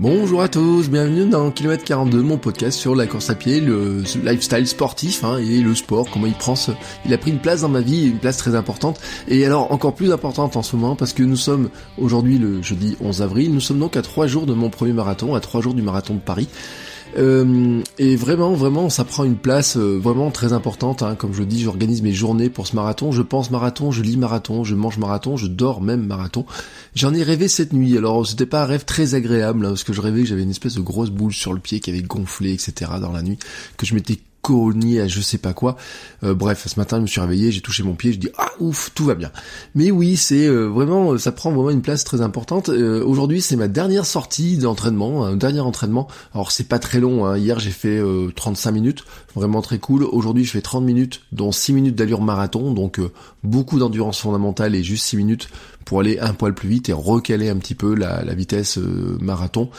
Bonjour 0.00 0.42
à 0.42 0.48
tous, 0.48 0.88
bienvenue 0.88 1.28
dans 1.28 1.50
Kilomètre 1.50 1.82
42, 1.82 2.22
mon 2.22 2.38
podcast 2.38 2.78
sur 2.78 2.94
la 2.94 3.08
course 3.08 3.30
à 3.30 3.34
pied, 3.34 3.58
le 3.58 4.04
lifestyle 4.22 4.68
sportif 4.68 5.24
hein, 5.24 5.38
et 5.38 5.60
le 5.60 5.74
sport, 5.74 6.08
comment 6.08 6.28
il 6.28 6.34
prend 6.34 6.54
ce... 6.54 6.70
Il 7.04 7.12
a 7.12 7.18
pris 7.18 7.32
une 7.32 7.40
place 7.40 7.62
dans 7.62 7.68
ma 7.68 7.80
vie, 7.80 8.06
une 8.06 8.20
place 8.20 8.36
très 8.36 8.54
importante, 8.54 9.00
et 9.26 9.44
alors 9.44 9.72
encore 9.72 9.96
plus 9.96 10.12
importante 10.12 10.56
en 10.56 10.62
ce 10.62 10.76
moment, 10.76 10.94
parce 10.94 11.12
que 11.12 11.24
nous 11.24 11.34
sommes 11.34 11.68
aujourd'hui 11.96 12.38
le 12.38 12.62
jeudi 12.62 12.96
11 13.00 13.22
avril, 13.22 13.52
nous 13.52 13.58
sommes 13.58 13.80
donc 13.80 13.96
à 13.96 14.02
trois 14.02 14.28
jours 14.28 14.46
de 14.46 14.54
mon 14.54 14.70
premier 14.70 14.92
marathon, 14.92 15.34
à 15.34 15.40
trois 15.40 15.62
jours 15.62 15.74
du 15.74 15.82
marathon 15.82 16.14
de 16.14 16.20
Paris. 16.20 16.46
Euh, 17.16 17.82
et 17.98 18.16
vraiment, 18.16 18.52
vraiment, 18.52 18.90
ça 18.90 19.04
prend 19.04 19.24
une 19.24 19.36
place 19.36 19.76
euh, 19.76 19.98
vraiment 19.98 20.30
très 20.30 20.52
importante. 20.52 21.02
Hein. 21.02 21.14
Comme 21.14 21.32
je 21.32 21.40
le 21.40 21.46
dis, 21.46 21.62
j'organise 21.62 22.02
mes 22.02 22.12
journées 22.12 22.50
pour 22.50 22.66
ce 22.66 22.76
marathon. 22.76 23.12
Je 23.12 23.22
pense 23.22 23.50
marathon, 23.50 23.90
je 23.90 24.02
lis 24.02 24.16
marathon, 24.16 24.64
je 24.64 24.74
mange 24.74 24.98
marathon, 24.98 25.36
je 25.36 25.46
dors 25.46 25.80
même 25.80 26.04
marathon. 26.04 26.44
J'en 26.94 27.14
ai 27.14 27.22
rêvé 27.22 27.48
cette 27.48 27.72
nuit. 27.72 27.96
Alors, 27.96 28.26
c'était 28.26 28.46
pas 28.46 28.62
un 28.62 28.66
rêve 28.66 28.84
très 28.84 29.14
agréable, 29.14 29.64
hein, 29.64 29.70
parce 29.70 29.84
que 29.84 29.92
je 29.92 30.00
rêvais 30.00 30.22
que 30.22 30.28
j'avais 30.28 30.42
une 30.42 30.50
espèce 30.50 30.74
de 30.74 30.80
grosse 30.80 31.10
boule 31.10 31.32
sur 31.32 31.52
le 31.52 31.60
pied 31.60 31.80
qui 31.80 31.90
avait 31.90 32.02
gonflé, 32.02 32.52
etc. 32.52 32.92
dans 33.00 33.12
la 33.12 33.22
nuit, 33.22 33.38
que 33.76 33.86
je 33.86 33.94
m'étais 33.94 34.18
à 34.48 35.08
je 35.08 35.20
sais 35.20 35.38
pas 35.38 35.52
quoi. 35.52 35.76
Euh, 36.24 36.34
bref, 36.34 36.66
ce 36.66 36.78
matin, 36.78 36.96
je 36.96 37.02
me 37.02 37.06
suis 37.06 37.20
réveillé, 37.20 37.52
j'ai 37.52 37.60
touché 37.60 37.82
mon 37.82 37.94
pied, 37.94 38.12
je 38.12 38.18
dis 38.18 38.30
ah 38.38 38.50
ouf, 38.60 38.90
tout 38.94 39.04
va 39.04 39.14
bien. 39.14 39.30
Mais 39.74 39.90
oui, 39.90 40.16
c'est 40.16 40.46
euh, 40.46 40.66
vraiment, 40.66 41.12
euh, 41.12 41.18
ça 41.18 41.32
prend 41.32 41.50
vraiment 41.50 41.70
une 41.70 41.82
place 41.82 42.04
très 42.04 42.20
importante. 42.20 42.68
Aujourd'hui, 42.68 43.40
c'est 43.40 43.56
ma 43.56 43.68
dernière 43.68 44.06
sortie 44.06 44.56
d'entraînement, 44.58 45.24
un 45.24 45.36
dernier 45.36 45.60
entraînement. 45.60 46.08
Alors 46.34 46.50
c'est 46.50 46.68
pas 46.68 46.78
très 46.78 47.00
long. 47.00 47.26
Hein. 47.26 47.36
Hier, 47.38 47.58
j'ai 47.58 47.70
fait 47.70 48.00
35 48.34 48.70
minutes, 48.72 49.04
vraiment 49.34 49.62
très 49.62 49.78
cool. 49.78 50.04
Aujourd'hui, 50.04 50.44
je 50.44 50.50
fais 50.52 50.62
30 50.62 50.84
minutes, 50.84 51.22
dont 51.32 51.52
6 51.52 51.72
minutes 51.72 51.94
d'allure 51.94 52.22
marathon, 52.22 52.72
donc 52.72 53.00
beaucoup 53.44 53.78
d'endurance 53.78 54.20
fondamentale 54.20 54.74
et 54.74 54.82
juste 54.82 55.04
6 55.06 55.16
minutes 55.16 55.48
pour 55.88 56.00
aller 56.00 56.18
un 56.18 56.34
poil 56.34 56.52
plus 56.52 56.68
vite 56.68 56.90
et 56.90 56.92
recaler 56.92 57.48
un 57.48 57.56
petit 57.56 57.74
peu 57.74 57.94
la, 57.94 58.22
vitesse 58.34 58.76
euh, 58.76 59.16
marathon. 59.22 59.70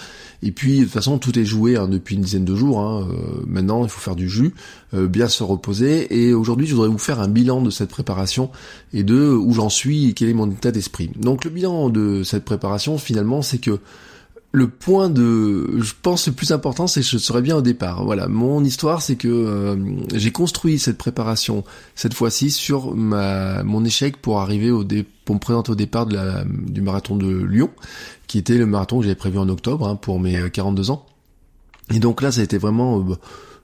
Et 0.41 0.51
puis 0.51 0.79
de 0.79 0.83
toute 0.85 0.93
façon 0.93 1.19
tout 1.19 1.37
est 1.37 1.45
joué 1.45 1.75
hein, 1.75 1.87
depuis 1.87 2.15
une 2.15 2.23
dizaine 2.23 2.45
de 2.45 2.55
jours. 2.55 2.79
Hein. 2.79 3.07
Euh, 3.11 3.43
maintenant 3.45 3.83
il 3.83 3.91
faut 3.91 3.99
faire 3.99 4.15
du 4.15 4.27
jus, 4.27 4.55
euh, 4.95 5.07
bien 5.07 5.27
se 5.27 5.43
reposer. 5.43 6.07
Et 6.19 6.33
aujourd'hui 6.33 6.65
je 6.65 6.73
voudrais 6.73 6.89
vous 6.89 6.97
faire 6.97 7.19
un 7.19 7.27
bilan 7.27 7.61
de 7.61 7.69
cette 7.69 7.91
préparation 7.91 8.49
et 8.91 9.03
de 9.03 9.29
où 9.29 9.53
j'en 9.53 9.69
suis 9.69 10.09
et 10.09 10.13
quel 10.13 10.29
est 10.29 10.33
mon 10.33 10.49
état 10.49 10.71
d'esprit. 10.71 11.11
Donc 11.15 11.45
le 11.45 11.51
bilan 11.51 11.91
de 11.91 12.23
cette 12.23 12.43
préparation 12.43 12.97
finalement 12.97 13.43
c'est 13.43 13.59
que 13.59 13.79
le 14.51 14.67
point 14.67 15.09
de, 15.09 15.79
je 15.79 15.93
pense 16.01 16.27
le 16.27 16.33
plus 16.33 16.51
important, 16.51 16.87
c'est 16.87 17.01
que 17.01 17.07
je 17.07 17.17
serais 17.17 17.41
bien 17.41 17.57
au 17.57 17.61
départ. 17.61 18.03
Voilà, 18.03 18.27
mon 18.27 18.63
histoire, 18.63 19.01
c'est 19.01 19.15
que 19.15 19.27
euh, 19.27 19.75
j'ai 20.15 20.31
construit 20.31 20.79
cette 20.79 20.97
préparation 20.97 21.63
cette 21.95 22.13
fois-ci 22.13 22.49
sur 22.49 22.95
ma 22.95 23.63
mon 23.63 23.85
échec 23.85 24.17
pour 24.17 24.39
arriver 24.39 24.71
au 24.71 24.83
dé, 24.83 25.05
pour 25.25 25.35
me 25.35 25.39
présenter 25.39 25.71
au 25.71 25.75
départ 25.75 26.07
de 26.07 26.15
la, 26.15 26.43
du 26.45 26.81
marathon 26.81 27.15
de 27.15 27.27
Lyon, 27.27 27.69
qui 28.27 28.39
était 28.39 28.57
le 28.57 28.65
marathon 28.65 28.97
que 28.97 29.03
j'avais 29.03 29.15
prévu 29.15 29.37
en 29.37 29.49
octobre 29.49 29.87
hein, 29.87 29.95
pour 29.95 30.19
mes 30.19 30.49
42 30.49 30.89
ans. 30.89 31.05
Et 31.93 31.99
donc 31.99 32.21
là, 32.21 32.31
ça 32.31 32.41
a 32.41 32.43
été 32.43 32.57
vraiment 32.57 32.99
euh, 32.99 33.15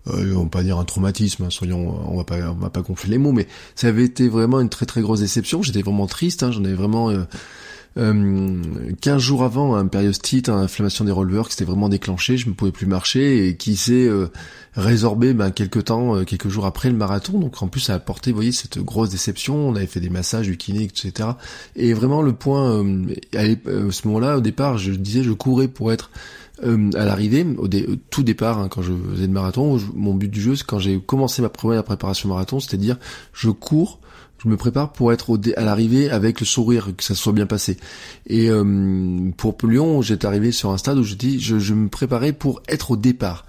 euh, 0.07 0.35
on 0.35 0.43
va 0.43 0.49
pas 0.49 0.63
dire 0.63 0.77
un 0.77 0.83
traumatisme, 0.85 1.45
hein, 1.45 1.49
soyons, 1.49 1.97
on 2.07 2.17
va 2.17 2.23
pas, 2.23 2.37
on 2.51 2.55
va 2.55 2.69
pas 2.69 2.81
gonfler 2.81 3.11
les 3.11 3.17
mots, 3.17 3.31
mais 3.31 3.47
ça 3.75 3.87
avait 3.87 4.03
été 4.03 4.27
vraiment 4.27 4.59
une 4.59 4.69
très 4.69 4.85
très 4.85 5.01
grosse 5.01 5.21
déception. 5.21 5.63
J'étais 5.63 5.81
vraiment 5.81 6.05
triste, 6.05 6.43
hein, 6.43 6.51
j'en 6.51 6.63
avais 6.63 6.75
vraiment, 6.75 7.09
euh, 7.09 7.13
euh, 7.13 7.25
15 7.95 9.21
jours 9.21 9.45
avant 9.45 9.75
un 9.75 9.87
périostite, 9.87 10.49
une 10.49 10.55
inflammation 10.55 11.05
des 11.05 11.13
releveurs 11.13 11.47
qui 11.47 11.53
s'était 11.53 11.63
vraiment 11.63 11.87
déclenchée, 11.87 12.35
je 12.35 12.49
ne 12.49 12.53
pouvais 12.53 12.73
plus 12.73 12.87
marcher 12.87 13.47
et 13.47 13.55
qui 13.55 13.77
s'est 13.77 14.05
euh, 14.05 14.27
résorbé 14.75 15.33
ben, 15.33 15.51
quelques 15.51 15.85
temps, 15.85 16.17
euh, 16.17 16.23
quelques 16.25 16.49
jours 16.49 16.65
après 16.65 16.89
le 16.89 16.97
marathon. 16.97 17.39
Donc 17.39 17.61
en 17.61 17.69
plus 17.69 17.79
ça 17.79 17.93
a 17.93 17.95
apporté, 17.95 18.31
vous 18.31 18.35
voyez, 18.35 18.51
cette 18.51 18.79
grosse 18.79 19.09
déception. 19.09 19.69
On 19.69 19.75
avait 19.75 19.87
fait 19.87 20.01
des 20.01 20.09
massages, 20.09 20.47
du 20.47 20.57
kiné, 20.57 20.83
etc. 20.83 21.29
Et 21.77 21.93
vraiment 21.93 22.21
le 22.21 22.33
point, 22.33 22.83
euh, 22.83 23.15
à, 23.33 23.43
ce 23.91 24.07
moment-là, 24.07 24.37
au 24.37 24.41
départ, 24.41 24.77
je 24.77 24.91
disais, 24.91 25.23
je 25.23 25.31
courais 25.31 25.69
pour 25.69 25.93
être 25.93 26.11
à 26.61 27.03
l'arrivée, 27.05 27.45
au, 27.57 27.67
tout 28.09 28.23
départ, 28.23 28.59
hein, 28.59 28.69
quand 28.69 28.81
je 28.81 28.93
faisais 29.11 29.27
le 29.27 29.33
marathon, 29.33 29.77
mon 29.93 30.13
but 30.13 30.29
du 30.29 30.41
jeu, 30.41 30.55
c'est 30.55 30.65
quand 30.65 30.79
j'ai 30.79 31.01
commencé 31.01 31.41
ma 31.41 31.49
première 31.49 31.83
préparation 31.83 32.29
marathon, 32.29 32.61
c'était 32.61 32.77
de 32.77 32.81
dire, 32.81 32.97
je 33.33 33.49
cours 33.49 33.99
je 34.45 34.49
me 34.49 34.57
prépare 34.57 34.93
pour 34.93 35.11
être 35.11 35.31
au 35.31 35.39
à 35.57 35.63
l'arrivée 35.63 36.09
avec 36.09 36.39
le 36.39 36.45
sourire, 36.45 36.89
que 36.95 37.03
ça 37.03 37.15
soit 37.15 37.33
bien 37.33 37.47
passé. 37.47 37.77
Et 38.27 38.49
euh, 38.49 39.31
pour 39.37 39.55
Lyon, 39.63 40.01
j'étais 40.01 40.27
arrivé 40.27 40.51
sur 40.51 40.69
un 40.69 40.77
stade 40.77 40.97
où 40.97 41.03
je 41.03 41.15
dis, 41.15 41.39
je, 41.39 41.57
je, 41.57 41.73
me 41.73 41.89
préparais 41.89 42.31
pour 42.31 42.61
être 42.69 42.91
au 42.91 42.97
départ. 42.97 43.45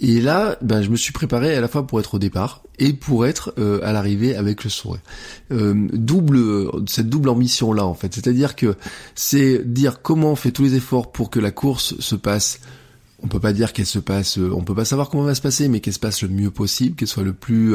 Et 0.00 0.20
là, 0.20 0.58
ben, 0.60 0.82
je 0.82 0.90
me 0.90 0.96
suis 0.96 1.12
préparé 1.12 1.54
à 1.54 1.60
la 1.60 1.68
fois 1.68 1.86
pour 1.86 1.98
être 2.00 2.14
au 2.14 2.18
départ 2.18 2.62
et 2.78 2.92
pour 2.92 3.26
être 3.26 3.54
euh, 3.58 3.80
à 3.82 3.92
l'arrivée 3.92 4.36
avec 4.36 4.64
le 4.64 4.70
sourire. 4.70 5.00
Euh, 5.50 5.88
double, 5.92 6.68
cette 6.86 7.08
double 7.08 7.28
ambition 7.28 7.72
là 7.72 7.86
en 7.86 7.94
fait, 7.94 8.12
c'est-à-dire 8.12 8.56
que 8.56 8.74
c'est 9.14 9.62
dire 9.64 10.02
comment 10.02 10.32
on 10.32 10.36
fait 10.36 10.50
tous 10.50 10.64
les 10.64 10.74
efforts 10.74 11.12
pour 11.12 11.30
que 11.30 11.38
la 11.38 11.52
course 11.52 11.98
se 12.00 12.16
passe 12.16 12.60
on 13.22 13.28
peut 13.28 13.40
pas 13.40 13.54
dire 13.54 13.72
qu'elle 13.72 13.86
se 13.86 14.00
passe, 14.00 14.36
on 14.36 14.64
peut 14.64 14.74
pas 14.74 14.84
savoir 14.84 15.08
comment 15.08 15.22
elle 15.22 15.30
va 15.30 15.34
se 15.34 15.40
passer, 15.40 15.68
mais 15.68 15.80
qu'elle 15.80 15.94
se 15.94 15.98
passe 15.98 16.20
le 16.20 16.28
mieux 16.28 16.50
possible, 16.50 16.94
qu'elle 16.94 17.08
soit 17.08 17.22
le 17.22 17.32
plus 17.32 17.74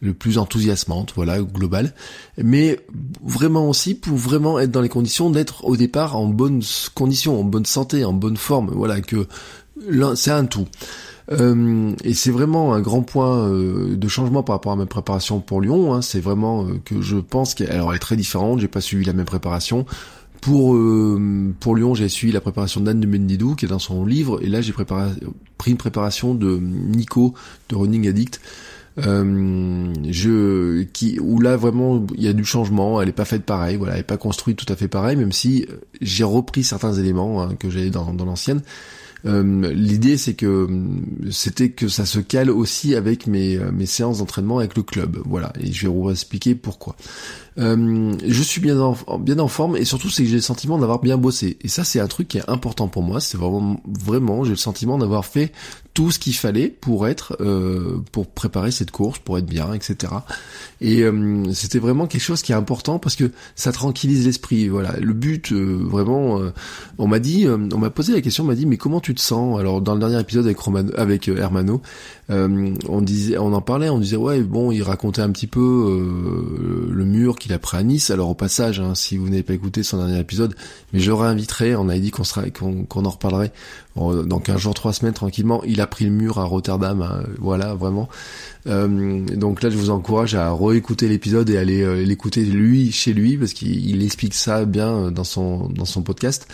le 0.00 0.14
plus 0.14 0.38
enthousiasmante, 0.38 1.12
voilà, 1.16 1.40
global. 1.40 1.92
Mais 2.42 2.80
vraiment 3.22 3.68
aussi 3.68 3.94
pour 3.94 4.16
vraiment 4.16 4.58
être 4.58 4.70
dans 4.70 4.80
les 4.80 4.88
conditions 4.88 5.30
d'être 5.30 5.64
au 5.64 5.76
départ 5.76 6.16
en 6.16 6.26
bonne 6.26 6.62
condition, 6.94 7.40
en 7.40 7.44
bonne 7.44 7.66
santé, 7.66 8.04
en 8.04 8.12
bonne 8.12 8.36
forme, 8.36 8.70
voilà, 8.72 9.00
que 9.00 9.26
c'est 10.14 10.30
un 10.30 10.46
tout. 10.46 10.66
Euh, 11.30 11.92
et 12.04 12.14
c'est 12.14 12.30
vraiment 12.30 12.72
un 12.72 12.80
grand 12.80 13.02
point 13.02 13.48
euh, 13.48 13.96
de 13.96 14.08
changement 14.08 14.42
par 14.42 14.56
rapport 14.56 14.72
à 14.72 14.76
ma 14.76 14.86
préparation 14.86 15.40
pour 15.40 15.60
Lyon. 15.60 15.94
Hein. 15.94 16.02
c'est 16.02 16.20
vraiment 16.20 16.64
euh, 16.64 16.80
que 16.84 17.02
je 17.02 17.16
pense 17.16 17.54
qu'elle 17.54 17.70
est 17.70 17.98
très 17.98 18.16
différente. 18.16 18.60
J'ai 18.60 18.68
pas 18.68 18.80
suivi 18.80 19.04
la 19.04 19.12
même 19.12 19.26
préparation. 19.26 19.84
Pour 20.40 20.78
pour 21.58 21.74
Lyon, 21.74 21.94
j'ai 21.94 22.08
suivi 22.08 22.32
la 22.32 22.40
préparation 22.40 22.80
d'Anne 22.80 23.00
de 23.00 23.08
Mendidou 23.08 23.56
qui 23.56 23.64
est 23.64 23.68
dans 23.68 23.80
son 23.80 24.06
livre, 24.06 24.40
et 24.40 24.46
là 24.46 24.60
j'ai 24.60 24.72
pris 24.72 25.72
une 25.72 25.76
préparation 25.76 26.32
de 26.32 26.60
Nico 26.60 27.34
de 27.68 27.74
Running 27.74 28.06
Addict 28.06 28.40
euh, 29.06 29.92
je 30.10 30.82
qui 30.82 31.18
où 31.20 31.40
là 31.40 31.56
vraiment 31.56 32.04
il 32.14 32.22
y 32.22 32.28
a 32.28 32.32
du 32.32 32.44
changement 32.44 33.00
elle 33.00 33.08
est 33.08 33.12
pas 33.12 33.24
faite 33.24 33.44
pareil 33.44 33.76
voilà 33.76 33.94
elle 33.94 34.00
est 34.00 34.04
pas 34.04 34.16
construite 34.16 34.56
tout 34.56 34.72
à 34.72 34.76
fait 34.76 34.88
pareil 34.88 35.16
même 35.16 35.30
si 35.30 35.66
euh, 35.70 35.76
j'ai 36.00 36.24
repris 36.24 36.64
certains 36.64 36.92
éléments 36.94 37.42
hein, 37.42 37.54
que 37.58 37.70
j'avais 37.70 37.90
dans, 37.90 38.12
dans 38.12 38.24
l'ancienne. 38.24 38.62
Euh, 39.26 39.72
l'idée 39.72 40.16
c'est 40.16 40.34
que 40.34 40.68
c'était 41.30 41.70
que 41.70 41.88
ça 41.88 42.06
se 42.06 42.20
cale 42.20 42.50
aussi 42.50 42.94
avec 42.94 43.26
mes, 43.26 43.58
mes 43.72 43.86
séances 43.86 44.18
d'entraînement 44.18 44.58
avec 44.58 44.76
le 44.76 44.84
club 44.84 45.18
voilà 45.26 45.52
et 45.58 45.72
je 45.72 45.88
vais 45.88 45.92
vous 45.92 46.08
expliquer 46.10 46.54
pourquoi 46.54 46.94
euh, 47.58 48.14
je 48.24 48.42
suis 48.42 48.60
bien 48.60 48.78
en, 48.80 49.18
bien 49.18 49.38
en 49.40 49.48
forme 49.48 49.76
et 49.76 49.84
surtout 49.84 50.10
c'est 50.10 50.22
que 50.22 50.28
j'ai 50.28 50.36
le 50.36 50.42
sentiment 50.42 50.78
d'avoir 50.78 51.00
bien 51.00 51.16
bossé. 51.16 51.56
Et 51.62 51.68
ça 51.68 51.82
c'est 51.82 51.98
un 51.98 52.06
truc 52.06 52.28
qui 52.28 52.38
est 52.38 52.48
important 52.48 52.86
pour 52.88 53.02
moi. 53.02 53.20
C'est 53.20 53.36
vraiment 53.36 53.80
vraiment 53.86 54.44
j'ai 54.44 54.50
le 54.50 54.56
sentiment 54.56 54.96
d'avoir 54.96 55.24
fait 55.24 55.52
tout 55.92 56.12
ce 56.12 56.20
qu'il 56.20 56.34
fallait 56.34 56.68
pour 56.68 57.08
être 57.08 57.36
euh, 57.40 57.98
pour 58.12 58.28
préparer 58.28 58.70
cette 58.70 58.92
course, 58.92 59.18
pour 59.18 59.38
être 59.38 59.46
bien, 59.46 59.72
etc. 59.72 60.12
Et 60.80 61.02
euh, 61.02 61.52
c'était 61.52 61.80
vraiment 61.80 62.06
quelque 62.06 62.22
chose 62.22 62.42
qui 62.42 62.52
est 62.52 62.54
important 62.54 63.00
parce 63.00 63.16
que 63.16 63.32
ça 63.56 63.72
tranquillise 63.72 64.24
l'esprit. 64.24 64.68
Voilà, 64.68 64.94
le 65.00 65.12
but 65.12 65.52
vraiment. 65.52 66.40
on 66.98 67.08
m'a 67.08 67.18
dit, 67.18 67.46
on 67.48 67.78
m'a 67.78 67.90
posé 67.90 68.12
la 68.12 68.20
question, 68.20 68.44
on 68.44 68.46
m'a 68.46 68.54
dit 68.54 68.66
mais 68.66 68.76
comment 68.76 69.00
tu 69.00 69.14
te 69.14 69.20
sens? 69.20 69.58
Alors 69.58 69.80
dans 69.80 69.94
le 69.94 70.00
dernier 70.00 70.20
épisode 70.20 70.44
avec 70.44 70.58
Romano, 70.58 70.92
avec 70.96 71.26
Hermano, 71.26 71.82
on 72.28 73.00
disait, 73.00 73.36
on 73.38 73.52
en 73.52 73.60
parlait, 73.60 73.88
on 73.88 73.98
disait 73.98 74.16
ouais 74.16 74.42
bon, 74.42 74.70
il 74.70 74.82
racontait 74.84 75.22
un 75.22 75.30
petit 75.30 75.48
peu 75.48 75.58
le 76.90 77.04
mur 77.04 77.36
qui 77.36 77.47
il 77.48 77.54
a 77.54 77.58
pris 77.58 77.78
à 77.78 77.82
Nice. 77.82 78.10
Alors 78.10 78.28
au 78.28 78.34
passage, 78.34 78.80
hein, 78.80 78.94
si 78.94 79.16
vous 79.16 79.28
n'avez 79.28 79.42
pas 79.42 79.54
écouté 79.54 79.82
son 79.82 79.98
dernier 79.98 80.18
épisode, 80.20 80.54
mais 80.92 81.00
je 81.00 81.10
réinviterai, 81.10 81.74
on 81.76 81.88
avait 81.88 82.00
dit 82.00 82.10
qu'on 82.10 83.04
en 83.04 83.10
reparlerait 83.10 83.52
dans 83.96 84.42
un 84.48 84.56
jour, 84.58 84.74
trois 84.74 84.92
semaines 84.92 85.14
tranquillement. 85.14 85.62
Il 85.64 85.80
a 85.80 85.86
pris 85.86 86.04
le 86.04 86.10
mur 86.10 86.38
à 86.38 86.44
Rotterdam, 86.44 87.02
hein, 87.02 87.24
voilà, 87.38 87.74
vraiment. 87.74 88.08
Euh, 88.66 89.24
donc 89.24 89.62
là, 89.62 89.70
je 89.70 89.76
vous 89.76 89.90
encourage 89.90 90.34
à 90.34 90.52
réécouter 90.52 91.08
l'épisode 91.08 91.48
et 91.50 91.56
aller 91.56 91.82
euh, 91.82 92.04
l'écouter 92.04 92.44
lui 92.44 92.92
chez 92.92 93.12
lui 93.12 93.36
parce 93.36 93.54
qu'il 93.54 94.02
explique 94.04 94.34
ça 94.34 94.64
bien 94.64 95.06
euh, 95.06 95.10
dans 95.10 95.24
son 95.24 96.02
podcast 96.04 96.48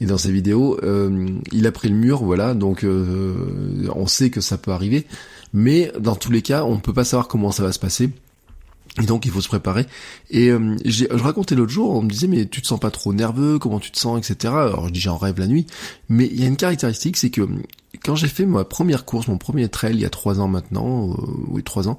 et 0.00 0.06
dans 0.06 0.18
ses 0.18 0.32
vidéos. 0.32 0.78
il 1.52 1.66
a 1.66 1.72
pris 1.72 1.88
le 1.88 1.94
mur, 1.94 2.24
voilà. 2.24 2.54
Donc 2.54 2.84
on 3.94 4.06
sait 4.06 4.30
que 4.30 4.40
ça 4.40 4.58
peut 4.58 4.72
arriver, 4.72 5.06
mais 5.52 5.92
dans 5.98 6.16
tous 6.16 6.32
les 6.32 6.42
cas, 6.42 6.64
on 6.64 6.76
ne 6.76 6.80
peut 6.80 6.94
pas 6.94 7.04
savoir 7.04 7.28
comment 7.28 7.52
ça 7.52 7.62
va 7.62 7.72
se 7.72 7.78
passer 7.78 8.10
Et 9.00 9.06
donc 9.06 9.24
il 9.24 9.30
faut 9.30 9.40
se 9.40 9.48
préparer. 9.48 9.86
Et 10.30 10.50
euh, 10.50 10.76
je 10.84 11.06
racontais 11.10 11.54
l'autre 11.54 11.72
jour, 11.72 11.90
on 11.90 12.02
me 12.02 12.10
disait 12.10 12.26
mais 12.26 12.46
tu 12.46 12.60
te 12.60 12.66
sens 12.66 12.80
pas 12.80 12.90
trop 12.90 13.12
nerveux, 13.12 13.58
comment 13.58 13.78
tu 13.78 13.90
te 13.90 13.98
sens, 13.98 14.18
etc. 14.18 14.52
Alors 14.52 14.88
je 14.88 14.92
dis 14.92 15.00
j'en 15.00 15.16
rêve 15.16 15.38
la 15.38 15.46
nuit. 15.46 15.66
Mais 16.08 16.26
il 16.26 16.40
y 16.40 16.44
a 16.44 16.48
une 16.48 16.56
caractéristique, 16.56 17.16
c'est 17.16 17.30
que 17.30 17.42
quand 18.04 18.16
j'ai 18.16 18.28
fait 18.28 18.46
ma 18.46 18.64
première 18.64 19.04
course, 19.04 19.28
mon 19.28 19.38
premier 19.38 19.68
trail 19.68 19.94
il 19.94 20.00
y 20.00 20.04
a 20.04 20.10
trois 20.10 20.40
ans 20.40 20.48
maintenant, 20.48 21.10
euh, 21.10 21.14
oui 21.48 21.62
trois 21.62 21.88
ans, 21.88 21.98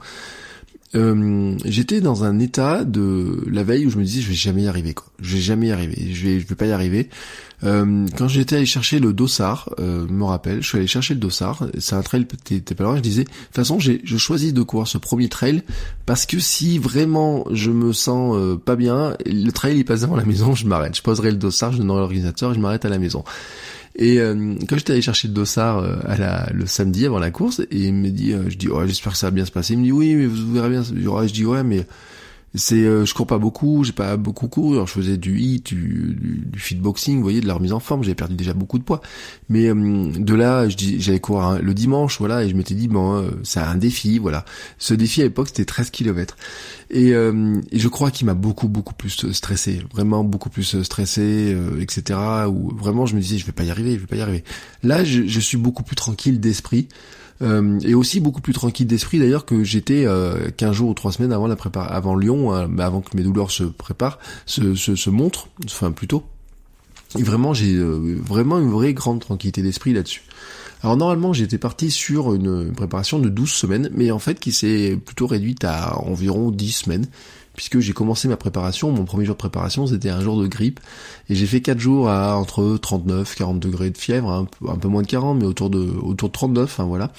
euh, 0.93 1.55
j'étais 1.63 2.01
dans 2.01 2.23
un 2.23 2.39
état 2.39 2.83
de 2.83 3.43
la 3.49 3.63
veille 3.63 3.85
où 3.85 3.89
je 3.89 3.97
me 3.97 4.03
disais 4.03 4.21
je 4.21 4.29
vais 4.29 4.35
jamais 4.35 4.63
y 4.63 4.67
arriver 4.67 4.93
quoi. 4.93 5.07
Je 5.21 5.35
vais 5.35 5.41
jamais 5.41 5.67
y 5.67 5.71
arriver. 5.71 6.13
Je 6.13 6.25
vais 6.25 6.39
je 6.39 6.47
vais 6.47 6.55
pas 6.55 6.65
y 6.65 6.71
arriver. 6.71 7.09
Euh, 7.63 8.07
quand 8.17 8.27
j'étais 8.27 8.55
allé 8.55 8.65
chercher 8.65 8.99
le 8.99 9.13
dossard, 9.13 9.69
euh, 9.79 10.07
me 10.07 10.23
rappelle, 10.23 10.63
je 10.63 10.67
suis 10.67 10.77
allé 10.79 10.87
chercher 10.87 11.13
le 11.13 11.19
dossard. 11.19 11.67
C'est 11.77 11.95
un 11.95 12.01
trail 12.01 12.25
t'es 12.25 12.75
pas 12.75 12.83
loin. 12.83 12.95
Je 12.95 13.01
disais 13.01 13.23
de 13.23 13.29
toute 13.29 13.55
façon 13.55 13.79
j'ai 13.79 14.01
je 14.03 14.17
choisis 14.17 14.53
de 14.53 14.61
courir 14.63 14.87
ce 14.87 14.97
premier 14.97 15.29
trail 15.29 15.63
parce 16.05 16.25
que 16.25 16.39
si 16.39 16.77
vraiment 16.77 17.45
je 17.51 17.71
me 17.71 17.93
sens 17.93 18.35
euh, 18.35 18.57
pas 18.57 18.75
bien, 18.75 19.15
le 19.25 19.51
trail 19.51 19.77
il 19.77 19.85
passe 19.85 20.01
devant 20.01 20.15
la 20.15 20.25
maison, 20.25 20.55
je 20.55 20.65
m'arrête. 20.65 20.95
Je 20.95 21.01
poserai 21.01 21.31
le 21.31 21.37
dossard, 21.37 21.71
je 21.71 21.77
donnerai 21.77 21.99
l'organisateur 21.99 22.51
et 22.51 22.55
je 22.55 22.59
m'arrête 22.59 22.85
à 22.85 22.89
la 22.89 22.99
maison. 22.99 23.23
Et 23.95 24.19
euh, 24.19 24.55
quand 24.69 24.77
j'étais 24.77 24.93
allé 24.93 25.01
chercher 25.01 25.27
le 25.27 25.33
dossard 25.33 25.79
euh, 25.79 25.97
à 26.05 26.17
la, 26.17 26.49
le 26.53 26.65
samedi 26.65 27.05
avant 27.05 27.19
la 27.19 27.31
course, 27.31 27.59
et 27.59 27.87
il 27.87 27.93
me 27.93 28.09
dit, 28.09 28.33
euh, 28.33 28.49
je 28.49 28.57
dis, 28.57 28.69
oh, 28.69 28.85
j'espère 28.85 29.13
que 29.13 29.17
ça 29.17 29.27
va 29.27 29.31
bien 29.31 29.45
se 29.45 29.51
passer. 29.51 29.73
Il 29.73 29.79
me 29.79 29.83
dit, 29.83 29.91
oui, 29.91 30.15
mais 30.15 30.25
vous 30.25 30.53
verrez 30.53 30.69
bien. 30.69 30.83
Je 30.83 31.33
dis, 31.33 31.45
ouais, 31.45 31.63
mais 31.63 31.85
c'est 32.53 32.83
euh, 32.83 33.05
je 33.05 33.13
cours 33.13 33.27
pas 33.27 33.37
beaucoup, 33.37 33.83
j'ai 33.83 33.93
pas 33.93 34.17
beaucoup 34.17 34.47
couru, 34.47 34.73
alors 34.75 34.87
je 34.87 34.93
faisais 34.93 35.17
du 35.17 35.39
hit, 35.39 35.67
du, 35.67 36.15
du, 36.19 36.43
du 36.45 36.59
fitboxing, 36.59 37.17
vous 37.17 37.23
voyez, 37.23 37.39
de 37.39 37.47
la 37.47 37.53
remise 37.53 37.71
en 37.71 37.79
forme, 37.79 38.03
j'avais 38.03 38.15
perdu 38.15 38.35
déjà 38.35 38.53
beaucoup 38.53 38.77
de 38.77 38.83
poids. 38.83 39.01
Mais 39.49 39.67
euh, 39.67 40.11
de 40.11 40.33
là, 40.33 40.67
je 40.67 40.75
dis 40.75 40.99
j'allais 41.01 41.19
courir 41.19 41.61
le 41.61 41.73
dimanche, 41.73 42.19
voilà, 42.19 42.43
et 42.43 42.49
je 42.49 42.55
m'étais 42.55 42.73
dit 42.75 42.87
bon, 42.87 43.15
euh, 43.15 43.31
c'est 43.43 43.59
un 43.61 43.75
défi, 43.75 44.19
voilà. 44.19 44.43
Ce 44.77 44.93
défi 44.93 45.21
à 45.21 45.23
l'époque 45.23 45.47
c'était 45.47 45.65
13 45.65 45.91
km. 45.91 46.35
Et, 46.89 47.11
et 47.11 47.79
je 47.79 47.87
crois 47.87 48.11
qu'il 48.11 48.25
m'a 48.25 48.33
beaucoup 48.33 48.67
beaucoup 48.67 48.93
plus 48.93 49.31
stressé, 49.31 49.81
vraiment 49.93 50.25
beaucoup 50.25 50.49
plus 50.49 50.83
stressé, 50.83 51.55
etc. 51.79 52.19
Où 52.49 52.75
vraiment 52.75 53.05
je 53.05 53.15
me 53.15 53.21
disais 53.21 53.37
je 53.37 53.45
vais 53.45 53.53
pas 53.53 53.63
y 53.63 53.71
arriver, 53.71 53.93
je 53.93 53.99
vais 53.99 54.07
pas 54.07 54.17
y 54.17 54.21
arriver. 54.21 54.43
Là, 54.83 55.05
je, 55.05 55.25
je 55.25 55.39
suis 55.39 55.57
beaucoup 55.57 55.83
plus 55.83 55.95
tranquille 55.95 56.41
d'esprit. 56.41 56.89
Euh, 57.41 57.79
et 57.81 57.95
aussi 57.95 58.19
beaucoup 58.19 58.41
plus 58.41 58.53
tranquille 58.53 58.85
d'esprit 58.85 59.17
d'ailleurs 59.17 59.45
que 59.45 59.63
j'étais 59.63 60.05
euh, 60.05 60.49
15 60.57 60.75
jours 60.75 60.89
ou 60.89 60.93
3 60.93 61.13
semaines 61.13 61.33
avant 61.33 61.47
la 61.47 61.55
préparation, 61.55 61.95
avant 61.95 62.15
Lyon, 62.15 62.53
hein, 62.53 62.69
avant 62.77 63.01
que 63.01 63.17
mes 63.17 63.23
douleurs 63.23 63.49
se 63.49 63.63
préparent, 63.63 64.19
se, 64.45 64.75
se, 64.75 64.95
se 64.95 65.09
montrent, 65.09 65.47
enfin 65.65 65.91
plutôt. 65.91 66.23
Et 67.17 67.23
vraiment, 67.23 67.53
j'ai 67.53 67.73
euh, 67.73 68.17
vraiment 68.23 68.59
une 68.59 68.69
vraie 68.69 68.93
grande 68.93 69.19
tranquillité 69.19 69.61
d'esprit 69.61 69.93
là-dessus. 69.93 70.23
Alors 70.83 70.97
normalement, 70.97 71.33
j'étais 71.33 71.57
parti 71.57 71.91
sur 71.91 72.33
une 72.33 72.71
préparation 72.73 73.19
de 73.19 73.29
12 73.29 73.49
semaines, 73.49 73.89
mais 73.93 74.11
en 74.11 74.19
fait 74.19 74.39
qui 74.39 74.51
s'est 74.51 74.97
plutôt 75.03 75.27
réduite 75.27 75.63
à 75.63 75.97
environ 75.99 76.51
10 76.51 76.71
semaines 76.71 77.07
puisque 77.55 77.79
j'ai 77.79 77.93
commencé 77.93 78.27
ma 78.27 78.37
préparation, 78.37 78.91
mon 78.91 79.05
premier 79.05 79.25
jour 79.25 79.35
de 79.35 79.39
préparation 79.39 79.87
c'était 79.87 80.09
un 80.09 80.21
jour 80.21 80.39
de 80.41 80.47
grippe, 80.47 80.79
et 81.29 81.35
j'ai 81.35 81.45
fait 81.45 81.61
4 81.61 81.79
jours 81.79 82.09
à 82.09 82.37
entre 82.37 82.77
39, 82.77 83.35
40 83.35 83.59
degrés 83.59 83.89
de 83.89 83.97
fièvre, 83.97 84.47
un 84.67 84.75
peu, 84.75 84.87
moins 84.87 85.01
de 85.01 85.07
40, 85.07 85.39
mais 85.39 85.45
autour 85.45 85.69
de 85.69 85.79
autour 86.01 86.29
de 86.29 86.33
39, 86.33 86.63
enfin 86.63 86.85
voilà, 86.85 87.11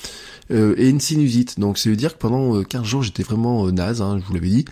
euh, 0.51 0.75
et 0.79 0.89
une 0.89 1.01
sinusite. 1.01 1.61
Donc 1.61 1.79
ça 1.79 1.91
veut 1.91 1.97
dire 1.97 2.15
que 2.15 2.19
pendant 2.19 2.63
15 2.63 2.81
euh, 2.81 2.85
jours 2.85 3.03
j'étais 3.03 3.23
vraiment 3.23 3.67
euh, 3.67 3.71
naze, 3.71 4.01
hein, 4.01 4.19
je 4.21 4.27
vous 4.27 4.35
l'avais 4.35 4.49
dit. 4.49 4.65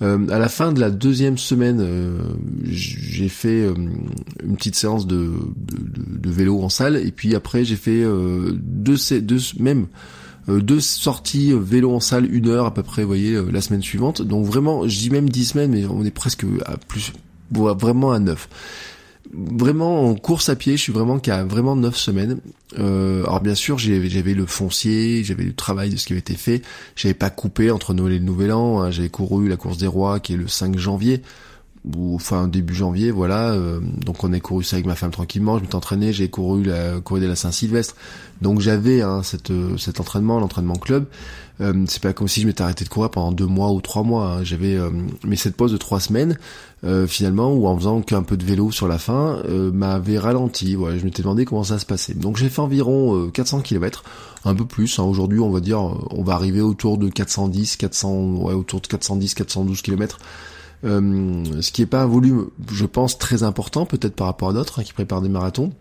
Euh, 0.00 0.26
à 0.30 0.38
la 0.38 0.48
fin 0.48 0.72
de 0.72 0.80
la 0.80 0.90
deuxième 0.90 1.38
semaine, 1.38 2.18
j'ai 2.64 3.28
fait 3.28 3.66
une 3.66 4.56
petite 4.56 4.74
séance 4.74 5.06
de, 5.06 5.30
vélo 6.24 6.60
en 6.62 6.68
salle, 6.68 6.96
et 6.96 7.12
puis 7.12 7.36
après 7.36 7.64
j'ai 7.64 7.76
fait 7.76 8.02
deux, 8.02 8.96
deux 9.20 9.38
même 9.60 9.86
deux 10.48 10.80
sorties 10.80 11.52
euh, 11.52 11.58
vélo 11.58 11.92
en 11.92 12.00
salle, 12.00 12.32
une 12.32 12.48
heure 12.48 12.66
à 12.66 12.74
peu 12.74 12.82
près, 12.82 13.02
vous 13.02 13.08
voyez, 13.08 13.34
euh, 13.34 13.48
la 13.50 13.60
semaine 13.60 13.82
suivante. 13.82 14.22
Donc 14.22 14.44
vraiment, 14.44 14.88
je 14.88 14.98
dis 14.98 15.10
même 15.10 15.28
dix 15.28 15.46
semaines, 15.46 15.70
mais 15.70 15.86
on 15.86 16.04
est 16.04 16.10
presque 16.10 16.44
à 16.66 16.76
plus, 16.76 17.12
vraiment 17.50 18.12
à 18.12 18.18
neuf. 18.18 18.48
Vraiment 19.32 20.10
en 20.10 20.14
course 20.14 20.48
à 20.48 20.56
pied, 20.56 20.76
je 20.76 20.82
suis 20.82 20.92
vraiment 20.92 21.18
qu'à 21.18 21.44
vraiment 21.44 21.76
neuf 21.76 21.96
semaines. 21.96 22.40
Euh, 22.78 23.22
alors 23.22 23.40
bien 23.40 23.54
sûr, 23.54 23.78
j'avais 23.78 24.34
le 24.34 24.46
foncier, 24.46 25.24
j'avais 25.24 25.44
le 25.44 25.54
travail 25.54 25.90
de 25.90 25.96
ce 25.96 26.06
qui 26.06 26.12
avait 26.12 26.20
été 26.20 26.34
fait. 26.34 26.62
J'avais 26.96 27.14
pas 27.14 27.30
coupé 27.30 27.70
entre 27.70 27.94
Noël 27.94 28.14
et 28.14 28.18
le 28.18 28.24
Nouvel 28.24 28.52
An. 28.52 28.82
Hein. 28.82 28.90
J'avais 28.90 29.08
couru 29.08 29.48
la 29.48 29.56
course 29.56 29.78
des 29.78 29.86
rois 29.86 30.20
qui 30.20 30.34
est 30.34 30.36
le 30.36 30.48
5 30.48 30.76
janvier 30.76 31.22
ou 31.84 32.14
enfin 32.14 32.46
début 32.46 32.74
janvier, 32.74 33.10
voilà. 33.10 33.52
Euh, 33.52 33.80
donc 33.80 34.22
on 34.22 34.32
a 34.32 34.40
couru 34.40 34.62
ça 34.62 34.76
avec 34.76 34.86
ma 34.86 34.94
femme 34.94 35.10
tranquillement. 35.10 35.58
Je 35.58 35.62
m'étais 35.62 35.74
entraîné, 35.74 36.12
j'ai 36.12 36.28
couru 36.28 36.62
la 36.62 37.00
corrida 37.00 37.26
de 37.26 37.30
la 37.30 37.36
Saint-Sylvestre. 37.36 37.96
Donc 38.40 38.60
j'avais 38.60 39.02
hein, 39.02 39.22
cette, 39.22 39.50
euh, 39.50 39.76
cet 39.78 40.00
entraînement, 40.00 40.38
l'entraînement 40.38 40.76
club. 40.76 41.06
Euh, 41.60 41.84
c'est 41.88 42.02
pas 42.02 42.12
comme 42.12 42.28
si 42.28 42.40
je 42.40 42.46
m'étais 42.46 42.62
arrêté 42.62 42.84
de 42.84 42.88
courir 42.88 43.10
pendant 43.10 43.32
deux 43.32 43.46
mois 43.46 43.72
ou 43.72 43.80
trois 43.80 44.04
mois. 44.04 44.26
Hein. 44.26 44.44
J'avais 44.44 44.78
mais 45.24 45.36
cette 45.36 45.56
pause 45.56 45.72
de 45.72 45.76
trois 45.76 46.00
semaines 46.00 46.38
finalement, 47.06 47.52
ou 47.52 47.68
en 47.68 47.76
faisant 47.76 48.00
qu'un 48.00 48.24
peu 48.24 48.36
de 48.36 48.44
vélo 48.44 48.72
sur 48.72 48.88
la 48.88 48.98
fin, 48.98 49.40
m'avait 49.72 50.18
ralenti. 50.18 50.74
Voilà, 50.74 50.98
je 50.98 51.04
m'étais 51.04 51.22
demandé 51.22 51.44
comment 51.44 51.62
ça 51.62 51.78
se 51.78 51.86
passait. 51.86 52.14
Donc 52.14 52.38
j'ai 52.38 52.48
fait 52.48 52.60
environ 52.60 53.30
400 53.30 53.60
km, 53.60 54.02
un 54.44 54.54
peu 54.56 54.64
plus. 54.64 54.98
Hein. 54.98 55.04
Aujourd'hui, 55.04 55.38
on 55.38 55.50
va 55.50 55.60
dire, 55.60 55.80
on 55.80 56.24
va 56.24 56.34
arriver 56.34 56.60
autour 56.60 56.98
de 56.98 57.08
410, 57.08 57.76
400, 57.76 58.34
ouais, 58.34 58.54
autour 58.54 58.80
de 58.80 58.88
410, 58.88 59.34
412 59.34 59.80
km 59.82 60.18
euh, 60.18 60.51
ce 60.82 61.72
qui 61.72 61.82
est 61.82 61.86
pas 61.86 62.02
un 62.02 62.06
volume, 62.06 62.48
je 62.70 62.86
pense, 62.86 63.18
très 63.18 63.42
important, 63.42 63.86
peut-être 63.86 64.14
par 64.14 64.26
rapport 64.26 64.50
à 64.50 64.52
d'autres 64.52 64.80
hein, 64.80 64.82
qui 64.82 64.92
préparent 64.92 65.22
des 65.22 65.28
marathons. 65.28 65.72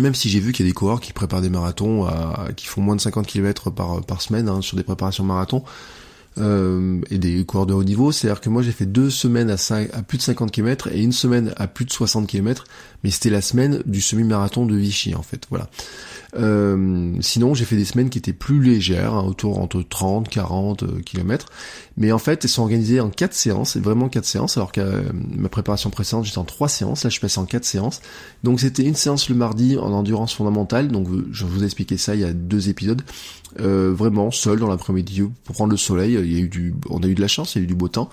Même 0.00 0.14
si 0.14 0.30
j'ai 0.30 0.40
vu 0.40 0.52
qu'il 0.52 0.64
y 0.64 0.68
a 0.68 0.70
des 0.70 0.74
coureurs 0.74 1.00
qui 1.00 1.12
préparent 1.12 1.42
des 1.42 1.50
marathons, 1.50 2.08
qui 2.56 2.66
font 2.66 2.80
moins 2.80 2.96
de 2.96 3.00
50 3.00 3.26
km 3.26 3.70
par, 3.70 4.22
semaine 4.22 4.48
hein, 4.48 4.62
sur 4.62 4.76
des 4.76 4.82
préparations 4.82 5.24
marathons, 5.24 5.64
euh, 6.38 7.02
et 7.10 7.18
des 7.18 7.44
coureurs 7.44 7.66
de 7.66 7.74
haut 7.74 7.84
niveau. 7.84 8.10
C'est-à-dire 8.10 8.40
que 8.40 8.48
moi 8.48 8.62
j'ai 8.62 8.72
fait 8.72 8.86
deux 8.86 9.10
semaines 9.10 9.50
à, 9.50 9.58
5, 9.58 9.90
à 9.92 10.02
plus 10.02 10.16
de 10.16 10.22
50 10.22 10.50
km 10.50 10.88
et 10.88 11.02
une 11.02 11.12
semaine 11.12 11.52
à 11.56 11.66
plus 11.66 11.84
de 11.84 11.92
60 11.92 12.26
km, 12.26 12.64
mais 13.02 13.10
c'était 13.10 13.30
la 13.30 13.42
semaine 13.42 13.82
du 13.86 14.00
semi-marathon 14.00 14.66
de 14.66 14.76
Vichy 14.76 15.14
en 15.14 15.22
fait. 15.22 15.46
Voilà. 15.50 15.68
Euh, 16.34 17.14
sinon, 17.20 17.54
j'ai 17.54 17.64
fait 17.64 17.76
des 17.76 17.84
semaines 17.84 18.08
qui 18.08 18.18
étaient 18.18 18.32
plus 18.32 18.62
légères, 18.62 19.14
hein, 19.14 19.24
autour 19.24 19.58
entre 19.58 19.82
30, 19.82 20.28
40 20.28 20.82
euh, 20.82 21.00
km. 21.04 21.46
Mais 21.96 22.10
en 22.10 22.18
fait, 22.18 22.44
elles 22.44 22.50
sont 22.50 22.62
organisées 22.62 23.00
en 23.00 23.10
quatre 23.10 23.34
séances, 23.34 23.76
vraiment 23.76 24.08
quatre 24.08 24.24
séances, 24.24 24.56
alors 24.56 24.72
que 24.72 24.80
euh, 24.80 25.02
ma 25.12 25.48
préparation 25.48 25.90
précédente, 25.90 26.24
j'étais 26.24 26.38
en 26.38 26.44
trois 26.44 26.68
séances. 26.68 27.04
Là, 27.04 27.10
je 27.10 27.20
passé 27.20 27.38
en 27.38 27.44
quatre 27.44 27.64
séances. 27.64 28.00
Donc, 28.44 28.60
c'était 28.60 28.84
une 28.84 28.94
séance 28.94 29.28
le 29.28 29.34
mardi 29.34 29.76
en 29.76 29.92
endurance 29.92 30.34
fondamentale. 30.34 30.88
Donc, 30.88 31.08
je 31.30 31.44
vous 31.44 31.62
ai 31.62 31.66
expliqué 31.66 31.96
ça 31.96 32.14
il 32.14 32.22
y 32.22 32.24
a 32.24 32.32
deux 32.32 32.68
épisodes. 32.68 33.02
vraiment 33.56 34.30
seul 34.30 34.58
dans 34.58 34.68
l'après-midi 34.68 35.22
pour 35.44 35.54
prendre 35.54 35.72
le 35.72 35.76
soleil. 35.76 36.14
Il 36.14 36.32
y 36.32 36.36
a 36.36 36.40
eu 36.40 36.48
du, 36.48 36.74
on 36.88 37.02
a 37.02 37.06
eu 37.06 37.14
de 37.14 37.20
la 37.20 37.28
chance, 37.28 37.54
il 37.54 37.58
y 37.58 37.60
a 37.60 37.64
eu 37.64 37.66
du 37.66 37.74
beau 37.74 37.88
temps. 37.88 38.08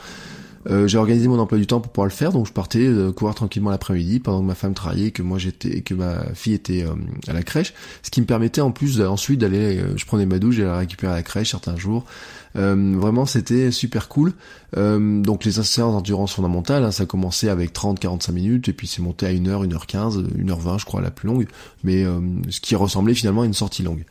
Euh, 0.70 0.88
j'ai 0.88 0.98
organisé 0.98 1.28
mon 1.28 1.40
emploi 1.40 1.58
du 1.58 1.66
temps 1.66 1.80
pour 1.80 1.92
pouvoir 1.92 2.08
le 2.08 2.14
faire, 2.14 2.32
donc 2.32 2.48
je 2.48 2.54
partais 2.54 2.86
euh, 2.86 3.12
courir 3.12 3.34
tranquillement 3.34 3.72
l'après-midi 3.72 4.20
pendant 4.20 4.42
que 4.42 4.46
ma 4.46 4.56
femme 4.56 4.74
travaillait, 4.74 5.12
que 5.12 5.24
moi 5.24 5.38
j'étais, 5.40 5.82
que 5.82 5.94
ma 5.94 6.26
fille 6.36 6.54
était 6.54 6.84
euh, 6.84 6.94
à 7.28 7.34
la 7.34 7.42
crèche, 7.42 7.74
ce 8.04 8.12
qui 8.12 8.22
me 8.22 8.26
permettait 8.26 8.62
en 8.62 8.72
plus 8.72 9.02
ensuite 9.02 9.40
d'aller, 9.40 9.82
je 9.96 10.06
prenais 10.06 10.26
ma 10.26 10.38
douche, 10.38 10.56
j'allais 10.56 10.70
la 10.70 10.78
récupérer 10.78 11.14
à 11.14 11.16
la 11.16 11.24
crèche 11.24 11.52
certains 11.52 11.76
jours. 11.76 12.06
vraiment, 12.54 13.26
c'était 13.26 13.72
super 13.72 14.08
cool. 14.10 14.34
donc 14.76 15.46
les 15.46 15.52
séances 15.52 15.94
d'endurance 15.94 16.34
fondamentale, 16.34 16.84
hein, 16.84 16.92
ça 16.92 17.06
commençait 17.06 17.50
avec 17.50 17.74
30-45 17.74 18.32
minutes 18.32 18.70
et 18.70 18.74
puis 18.74 18.88
c'est 18.88 19.02
monté 19.02 19.26
à 19.26 19.32
1h, 19.32 19.68
1h15, 19.68 20.28
1h20 20.38 20.80
je 20.80 20.86
crois 20.86 21.02
la 21.02 21.12
plus 21.12 21.28
longue, 21.28 21.48
mais 21.84 22.06
ce 22.50 22.60
qui 22.60 22.76
ressemblait 22.76 23.16
finalement 23.16 23.42
à 23.42 23.46
une 23.46 23.54
sortie 23.54 23.84
longue. 23.84 24.04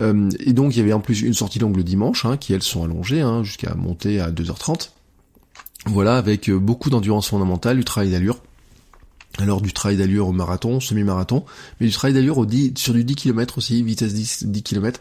et 0.00 0.52
donc 0.52 0.74
il 0.74 0.78
y 0.78 0.82
avait 0.82 0.92
en 0.92 1.00
plus 1.00 1.22
une 1.22 1.34
sortie 1.34 1.58
longue 1.58 1.76
le 1.76 1.84
dimanche, 1.84 2.24
hein, 2.24 2.36
qui 2.36 2.52
elles 2.52 2.62
sont 2.62 2.84
allongées 2.84 3.20
hein, 3.20 3.42
jusqu'à 3.42 3.74
monter 3.74 4.20
à 4.20 4.30
2h30. 4.30 4.90
Voilà, 5.86 6.16
avec 6.16 6.48
euh, 6.48 6.58
beaucoup 6.58 6.90
d'endurance 6.90 7.28
fondamentale, 7.28 7.76
du 7.76 7.84
travail 7.84 8.10
d'allure. 8.10 8.38
Alors 9.38 9.60
du 9.60 9.72
travail 9.72 9.96
d'allure 9.96 10.28
au 10.28 10.32
marathon, 10.32 10.78
semi-marathon, 10.78 11.44
mais 11.80 11.88
du 11.88 11.92
travail 11.92 12.14
d'allure 12.14 12.38
au 12.38 12.46
10, 12.46 12.74
sur 12.76 12.92
du 12.92 13.04
10 13.04 13.16
km 13.16 13.58
aussi, 13.58 13.82
vitesse 13.82 14.14
10, 14.14 14.46
10 14.46 14.62
km. 14.62 15.00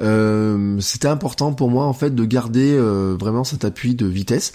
Euh, 0.00 0.78
c'était 0.80 1.08
important 1.08 1.52
pour 1.52 1.70
moi 1.70 1.84
en 1.84 1.92
fait 1.92 2.14
de 2.14 2.24
garder 2.24 2.72
euh, 2.72 3.16
vraiment 3.18 3.44
cet 3.44 3.64
appui 3.64 3.94
de 3.94 4.06
vitesse. 4.06 4.52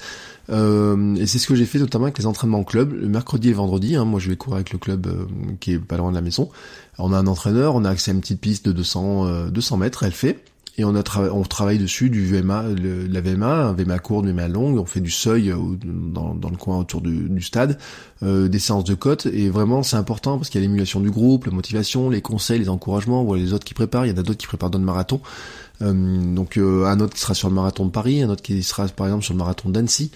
Euh, 0.49 1.15
et 1.15 1.25
c'est 1.25 1.39
ce 1.39 1.47
que 1.47 1.55
j'ai 1.55 1.65
fait 1.65 1.79
notamment 1.79 2.05
avec 2.05 2.17
les 2.17 2.25
entraînements 2.25 2.59
en 2.59 2.63
club, 2.63 2.93
le 2.93 3.07
mercredi 3.07 3.49
et 3.49 3.53
vendredi. 3.53 3.95
Hein, 3.95 4.05
moi 4.05 4.19
je 4.19 4.29
vais 4.29 4.35
courir 4.35 4.55
avec 4.55 4.71
le 4.71 4.79
club 4.79 5.07
euh, 5.07 5.25
qui 5.59 5.73
est 5.73 5.79
pas 5.79 5.97
loin 5.97 6.09
de 6.09 6.15
la 6.15 6.21
maison. 6.21 6.49
on 6.97 7.13
a 7.13 7.17
un 7.17 7.27
entraîneur, 7.27 7.75
on 7.75 7.85
a 7.85 7.89
accès 7.89 8.11
à 8.11 8.13
une 8.13 8.21
petite 8.21 8.41
piste 8.41 8.65
de 8.65 8.71
200, 8.71 9.49
200 9.49 9.77
mètres, 9.77 10.03
elle 10.03 10.11
fait 10.11 10.43
et 10.77 10.85
on 10.85 10.95
a 10.95 11.03
on 11.31 11.43
travaille 11.43 11.77
dessus 11.77 12.09
du 12.09 12.25
VMA, 12.25 12.63
le, 12.69 13.05
la 13.05 13.21
VMA, 13.21 13.67
un 13.67 13.73
VMA 13.73 13.99
court, 13.99 14.23
VMA 14.23 14.47
longue, 14.47 14.77
on 14.79 14.85
fait 14.85 15.01
du 15.01 15.11
seuil 15.11 15.51
euh, 15.51 15.57
dans, 15.83 16.33
dans 16.33 16.49
le 16.49 16.57
coin 16.57 16.79
autour 16.79 17.01
du, 17.01 17.41
stade, 17.41 17.77
euh, 18.23 18.47
des 18.47 18.59
séances 18.59 18.83
de 18.83 18.95
côte, 18.95 19.27
et 19.27 19.49
vraiment 19.49 19.83
c'est 19.83 19.97
important 19.97 20.37
parce 20.37 20.49
qu'il 20.49 20.59
y 20.59 20.63
a 20.63 20.67
l'émulation 20.67 20.99
du 20.99 21.11
groupe, 21.11 21.45
la 21.45 21.51
motivation, 21.51 22.09
les 22.09 22.21
conseils, 22.21 22.59
les 22.59 22.69
encouragements, 22.69 23.23
voilà 23.23 23.43
les 23.43 23.53
autres 23.53 23.65
qui 23.65 23.75
préparent, 23.75 24.05
il 24.05 24.09
y 24.09 24.13
en 24.13 24.17
a 24.17 24.23
d'autres 24.23 24.39
qui 24.39 24.47
préparent 24.47 24.71
d'autres 24.71 24.83
marathons, 24.83 25.21
donc 25.81 26.57
un 26.57 26.99
autre 26.99 27.13
qui 27.13 27.19
sera 27.19 27.33
sur 27.33 27.49
le 27.49 27.55
marathon 27.55 27.85
de 27.85 27.91
Paris, 27.91 28.21
un 28.21 28.29
autre 28.29 28.41
qui 28.41 28.63
sera 28.63 28.87
par 28.87 29.07
exemple 29.07 29.23
sur 29.23 29.33
le 29.33 29.39
marathon 29.39 29.69
d'Annecy. 29.69 30.11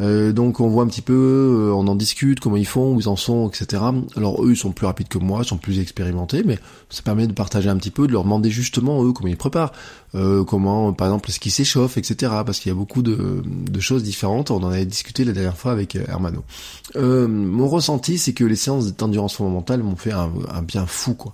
donc 0.00 0.60
on 0.60 0.68
voit 0.68 0.82
un 0.82 0.86
petit 0.86 1.02
peu, 1.02 1.70
on 1.74 1.86
en 1.86 1.94
discute, 1.94 2.40
comment 2.40 2.56
ils 2.56 2.66
font, 2.66 2.94
où 2.94 3.00
ils 3.00 3.08
en 3.08 3.16
sont, 3.16 3.48
etc. 3.48 3.82
Alors 4.16 4.44
eux 4.44 4.52
ils 4.52 4.56
sont 4.56 4.72
plus 4.72 4.86
rapides 4.86 5.08
que 5.08 5.18
moi, 5.18 5.40
ils 5.42 5.48
sont 5.48 5.58
plus 5.58 5.78
expérimentés, 5.78 6.42
mais 6.44 6.58
ça 6.90 7.02
permet 7.02 7.26
de 7.26 7.32
partager 7.32 7.68
un 7.68 7.76
petit 7.76 7.90
peu, 7.90 8.06
de 8.06 8.12
leur 8.12 8.24
demander 8.24 8.50
justement 8.50 9.04
eux 9.04 9.12
comment 9.12 9.28
ils 9.28 9.36
préparent, 9.36 9.72
comment 10.12 10.92
par 10.92 11.08
exemple 11.08 11.30
ce 11.30 11.38
qui 11.38 11.50
s'échauffe, 11.50 11.98
etc. 11.98 12.32
Parce 12.44 12.58
qu'il 12.58 12.70
y 12.70 12.74
a 12.74 12.78
beaucoup 12.78 13.02
de, 13.02 13.42
de, 13.44 13.80
choses 13.80 14.02
différentes. 14.02 14.50
On 14.50 14.62
en 14.62 14.70
avait 14.70 14.86
discuté 14.86 15.24
la 15.24 15.32
dernière 15.32 15.56
fois 15.56 15.72
avec 15.72 15.94
Hermano. 15.94 16.42
mon 16.96 17.68
ressenti 17.68 18.18
c'est 18.18 18.32
que 18.32 18.44
les 18.44 18.56
séances 18.56 18.96
d'endurance 18.96 19.34
fondamentale 19.34 19.82
m'ont 19.82 19.96
fait 19.96 20.12
un, 20.12 20.30
un 20.52 20.62
bien 20.62 20.86
fou 20.86 21.14
quoi 21.14 21.32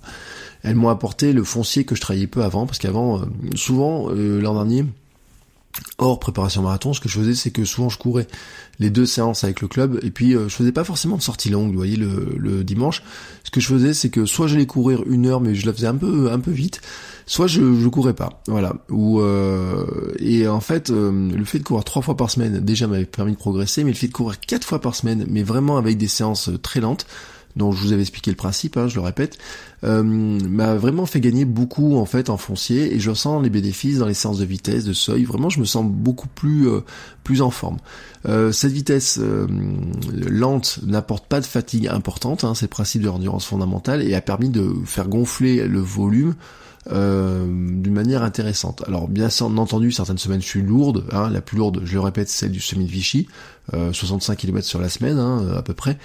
elles 0.63 0.75
m'ont 0.75 0.89
apporté 0.89 1.33
le 1.33 1.43
foncier 1.43 1.85
que 1.85 1.95
je 1.95 2.01
travaillais 2.01 2.27
peu 2.27 2.43
avant, 2.43 2.65
parce 2.65 2.79
qu'avant, 2.79 3.19
euh, 3.19 3.25
souvent, 3.55 4.09
euh, 4.09 4.41
l'an 4.41 4.55
dernier, 4.55 4.85
hors 5.97 6.19
préparation 6.19 6.61
marathon, 6.61 6.93
ce 6.93 6.99
que 6.99 7.07
je 7.07 7.17
faisais, 7.17 7.35
c'est 7.35 7.51
que 7.51 7.63
souvent 7.63 7.89
je 7.89 7.97
courais 7.97 8.27
les 8.79 8.89
deux 8.89 9.05
séances 9.05 9.43
avec 9.43 9.61
le 9.61 9.67
club, 9.67 9.99
et 10.03 10.11
puis 10.11 10.35
euh, 10.35 10.49
je 10.49 10.55
faisais 10.55 10.71
pas 10.71 10.83
forcément 10.83 11.15
de 11.15 11.21
sortie 11.21 11.49
longue, 11.49 11.71
vous 11.71 11.77
voyez, 11.77 11.95
le, 11.95 12.63
dimanche. 12.63 13.03
Ce 13.43 13.51
que 13.51 13.61
je 13.61 13.67
faisais, 13.67 13.93
c'est 13.93 14.09
que 14.09 14.25
soit 14.25 14.47
j'allais 14.47 14.65
courir 14.65 15.03
une 15.07 15.27
heure, 15.27 15.39
mais 15.39 15.55
je 15.55 15.65
la 15.65 15.73
faisais 15.73 15.87
un 15.87 15.95
peu, 15.95 16.29
un 16.31 16.39
peu 16.39 16.51
vite, 16.51 16.81
soit 17.25 17.47
je, 17.47 17.79
je 17.79 17.87
courais 17.87 18.13
pas, 18.13 18.41
voilà. 18.47 18.73
Ou 18.89 19.21
et 20.19 20.47
en 20.47 20.59
fait, 20.59 20.89
le 20.89 21.45
fait 21.45 21.59
de 21.59 21.63
courir 21.63 21.83
trois 21.85 22.01
fois 22.01 22.17
par 22.17 22.29
semaine, 22.29 22.59
déjà 22.59 22.87
m'avait 22.87 23.05
permis 23.05 23.31
de 23.31 23.37
progresser, 23.37 23.83
mais 23.83 23.91
le 23.91 23.97
fait 23.97 24.07
de 24.07 24.13
courir 24.13 24.39
quatre 24.39 24.65
fois 24.65 24.81
par 24.81 24.95
semaine, 24.95 25.25
mais 25.29 25.43
vraiment 25.43 25.77
avec 25.77 25.97
des 25.97 26.09
séances 26.09 26.49
très 26.61 26.81
lentes, 26.81 27.05
dont 27.55 27.71
je 27.71 27.81
vous 27.81 27.93
avais 27.93 28.01
expliqué 28.01 28.31
le 28.31 28.37
principe, 28.37 28.77
hein, 28.77 28.87
je 28.87 28.95
le 28.95 29.01
répète, 29.01 29.37
euh, 29.83 30.03
m'a 30.03 30.75
vraiment 30.75 31.05
fait 31.05 31.19
gagner 31.19 31.45
beaucoup 31.45 31.97
en 31.97 32.05
fait 32.05 32.29
en 32.29 32.37
foncier 32.37 32.93
et 32.93 32.99
je 32.99 33.13
sens 33.13 33.41
les 33.41 33.49
bénéfices 33.49 33.99
dans 33.99 34.07
les 34.07 34.13
séances 34.13 34.39
de 34.39 34.45
vitesse, 34.45 34.85
de 34.85 34.93
seuil. 34.93 35.23
Vraiment, 35.23 35.49
je 35.49 35.59
me 35.59 35.65
sens 35.65 35.85
beaucoup 35.85 36.27
plus 36.27 36.67
euh, 36.67 36.81
plus 37.23 37.41
en 37.41 37.49
forme. 37.49 37.77
Euh, 38.27 38.51
cette 38.51 38.71
vitesse 38.71 39.19
lente 40.29 40.79
n'apporte 40.85 41.27
pas 41.27 41.39
de 41.39 41.45
fatigue 41.45 41.87
importante, 41.87 42.43
hein, 42.43 42.53
c'est 42.53 42.65
le 42.65 42.69
principe 42.69 43.01
de 43.01 43.07
l'endurance 43.07 43.45
fondamentale 43.45 44.01
et 44.03 44.13
a 44.13 44.21
permis 44.21 44.49
de 44.49 44.73
faire 44.85 45.07
gonfler 45.07 45.67
le 45.67 45.79
volume 45.79 46.35
d'une 46.89 47.93
manière 47.93 48.23
intéressante. 48.23 48.83
Alors 48.87 49.07
bien 49.07 49.27
entendu, 49.41 49.91
certaines 49.91 50.17
semaines 50.17 50.41
je 50.41 50.47
suis 50.47 50.61
lourde, 50.63 51.05
hein, 51.11 51.29
la 51.29 51.39
plus 51.39 51.57
lourde, 51.57 51.81
je 51.83 51.93
le 51.93 51.99
répète, 51.99 52.29
celle 52.29 52.51
du 52.51 52.59
semi 52.59 52.85
de 52.85 52.89
Vichy, 52.89 53.27
65 53.71 54.35
km 54.37 54.65
sur 54.65 54.79
la 54.79 54.89
semaine 54.89 55.19
hein, 55.19 55.53
à 55.55 55.61
peu 55.61 55.73
près. 55.73 55.97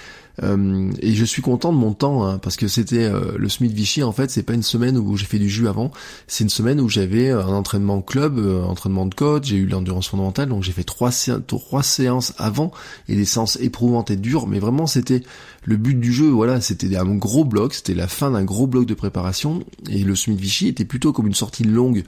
Euh, 0.42 0.90
et 1.00 1.14
je 1.14 1.24
suis 1.24 1.42
content 1.42 1.72
de 1.72 1.78
mon 1.78 1.92
temps 1.92 2.26
hein, 2.26 2.38
parce 2.38 2.56
que 2.56 2.66
c'était 2.66 3.04
euh, 3.04 3.36
le 3.36 3.48
Smith 3.48 3.72
Vichy 3.72 4.02
en 4.02 4.10
fait 4.10 4.32
c'est 4.32 4.42
pas 4.42 4.54
une 4.54 4.64
semaine 4.64 4.98
où 4.98 5.16
j'ai 5.16 5.26
fait 5.26 5.38
du 5.38 5.48
jus 5.48 5.68
avant. 5.68 5.92
C'est 6.26 6.42
une 6.42 6.50
semaine 6.50 6.80
où 6.80 6.88
j'avais 6.88 7.30
un 7.30 7.46
entraînement 7.46 8.02
club 8.02 8.38
un 8.38 8.66
entraînement 8.66 9.06
de 9.06 9.14
coach 9.14 9.46
j'ai 9.46 9.56
eu 9.56 9.66
l'endurance 9.66 10.08
fondamentale 10.08 10.48
donc 10.48 10.64
j'ai 10.64 10.72
fait 10.72 10.82
trois, 10.82 11.10
trois 11.46 11.82
séances 11.84 12.34
avant 12.36 12.72
et 13.08 13.14
des 13.14 13.24
séances 13.24 13.56
éprouvantes 13.60 14.10
et 14.10 14.16
dures. 14.16 14.48
Mais 14.48 14.58
vraiment 14.58 14.88
c'était 14.88 15.22
le 15.62 15.76
but 15.76 15.98
du 15.98 16.12
jeu 16.12 16.28
voilà 16.28 16.60
c'était 16.60 16.94
un 16.96 17.14
gros 17.14 17.44
bloc 17.44 17.72
c'était 17.72 17.94
la 17.94 18.08
fin 18.08 18.32
d'un 18.32 18.44
gros 18.44 18.66
bloc 18.66 18.86
de 18.86 18.94
préparation. 18.94 19.62
Et 19.88 20.02
le 20.02 20.16
Smith 20.16 20.40
Vichy 20.40 20.66
était 20.66 20.84
plutôt 20.84 21.12
comme 21.12 21.28
une 21.28 21.34
sortie 21.34 21.64
longue 21.64 22.02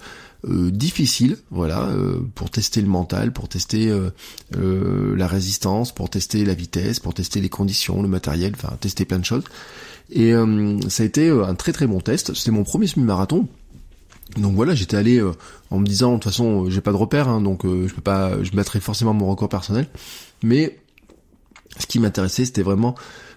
euh, 0.45 0.71
difficile, 0.71 1.39
voilà, 1.51 1.85
euh, 1.85 2.21
pour 2.35 2.51
tester 2.51 2.81
le 2.81 2.89
mental, 2.89 3.33
pour 3.33 3.49
tester 3.49 3.89
euh, 3.89 5.17
la 5.17 5.27
résistance, 5.27 5.93
pour 5.93 6.11
tester 6.11 6.45
la 6.45 6.55
vitesse, 6.55 7.01
pour 7.01 7.15
tester 7.15 7.41
les 7.41 7.49
conditions, 7.49 8.03
le 8.03 8.09
matériel, 8.09 8.53
enfin 8.55 8.77
tester 8.81 9.05
plein 9.05 9.19
de 9.19 9.25
choses. 9.25 9.45
Et 10.11 10.35
ça 10.89 11.03
a 11.03 11.07
été 11.07 11.29
un 11.31 11.57
très 11.57 11.73
très 11.73 11.89
bon 11.89 12.01
test. 12.01 12.33
C'était 12.35 12.53
mon 12.53 12.63
premier 12.63 12.87
semi-marathon. 12.87 13.49
Donc 14.37 14.55
voilà, 14.55 14.73
j'étais 14.73 14.97
allé 14.97 15.21
en 15.71 15.79
me 15.81 15.87
disant 15.87 16.13
de 16.13 16.17
toute 16.19 16.31
façon 16.31 16.71
j'ai 16.71 16.81
pas 16.81 16.93
de 16.93 16.97
repère, 16.97 17.29
hein, 17.29 17.41
donc 17.41 17.63
je 17.65 17.93
peux 17.93 18.03
pas, 18.03 18.41
je 18.45 18.55
mettrai 18.55 18.79
forcément 18.79 19.15
mon 19.15 19.27
record 19.27 19.49
personnel. 19.49 19.89
Mais 20.45 20.79
ce 21.81 21.87
qui 21.87 21.99
m'intéressait, 21.99 22.45
c'était 22.45 22.63
vraiment 22.63 22.95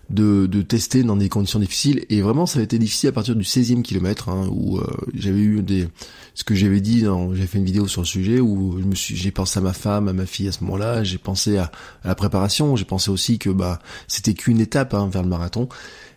de, 0.10 0.62
tester 0.62 1.04
dans 1.04 1.16
des 1.16 1.30
conditions 1.30 1.60
difficiles. 1.60 2.06
Et 2.10 2.22
vraiment 2.22 2.46
ça 2.46 2.60
a 2.60 2.62
été 2.62 2.78
difficile 2.80 3.10
à 3.10 3.12
partir 3.12 3.36
du 3.36 3.44
16e 3.44 3.82
kilomètre 3.82 4.30
hein, 4.30 4.48
où 4.52 4.78
euh, 4.78 4.86
j'avais 5.14 5.40
eu 5.40 5.62
des 5.62 5.88
ce 6.36 6.44
que 6.44 6.56
j'avais 6.56 6.80
dit 6.80 7.06
j'ai 7.34 7.48
fait 7.48 7.58
une 7.58 7.66
vidéo 7.66 7.88
sur 7.88 8.02
le 8.02 8.08
sujet 8.08 8.40
où 8.40 8.80
je 8.80 8.86
me 8.86 8.96
suis 8.96 9.16
j'ai 9.16 9.32
pensé 9.32 9.60
à 9.60 9.62
ma 9.62 9.74
femme 9.74 10.08
à 10.08 10.14
ma 10.14 10.26
fille 10.26 10.48
à 10.48 10.52
ce 10.52 10.64
moment-là 10.64 11.04
j'ai 11.04 11.18
pensé 11.18 11.58
à, 11.58 11.72
la 12.06 12.16
préparation 12.16 12.76
j'ai 12.76 12.86
pensé 12.86 13.12
aussi 13.12 13.40
que 13.40 13.50
bah 13.50 13.80
c'était 14.08 14.34
qu'une 14.34 14.62
étape 14.62 14.94
hein, 14.94 15.10
vers 15.12 15.24
le 15.24 15.28
marathon 15.28 15.68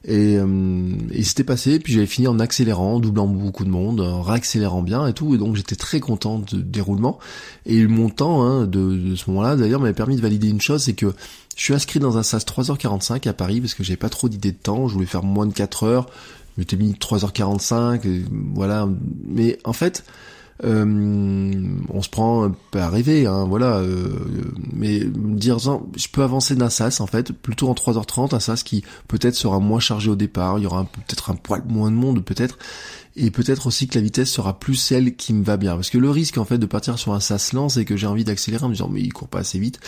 et, 0.05 0.37
euh, 0.39 0.47
et 1.13 1.23
c'était 1.23 1.45
passé 1.45 1.79
puis 1.79 1.93
j'avais 1.93 2.07
fini 2.07 2.27
en 2.29 2.39
accélérant 2.39 2.99
doublant 2.99 3.27
beaucoup 3.27 3.65
de 3.65 3.71
monde 3.71 4.01
en 4.01 4.23
réaccélérant 4.23 4.83
bien 4.83 5.07
et 5.07 5.13
tout 5.13 5.35
et 5.35 5.39
donc 5.39 5.57
j'étais 5.57 5.77
très 5.77 6.01
content 6.01 6.39
du 6.39 6.63
déroulement 6.63 7.19
et 7.67 7.87
mon 7.87 8.09
temps 8.09 8.43
hein, 8.43 8.67
de, 8.67 8.97
de 8.97 9.15
ce 9.15 9.31
moment-là 9.31 9.57
d'ailleurs 9.57 9.81
m'avait 9.81 9.93
permis 9.95 10.17
de 10.17 10.23
valider 10.23 10.49
une 10.49 10.61
chose 10.61 10.83
c'est 10.83 10.95
que 10.95 11.15
je 11.57 11.63
suis 11.63 11.75
inscrit 11.75 12.01
dans 12.01 12.19
un 12.19 12.23
SAS 12.23 12.45
3h45 12.47 13.29
à 13.29 13.33
Paris 13.33 13.61
parce 13.61 13.75
que 13.75 13.85
j'avais 13.85 13.97
pas 13.97 14.09
trop 14.09 14.29
d'idées 14.29 14.53
de 14.53 14.57
temps, 14.57 14.89
je 14.89 14.95
voulais 14.95 15.07
faire 15.07 15.23
moins 15.23 15.47
de 15.47 15.53
4 15.53 15.85
heures, 15.85 16.07
je 16.59 16.77
mis 16.77 16.93
3h45, 16.93 18.25
voilà. 18.55 18.89
Mais 19.27 19.59
en 19.65 19.73
fait, 19.73 20.05
on 20.65 22.03
se 22.03 22.09
prend 22.09 22.45
un 22.45 22.55
peu 22.71 22.81
à 22.81 22.89
rêver, 22.89 23.27
hein, 23.27 23.45
voilà. 23.45 23.79
Euh, 23.79 24.09
mais 24.73 25.01
dire, 25.05 25.59
je 25.59 26.09
peux 26.09 26.23
avancer 26.23 26.55
d'un 26.55 26.71
sas 26.71 27.01
en 27.01 27.07
fait, 27.07 27.33
plutôt 27.33 27.69
en 27.69 27.75
3h30, 27.75 28.35
un 28.35 28.41
sas 28.41 28.63
qui 28.63 28.85
peut-être 29.09 29.35
sera 29.35 29.59
moins 29.59 29.81
chargé 29.81 30.11
au 30.11 30.17
départ, 30.17 30.59
il 30.59 30.65
y 30.65 30.67
aura 30.67 30.85
peut-être 30.85 31.31
un 31.31 31.35
poil 31.35 31.63
moins 31.69 31.91
de 31.91 31.97
monde 31.97 32.25
peut-être, 32.25 32.59
et 33.17 33.31
peut-être 33.31 33.67
aussi 33.67 33.89
que 33.89 33.97
la 33.97 34.03
vitesse 34.03 34.31
sera 34.31 34.59
plus 34.59 34.75
celle 34.75 35.17
qui 35.17 35.35
me 35.35 35.45
va 35.45 35.57
bien. 35.57 35.75
Parce 35.75 35.91
que 35.91 35.99
le 35.99 36.11
risque 36.11 36.39
en 36.39 36.45
fait 36.45 36.59
de 36.59 36.67
partir 36.67 36.99
sur 36.99 37.13
un 37.13 37.21
sas 37.21 37.53
lent, 37.53 37.69
c'est 37.69 37.85
que 37.85 37.97
j'ai 37.97 38.07
envie 38.07 38.25
d'accélérer 38.25 38.65
en 38.65 38.69
me 38.69 38.75
disant 38.75 38.89
mais 38.89 39.01
il 39.01 39.13
court 39.13 39.29
pas 39.29 39.41
assez 39.41 39.59
vite. 39.59 39.81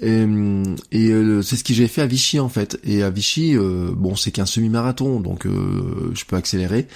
Et, 0.00 0.08
euh, 0.10 1.42
c'est 1.42 1.56
ce 1.56 1.64
que 1.64 1.74
j'ai 1.74 1.88
fait 1.88 2.02
à 2.02 2.06
Vichy 2.06 2.40
en 2.40 2.48
fait. 2.48 2.78
Et 2.84 3.02
à 3.02 3.10
Vichy, 3.10 3.56
euh, 3.56 3.90
bon 3.94 4.16
c'est 4.16 4.30
qu'un 4.30 4.46
semi-marathon, 4.46 5.20
donc 5.20 5.46
euh, 5.46 6.12
je 6.14 6.24
peux 6.24 6.36
accélérer. 6.36 6.86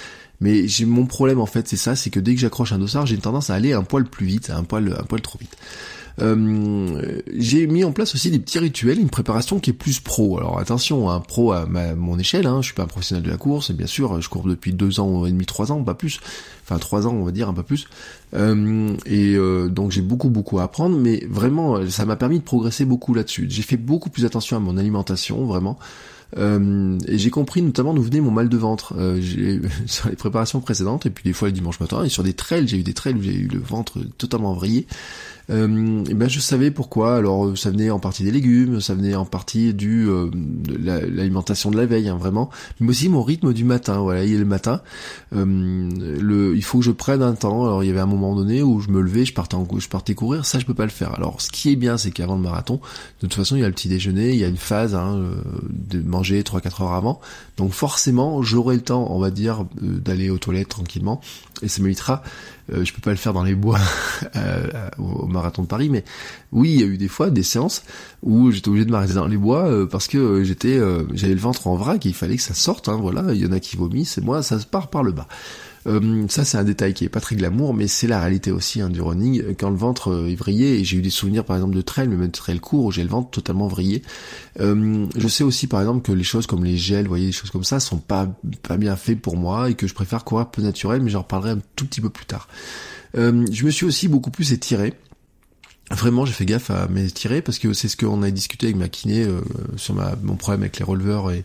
Mais 0.40 0.66
mon 0.86 1.06
problème 1.06 1.40
en 1.40 1.46
fait, 1.46 1.66
c'est 1.68 1.76
ça, 1.76 1.96
c'est 1.96 2.10
que 2.10 2.20
dès 2.20 2.34
que 2.34 2.40
j'accroche 2.40 2.72
un 2.72 2.78
dossard, 2.78 3.06
j'ai 3.06 3.14
une 3.14 3.20
tendance 3.20 3.50
à 3.50 3.54
aller 3.54 3.72
un 3.72 3.82
poil 3.82 4.04
plus 4.04 4.26
vite, 4.26 4.50
un 4.50 4.64
poil, 4.64 4.94
un 4.98 5.04
poil 5.04 5.20
trop 5.20 5.38
vite. 5.38 5.56
Euh, 6.22 7.20
j'ai 7.36 7.66
mis 7.66 7.84
en 7.84 7.92
place 7.92 8.14
aussi 8.14 8.30
des 8.30 8.38
petits 8.38 8.58
rituels, 8.58 8.98
une 8.98 9.10
préparation 9.10 9.60
qui 9.60 9.70
est 9.70 9.74
plus 9.74 10.00
pro. 10.00 10.38
Alors 10.38 10.58
attention, 10.58 11.10
un 11.10 11.20
pro 11.20 11.52
à 11.52 11.66
mon 11.66 12.18
échelle, 12.18 12.46
hein, 12.46 12.58
je 12.62 12.66
suis 12.66 12.74
pas 12.74 12.84
un 12.84 12.86
professionnel 12.86 13.22
de 13.22 13.30
la 13.30 13.36
course, 13.36 13.70
et 13.70 13.74
bien 13.74 13.86
sûr, 13.86 14.20
je 14.20 14.28
cours 14.28 14.44
depuis 14.44 14.72
deux 14.72 15.00
ans 15.00 15.26
et 15.26 15.30
demi, 15.30 15.44
trois 15.44 15.72
ans, 15.72 15.82
pas 15.82 15.94
plus, 15.94 16.20
enfin 16.64 16.78
trois 16.78 17.06
ans, 17.06 17.12
on 17.12 17.24
va 17.24 17.32
dire 17.32 17.48
un 17.48 17.54
peu 17.54 17.62
plus. 17.62 17.86
Euh, 18.34 18.94
et 19.04 19.34
euh, 19.34 19.68
donc 19.68 19.90
j'ai 19.90 20.02
beaucoup 20.02 20.30
beaucoup 20.30 20.58
à 20.58 20.64
apprendre, 20.64 20.98
mais 20.98 21.24
vraiment, 21.28 21.86
ça 21.88 22.06
m'a 22.06 22.16
permis 22.16 22.38
de 22.38 22.44
progresser 22.44 22.84
beaucoup 22.84 23.12
là-dessus. 23.12 23.46
J'ai 23.50 23.62
fait 23.62 23.76
beaucoup 23.76 24.10
plus 24.10 24.24
attention 24.24 24.56
à 24.56 24.60
mon 24.60 24.78
alimentation, 24.78 25.44
vraiment. 25.44 25.78
Euh, 26.36 26.98
et 27.06 27.18
j'ai 27.18 27.30
compris 27.30 27.62
notamment 27.62 27.94
d'où 27.94 28.02
venait 28.02 28.20
mon 28.20 28.32
mal 28.32 28.48
de 28.48 28.56
ventre 28.56 28.94
euh, 28.98 29.20
sur 29.86 30.08
les 30.08 30.16
préparations 30.16 30.60
précédentes 30.60 31.06
et 31.06 31.10
puis 31.10 31.22
des 31.22 31.32
fois 31.32 31.46
le 31.46 31.52
dimanche 31.52 31.78
matin 31.78 32.02
et 32.02 32.08
sur 32.08 32.24
des 32.24 32.32
trails 32.32 32.66
j'ai 32.66 32.78
eu 32.78 32.82
des 32.82 32.94
trails 32.94 33.14
où 33.14 33.22
j'ai 33.22 33.34
eu 33.34 33.46
le 33.46 33.60
ventre 33.60 34.00
totalement 34.18 34.52
vrillé 34.52 34.88
euh, 35.50 36.04
et 36.08 36.14
ben 36.14 36.28
je 36.28 36.40
savais 36.40 36.70
pourquoi. 36.70 37.16
Alors 37.16 37.46
euh, 37.46 37.56
ça 37.56 37.70
venait 37.70 37.90
en 37.90 37.98
partie 37.98 38.24
des 38.24 38.30
légumes, 38.30 38.80
ça 38.80 38.94
venait 38.94 39.14
en 39.14 39.24
partie 39.24 39.74
du 39.74 40.08
euh, 40.08 40.28
de 40.32 40.76
l'alimentation 40.84 41.70
de 41.70 41.76
la 41.76 41.86
veille, 41.86 42.08
hein, 42.08 42.16
vraiment, 42.16 42.50
mais 42.80 42.90
aussi 42.90 43.08
mon 43.08 43.22
rythme 43.22 43.52
du 43.52 43.64
matin. 43.64 43.98
Voilà, 43.98 44.24
il 44.24 44.34
a 44.34 44.38
le 44.38 44.44
matin, 44.44 44.80
euh, 45.34 45.44
le, 46.20 46.56
il 46.56 46.64
faut 46.64 46.78
que 46.78 46.84
je 46.84 46.90
prenne 46.90 47.22
un 47.22 47.34
temps. 47.34 47.64
Alors 47.64 47.84
il 47.84 47.86
y 47.86 47.90
avait 47.90 48.00
un 48.00 48.06
moment 48.06 48.34
donné 48.34 48.62
où 48.62 48.80
je 48.80 48.88
me 48.90 49.00
levais, 49.00 49.24
je 49.24 49.34
partais 49.34 49.54
en, 49.54 49.66
je 49.78 49.88
partais 49.88 50.14
courir, 50.14 50.44
ça 50.44 50.58
je 50.58 50.66
peux 50.66 50.74
pas 50.74 50.84
le 50.84 50.90
faire. 50.90 51.14
Alors 51.14 51.40
ce 51.40 51.50
qui 51.50 51.70
est 51.70 51.76
bien, 51.76 51.96
c'est 51.96 52.10
qu'avant 52.10 52.36
le 52.36 52.42
marathon, 52.42 52.80
de 53.20 53.26
toute 53.26 53.34
façon 53.34 53.56
il 53.56 53.62
y 53.62 53.64
a 53.64 53.68
le 53.68 53.74
petit 53.74 53.88
déjeuner, 53.88 54.30
il 54.30 54.38
y 54.38 54.44
a 54.44 54.48
une 54.48 54.56
phase 54.56 54.94
hein, 54.94 55.22
de 55.70 56.00
manger 56.16 56.42
3-4 56.42 56.82
heures 56.82 56.92
avant, 56.92 57.20
donc 57.56 57.72
forcément 57.72 58.42
j'aurai 58.42 58.76
le 58.76 58.82
temps, 58.82 59.06
on 59.10 59.18
va 59.18 59.30
dire, 59.30 59.64
d'aller 59.80 60.30
aux 60.30 60.38
toilettes 60.38 60.68
tranquillement, 60.68 61.20
et 61.62 61.68
ça 61.68 61.82
m'évitera 61.82 62.22
euh, 62.72 62.84
je 62.84 62.92
peux 62.92 63.00
pas 63.00 63.10
le 63.10 63.16
faire 63.16 63.32
dans 63.32 63.44
les 63.44 63.54
bois 63.54 63.78
euh, 64.36 64.88
au 64.98 65.26
marathon 65.26 65.62
de 65.62 65.68
Paris, 65.68 65.88
mais 65.88 66.04
oui, 66.52 66.72
il 66.72 66.80
y 66.80 66.82
a 66.82 66.86
eu 66.86 66.98
des 66.98 67.08
fois 67.08 67.30
des 67.30 67.42
séances 67.42 67.84
où 68.22 68.50
j'étais 68.50 68.68
obligé 68.68 68.84
de 68.84 68.90
m'arrêter 68.90 69.14
dans 69.14 69.26
les 69.26 69.36
bois 69.36 69.68
euh, 69.68 69.86
parce 69.86 70.08
que 70.08 70.42
j'étais, 70.42 70.80
j'avais 71.12 71.34
le 71.34 71.40
ventre 71.40 71.66
en 71.68 71.76
vrac 71.76 72.04
et 72.04 72.08
il 72.08 72.14
fallait 72.14 72.36
que 72.36 72.42
ça 72.42 72.54
sorte. 72.54 72.88
Hein, 72.88 72.98
voilà, 73.00 73.32
il 73.32 73.40
y 73.40 73.46
en 73.46 73.52
a 73.52 73.60
qui 73.60 73.76
vomissent 73.76 74.18
et 74.18 74.20
moi 74.20 74.42
ça 74.42 74.58
se 74.58 74.66
part 74.66 74.88
par 74.88 75.02
le 75.02 75.12
bas. 75.12 75.28
Euh, 75.86 76.26
ça 76.28 76.44
c'est 76.44 76.58
un 76.58 76.64
détail 76.64 76.94
qui 76.94 77.04
est 77.04 77.08
pas 77.08 77.20
très 77.20 77.36
glamour, 77.36 77.74
mais 77.74 77.86
c'est 77.86 78.06
la 78.06 78.20
réalité 78.20 78.50
aussi 78.50 78.80
hein, 78.80 78.90
du 78.90 79.00
running. 79.00 79.54
Quand 79.58 79.70
le 79.70 79.76
ventre 79.76 80.08
euh, 80.08 80.28
est 80.28 80.34
vrillé, 80.34 80.80
et 80.80 80.84
j'ai 80.84 80.96
eu 80.98 81.02
des 81.02 81.10
souvenirs 81.10 81.44
par 81.44 81.56
exemple 81.56 81.74
de 81.74 81.82
trail, 81.82 82.08
même 82.08 82.26
de 82.26 82.32
trail 82.32 82.58
court 82.58 82.86
où 82.86 82.90
j'ai 82.90 83.02
le 83.02 83.08
ventre 83.08 83.30
totalement 83.30 83.68
vrillé. 83.68 84.02
Euh, 84.60 85.06
je 85.16 85.28
sais 85.28 85.44
aussi 85.44 85.66
par 85.66 85.80
exemple 85.80 86.02
que 86.02 86.12
les 86.12 86.24
choses 86.24 86.46
comme 86.46 86.64
les 86.64 86.76
gels, 86.76 87.04
vous 87.04 87.10
voyez, 87.10 87.26
des 87.26 87.32
choses 87.32 87.50
comme 87.50 87.64
ça, 87.64 87.80
sont 87.80 87.98
pas 87.98 88.28
pas 88.62 88.76
bien 88.76 88.96
faits 88.96 89.20
pour 89.20 89.36
moi 89.36 89.70
et 89.70 89.74
que 89.74 89.86
je 89.86 89.94
préfère 89.94 90.24
courir 90.24 90.50
peu 90.50 90.62
naturel, 90.62 91.02
mais 91.02 91.10
j'en 91.10 91.22
reparlerai 91.22 91.50
un 91.50 91.60
tout 91.76 91.86
petit 91.86 92.00
peu 92.00 92.10
plus 92.10 92.26
tard. 92.26 92.48
je 93.14 93.64
me 93.64 93.70
suis 93.70 93.86
aussi 93.86 94.08
beaucoup 94.08 94.30
plus 94.30 94.52
étiré. 94.52 94.94
Vraiment, 95.92 96.26
j'ai 96.26 96.32
fait 96.32 96.46
gaffe 96.46 96.70
à 96.70 96.88
m'étirer 96.88 97.42
parce 97.42 97.60
que 97.60 97.72
c'est 97.72 97.86
ce 97.86 97.96
qu'on 97.96 98.22
a 98.22 98.30
discuté 98.32 98.66
avec 98.66 98.76
ma 98.76 98.88
kiné 98.88 99.24
sur 99.76 99.94
ma, 99.94 100.16
mon 100.22 100.34
problème 100.34 100.62
avec 100.62 100.80
les 100.80 100.84
releveurs 100.84 101.30
et 101.30 101.44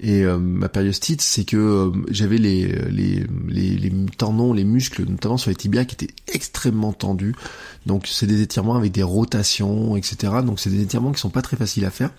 Et 0.00 0.22
euh, 0.22 0.38
ma 0.38 0.68
périostite, 0.68 1.20
c'est 1.22 1.44
que 1.44 1.56
euh, 1.56 1.90
j'avais 2.08 2.38
les, 2.38 2.66
les, 2.90 3.92
tendons, 4.16 4.52
les 4.52 4.64
muscles, 4.64 5.04
notamment 5.04 5.36
sur 5.36 5.50
les 5.50 5.56
tibias, 5.56 5.84
qui 5.84 5.94
étaient 5.94 6.14
extrêmement 6.32 6.92
tendus. 6.92 7.34
Donc 7.86 8.06
c'est 8.06 8.26
des 8.26 8.42
étirements 8.42 8.76
avec 8.76 8.92
des 8.92 9.02
rotations, 9.02 9.96
etc. 9.96 10.34
Donc 10.44 10.60
c'est 10.60 10.70
des 10.70 10.82
étirements 10.82 11.10
qui 11.10 11.20
sont 11.20 11.30
pas 11.30 11.42
très 11.42 11.56
faciles 11.56 11.84
à 11.84 11.90
faire. 11.90 12.10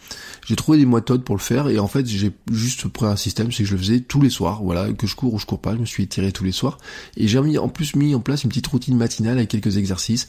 J'ai 0.45 0.55
trouvé 0.55 0.77
des 0.77 0.85
méthodes 0.85 1.23
pour 1.23 1.35
le 1.35 1.41
faire 1.41 1.69
et 1.69 1.79
en 1.79 1.87
fait 1.87 2.05
j'ai 2.07 2.31
juste 2.51 2.87
pris 2.87 3.05
un 3.05 3.15
système, 3.15 3.51
c'est 3.51 3.63
que 3.63 3.69
je 3.69 3.75
le 3.75 3.79
faisais 3.79 3.99
tous 3.99 4.21
les 4.21 4.29
soirs. 4.29 4.61
Voilà, 4.63 4.91
que 4.91 5.07
je 5.07 5.15
cours 5.15 5.33
ou 5.33 5.39
je 5.39 5.45
cours 5.45 5.61
pas, 5.61 5.73
je 5.75 5.79
me 5.79 5.85
suis 5.85 6.03
étiré 6.03 6.31
tous 6.31 6.43
les 6.43 6.51
soirs. 6.51 6.79
Et 7.17 7.27
j'ai 7.27 7.37
en 7.37 7.69
plus 7.69 7.95
mis 7.95 8.15
en 8.15 8.19
place 8.19 8.43
une 8.43 8.49
petite 8.49 8.67
routine 8.67 8.97
matinale 8.97 9.37
avec 9.37 9.49
quelques 9.49 9.77
exercices 9.77 10.27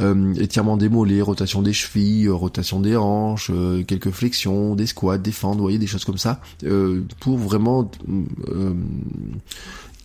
euh, 0.00 0.34
étirement 0.34 0.76
des 0.76 0.88
mollets, 0.88 1.20
rotation 1.20 1.62
des 1.62 1.72
chevilles, 1.72 2.26
euh, 2.26 2.34
rotation 2.34 2.80
des 2.80 2.96
hanches, 2.96 3.50
euh, 3.52 3.82
quelques 3.84 4.10
flexions, 4.10 4.74
des 4.74 4.86
squats, 4.86 5.18
des 5.18 5.32
fentes, 5.32 5.56
vous 5.56 5.62
voyez, 5.62 5.78
des 5.78 5.86
choses 5.86 6.04
comme 6.04 6.18
ça, 6.18 6.40
euh, 6.64 7.02
pour 7.20 7.38
vraiment 7.38 7.90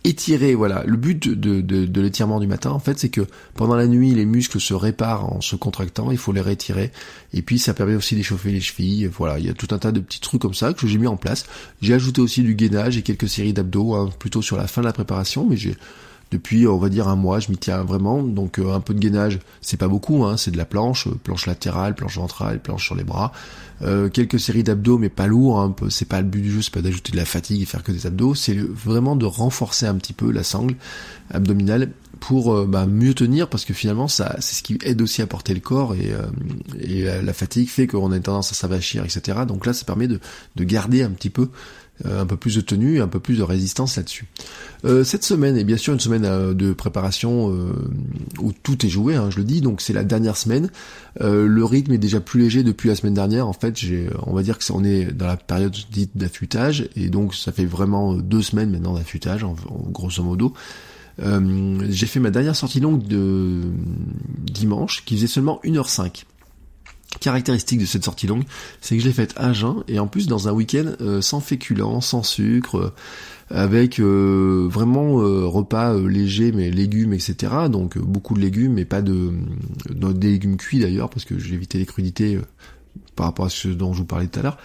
étirer, 0.02 0.54
voilà. 0.54 0.82
Le 0.86 0.96
but 0.96 1.28
de, 1.28 1.60
de, 1.60 1.84
de 1.84 2.00
l'étirement 2.00 2.40
du 2.40 2.46
matin, 2.46 2.70
en 2.70 2.78
fait, 2.78 2.98
c'est 2.98 3.10
que 3.10 3.22
pendant 3.54 3.74
la 3.74 3.86
nuit, 3.86 4.14
les 4.14 4.24
muscles 4.24 4.60
se 4.60 4.72
réparent 4.72 5.30
en 5.32 5.40
se 5.40 5.56
contractant, 5.56 6.10
il 6.10 6.18
faut 6.18 6.32
les 6.32 6.40
rétirer. 6.40 6.90
Et 7.34 7.42
puis, 7.42 7.58
ça 7.58 7.74
permet 7.74 7.94
aussi 7.94 8.16
d'échauffer 8.16 8.50
les 8.50 8.60
chevilles. 8.60 9.06
Voilà, 9.06 9.38
il 9.38 9.46
y 9.46 9.50
a 9.50 9.52
tout 9.52 9.68
un 9.72 9.78
tas 9.78 9.92
de 9.92 10.00
petits 10.00 10.20
trucs 10.20 10.40
comme 10.40 10.54
ça 10.54 10.72
que 10.72 10.86
j'ai 10.86 10.98
mis 10.98 11.06
en 11.06 11.16
place. 11.16 11.44
J'ai 11.82 11.92
ajouté 11.94 12.20
aussi 12.20 12.42
du 12.42 12.54
gainage 12.54 12.96
et 12.96 13.02
quelques 13.02 13.28
séries 13.28 13.52
d'abdos, 13.52 13.94
hein, 13.94 14.10
plutôt 14.18 14.40
sur 14.40 14.56
la 14.56 14.66
fin 14.66 14.80
de 14.80 14.86
la 14.86 14.92
préparation, 14.94 15.46
mais 15.48 15.56
j'ai 15.56 15.76
depuis 16.30 16.66
on 16.66 16.78
va 16.78 16.88
dire 16.88 17.08
un 17.08 17.16
mois, 17.16 17.40
je 17.40 17.50
m'y 17.50 17.58
tiens 17.58 17.82
vraiment. 17.82 18.22
Donc 18.22 18.58
euh, 18.58 18.72
un 18.72 18.80
peu 18.80 18.94
de 18.94 19.00
gainage, 19.00 19.40
c'est 19.60 19.76
pas 19.76 19.88
beaucoup, 19.88 20.24
hein, 20.24 20.36
c'est 20.36 20.50
de 20.50 20.56
la 20.56 20.64
planche, 20.64 21.06
euh, 21.06 21.14
planche 21.22 21.46
latérale, 21.46 21.94
planche 21.94 22.16
ventrale, 22.16 22.60
planche 22.60 22.84
sur 22.84 22.94
les 22.94 23.04
bras. 23.04 23.32
Euh, 23.82 24.08
quelques 24.10 24.38
séries 24.38 24.62
d'abdos, 24.62 24.98
mais 24.98 25.08
pas 25.08 25.26
lourd. 25.26 25.60
Hein, 25.60 25.74
c'est 25.88 26.08
pas 26.08 26.20
le 26.20 26.26
but 26.26 26.42
du 26.42 26.52
jeu, 26.52 26.62
c'est 26.62 26.72
pas 26.72 26.82
d'ajouter 26.82 27.12
de 27.12 27.16
la 27.16 27.24
fatigue 27.24 27.62
et 27.62 27.64
faire 27.64 27.82
que 27.82 27.92
des 27.92 28.06
abdos. 28.06 28.34
C'est 28.34 28.56
vraiment 28.56 29.16
de 29.16 29.26
renforcer 29.26 29.86
un 29.86 29.94
petit 29.94 30.12
peu 30.12 30.30
la 30.30 30.42
sangle 30.42 30.74
abdominale 31.30 31.90
pour 32.20 32.66
bah, 32.66 32.84
mieux 32.84 33.14
tenir, 33.14 33.48
parce 33.48 33.64
que 33.64 33.72
finalement 33.72 34.06
ça, 34.06 34.36
c'est 34.40 34.54
ce 34.56 34.62
qui 34.62 34.76
aide 34.82 35.00
aussi 35.00 35.22
à 35.22 35.26
porter 35.26 35.54
le 35.54 35.60
corps 35.60 35.94
et, 35.94 36.12
et 36.78 37.04
la 37.04 37.32
fatigue 37.32 37.70
fait 37.70 37.86
qu'on 37.86 38.12
a 38.12 38.16
une 38.16 38.22
tendance 38.22 38.52
à 38.52 38.54
s'avachir, 38.54 39.02
etc. 39.04 39.38
Donc 39.48 39.64
là, 39.64 39.72
ça 39.72 39.86
permet 39.86 40.06
de, 40.06 40.20
de 40.56 40.64
garder 40.64 41.02
un 41.02 41.10
petit 41.10 41.30
peu 41.30 41.44
euh, 41.44 41.89
un 42.04 42.26
peu 42.26 42.36
plus 42.36 42.56
de 42.56 42.60
tenue, 42.60 43.00
un 43.00 43.08
peu 43.08 43.20
plus 43.20 43.38
de 43.38 43.42
résistance 43.42 43.96
là-dessus. 43.96 44.26
Euh, 44.84 45.04
cette 45.04 45.24
semaine 45.24 45.56
est 45.56 45.64
bien 45.64 45.76
sûr 45.76 45.92
une 45.92 46.00
semaine 46.00 46.24
euh, 46.24 46.54
de 46.54 46.72
préparation 46.72 47.50
où 48.40 48.52
tout 48.52 48.86
est 48.86 48.88
joué, 48.88 49.14
hein, 49.14 49.28
je 49.30 49.38
le 49.38 49.44
dis, 49.44 49.60
donc 49.60 49.80
c'est 49.80 49.92
la 49.92 50.04
dernière 50.04 50.36
semaine. 50.36 50.70
le 51.20 51.64
rythme 51.64 51.92
est 51.92 51.98
déjà 51.98 52.20
plus 52.20 52.40
léger 52.40 52.62
depuis 52.62 52.88
la 52.88 52.94
semaine 52.94 53.14
dernière. 53.14 53.46
En 53.46 53.52
fait, 53.52 53.76
on 54.26 54.32
va 54.32 54.42
dire 54.42 54.58
que 54.58 54.64
on 54.72 54.84
est 54.84 55.12
dans 55.12 55.26
la 55.26 55.36
période 55.36 55.76
dite 55.90 56.12
d'affûtage, 56.16 56.88
et 56.96 57.08
donc 57.08 57.34
ça 57.34 57.52
fait 57.52 57.64
vraiment 57.64 58.14
deux 58.14 58.42
semaines 58.42 58.70
maintenant 58.70 58.94
d'affûtage, 58.94 59.44
grosso 59.90 60.22
modo. 60.22 60.52
j'ai 61.18 62.06
fait 62.06 62.20
ma 62.20 62.30
dernière 62.30 62.56
sortie 62.56 62.80
longue 62.80 63.06
de 63.06 63.62
dimanche, 64.38 65.04
qui 65.04 65.16
faisait 65.16 65.26
seulement 65.26 65.60
1h05 65.64 66.24
caractéristique 67.20 67.78
de 67.78 67.84
cette 67.84 68.04
sortie 68.04 68.26
longue, 68.26 68.44
c'est 68.80 68.96
que 68.96 69.02
je 69.02 69.06
l'ai 69.06 69.14
faite 69.14 69.34
à 69.36 69.52
jeun 69.52 69.84
et 69.86 69.98
en 69.98 70.06
plus 70.06 70.26
dans 70.26 70.48
un 70.48 70.52
week-end 70.52 70.92
euh, 71.00 71.20
sans 71.20 71.40
féculents, 71.40 72.00
sans 72.00 72.22
sucre, 72.22 72.76
euh, 72.76 72.92
avec 73.50 74.00
euh, 74.00 74.68
vraiment 74.70 75.14
repas 75.50 75.98
légers 75.98 76.52
mais 76.52 76.70
légumes 76.70 77.12
etc. 77.12 77.52
Donc 77.70 77.98
beaucoup 77.98 78.34
de 78.34 78.40
légumes 78.40 78.74
mais 78.74 78.84
pas 78.84 79.02
de, 79.02 79.32
des 79.90 80.30
légumes 80.30 80.56
cuits 80.56 80.78
d'ailleurs 80.78 81.10
parce 81.10 81.24
que 81.24 81.38
j'ai 81.38 81.54
évité 81.54 81.78
les 81.78 81.86
crudités 81.86 82.38
par 83.16 83.26
rapport 83.26 83.46
à 83.46 83.50
ce 83.50 83.68
dont 83.68 83.92
je 83.92 83.98
vous 83.98 84.04
parlais 84.04 84.28
tout 84.28 84.38
à 84.38 84.42
l'heure. 84.44 84.58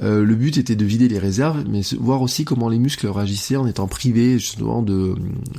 le 0.00 0.34
but 0.34 0.58
était 0.58 0.76
de 0.76 0.84
vider 0.84 1.08
les 1.08 1.18
réserves, 1.18 1.64
mais 1.66 1.80
voir 1.98 2.20
aussi 2.20 2.44
comment 2.44 2.68
les 2.68 2.78
muscles 2.78 3.06
réagissaient 3.06 3.56
en 3.56 3.66
étant 3.66 3.86
privés 3.86 4.38
justement 4.38 4.82
de, 4.82 5.14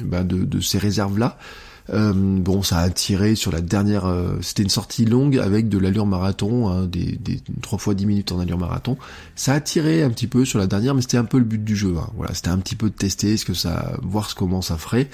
bah, 0.06 0.24
de, 0.24 0.44
de 0.44 0.60
ces 0.60 0.78
réserves-là. 0.78 1.40
Euh, 1.94 2.14
bon, 2.14 2.64
ça 2.64 2.80
a 2.80 2.90
tiré 2.90 3.36
sur 3.36 3.52
la 3.52 3.62
dernière. 3.62 4.06
Euh, 4.06 4.38
c'était 4.42 4.64
une 4.64 4.70
sortie 4.70 5.06
longue 5.06 5.38
avec 5.38 5.70
de 5.70 5.78
l'allure 5.78 6.06
marathon, 6.06 6.70
hein, 6.70 6.86
des, 6.86 7.18
des 7.20 7.42
3 7.62 7.80
fois 7.80 7.94
10 7.94 8.06
minutes 8.06 8.32
en 8.32 8.40
allure 8.40 8.58
marathon. 8.58 8.98
Ça 9.36 9.54
a 9.54 9.62
tiré 9.62 10.04
un 10.04 10.10
petit 10.10 10.28
peu 10.28 10.46
sur 10.46 10.60
la 10.60 10.68
dernière, 10.68 10.96
mais 10.96 11.02
c'était 11.02 11.18
un 11.18 11.26
peu 11.26 11.38
le 11.38 11.46
but 11.46 11.64
du 11.64 11.76
jeu. 11.76 11.96
Hein. 11.98 12.10
Voilà, 12.16 12.34
c'était 12.34 12.50
un 12.50 12.58
petit 12.58 12.76
peu 12.76 12.90
de 12.90 12.96
tester 12.96 13.38
ce 13.38 13.46
que 13.46 13.54
ça, 13.54 13.98
voir 14.02 14.34
comment 14.36 14.62
ça 14.62 14.78
ferait. 14.78 15.10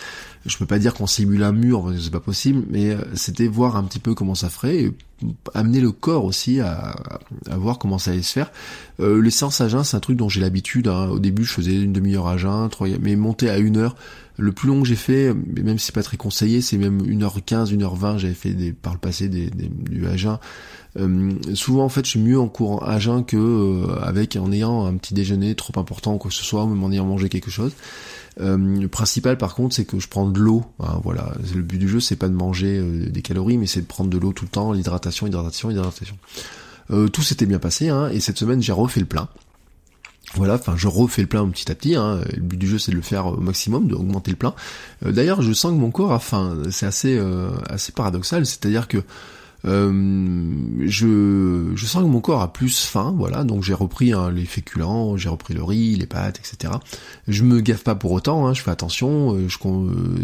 Je 0.46 0.58
peux 0.58 0.65
pas 0.65 0.80
dire 0.80 0.94
qu'on 0.94 1.08
simule 1.08 1.44
un 1.44 1.53
mur, 1.53 1.94
c'est 2.01 2.12
pas 2.12 2.20
possible, 2.20 2.63
mais 2.70 2.92
euh, 2.92 2.98
c'était 3.13 3.48
voir 3.48 3.77
un 3.77 3.84
petit 3.84 4.00
peu 4.00 4.13
comment 4.13 4.36
ça 4.36 4.50
ferait. 4.50 4.75
Et 4.75 4.94
amener 5.53 5.80
le 5.80 5.92
corps 5.92 6.25
aussi 6.25 6.60
à, 6.60 6.96
à, 7.50 7.58
voir 7.58 7.80
comment 7.80 7.98
ça 7.98 8.12
allait 8.12 8.22
se 8.22 8.34
faire. 8.34 8.51
Euh, 9.00 9.22
les 9.22 9.32
séances 9.32 9.62
à 9.62 9.70
jeun, 9.70 9.84
c'est 9.84 9.96
un 9.96 10.01
truc 10.01 10.18
dont 10.18 10.27
j'ai 10.27 10.42
l'habitude. 10.42 10.88
Hein. 10.88 11.08
Au 11.10 11.20
début, 11.20 11.46
je 11.46 11.53
faisais 11.53 11.74
une 11.74 11.94
demi-heure 11.94 12.27
à 12.27 12.38
jeun, 12.38 12.70
trois, 12.70 12.88
mais 13.00 13.15
monter 13.15 13.50
à 13.50 13.58
une 13.58 13.77
heure, 13.77 13.96
le 14.38 14.52
plus 14.52 14.67
long 14.67 14.82
que 14.82 14.88
j'ai 14.88 14.96
fait, 14.96 15.34
même 15.34 15.78
si 15.78 15.88
c'est 15.88 15.96
pas 15.96 16.04
très 16.04 16.17
conseillé, 16.17 16.62
c'est 16.62 16.78
même 16.78 17.02
1h15, 17.04 17.76
1h20, 17.76 18.17
j'avais 18.17 18.34
fait 18.34 18.54
des, 18.54 18.74
par 18.74 18.93
le 18.93 19.00
passé 19.00 19.30
des, 19.30 19.50
du 19.50 20.08
agin. 20.08 20.39
Euh, 21.00 21.32
souvent 21.56 21.86
en 21.86 21.89
fait 21.89 22.06
je 22.06 22.12
suis 22.12 22.19
mieux 22.19 22.39
en 22.39 22.48
courant 22.48 22.78
à 22.78 23.00
jeun 23.00 23.26
que 23.26 23.36
euh, 23.36 24.00
avec 24.04 24.36
en 24.36 24.52
ayant 24.52 24.86
un 24.86 24.96
petit 24.98 25.15
déjeuner 25.15 25.56
trop 25.56 25.80
important 25.80 26.13
ou 26.13 26.17
quoi 26.17 26.30
que 26.30 26.36
ce 26.38 26.43
soit, 26.43 26.63
ou 26.63 26.67
même 26.67 26.84
en 26.84 26.91
ayant 26.91 27.06
mangé 27.06 27.30
quelque 27.30 27.50
chose. 27.50 27.72
Euh, 28.39 28.58
le 28.58 28.88
principal 28.88 29.38
par 29.38 29.56
contre 29.56 29.76
c'est 29.76 29.86
que 29.86 30.00
je 30.00 30.08
prends 30.08 30.28
de 30.28 30.39
l'eau. 30.39 30.63
Hein, 30.80 31.00
voilà, 31.04 31.34
le 31.56 31.62
but 31.62 31.80
du 31.80 31.88
jeu 31.88 32.00
c'est 32.00 32.15
pas 32.15 32.28
de 32.28 32.36
manger 32.36 32.82
des 33.10 33.22
calories, 33.22 33.58
mais 33.58 33.67
c'est 33.67 33.82
de 33.82 33.88
prendre 33.88 34.10
de 34.10 34.17
l'eau 34.17 34.34
tout 34.34 34.46
le 34.46 34.52
temps, 34.52 34.72
l'hydratation, 34.72 35.28
hydratation, 35.28 35.72
hydratation. 35.72 36.17
tout 36.89 37.22
s'était 37.22 37.46
bien 37.48 37.60
passé, 37.60 37.89
hein, 37.89 38.10
et 38.10 38.19
cette 38.19 38.38
semaine 38.38 38.62
j'ai 38.62 38.72
refait 38.72 39.00
le 39.00 39.06
plein. 39.08 39.30
Voilà, 40.36 40.56
enfin 40.56 40.74
je 40.76 40.88
refais 40.88 41.22
le 41.22 41.28
plein 41.28 41.48
petit 41.50 41.72
à 41.72 41.76
petit. 41.76 41.96
Hein. 41.96 42.22
Le 42.34 42.41
but 42.41 42.58
du 42.58 42.67
jeu 42.67 42.80
c'est 42.80 42.91
de 42.91 42.96
le 42.96 43.04
faire 43.04 43.28
au 43.28 43.38
maximum, 43.38 43.88
d'augmenter 43.88 44.32
le 44.32 44.38
plein. 44.38 44.56
Euh, 45.06 45.12
d'ailleurs, 45.12 45.41
je 45.41 45.54
sens 45.54 45.72
que 45.72 45.78
mon 45.78 45.91
corps, 45.91 46.12
enfin, 46.12 46.58
c'est 46.72 46.86
assez 46.86 47.17
euh, 47.17 47.52
assez 47.69 47.91
paradoxal, 47.91 48.46
c'est-à-dire 48.46 48.88
que 48.88 48.98
euh, 49.65 49.93
je, 50.82 51.72
je 51.74 51.86
sens 51.86 52.04
que 52.04 52.08
mon 52.08 52.19
corps 52.19 52.41
a 52.41 52.52
plus 52.52 52.86
faim, 52.86 53.13
voilà, 53.17 53.46
donc 53.46 53.63
j'ai 53.63 53.74
repris 53.74 54.12
hein, 54.12 54.30
les 54.30 54.43
féculents, 54.43 55.15
j'ai 55.15 55.30
repris 55.30 55.54
le 55.54 55.63
riz, 55.63 55.96
les 55.96 56.06
pâtes, 56.06 56.38
etc. 56.39 56.74
Je 57.30 57.43
me 57.43 57.62
gaffe 57.62 57.84
pas 57.84 57.96
pour 57.96 58.12
autant, 58.12 58.46
hein, 58.46 58.54
je 58.54 58.62
fais 58.62 58.72
attention, 58.72 59.38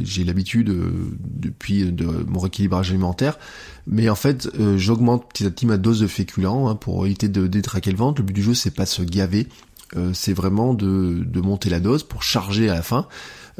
j'ai 0.04 0.26
l'habitude 0.26 0.76
depuis 1.22 1.90
de 1.90 2.06
mon 2.28 2.40
rééquilibrage 2.40 2.90
alimentaire, 2.90 3.40
mais 3.88 4.10
en 4.10 4.16
fait 4.16 4.50
j'augmente 4.76 5.30
petit 5.30 5.46
à 5.46 5.52
petit 5.52 5.66
ma 5.66 5.78
dose 5.78 6.02
de 6.02 6.08
féculents 6.08 6.68
hein, 6.68 6.76
pour 6.76 7.06
éviter 7.06 7.30
de 7.30 7.48
détraquer 7.48 7.92
le 7.92 7.98
ventre. 7.98 8.20
Le 8.20 8.26
but 8.26 8.34
du 8.34 8.44
jeu 8.44 8.54
c'est 8.54 8.76
pas 8.76 8.84
de 8.84 8.90
se 8.90 9.04
gaver, 9.04 9.48
euh, 9.96 10.12
c'est 10.14 10.34
vraiment 10.34 10.74
de, 10.74 11.26
monter 11.42 11.70
la 11.70 11.80
dose 11.80 12.04
pour 12.04 12.24
charger 12.24 12.70
à 12.70 12.76
la 12.76 12.82
fin. 12.82 13.08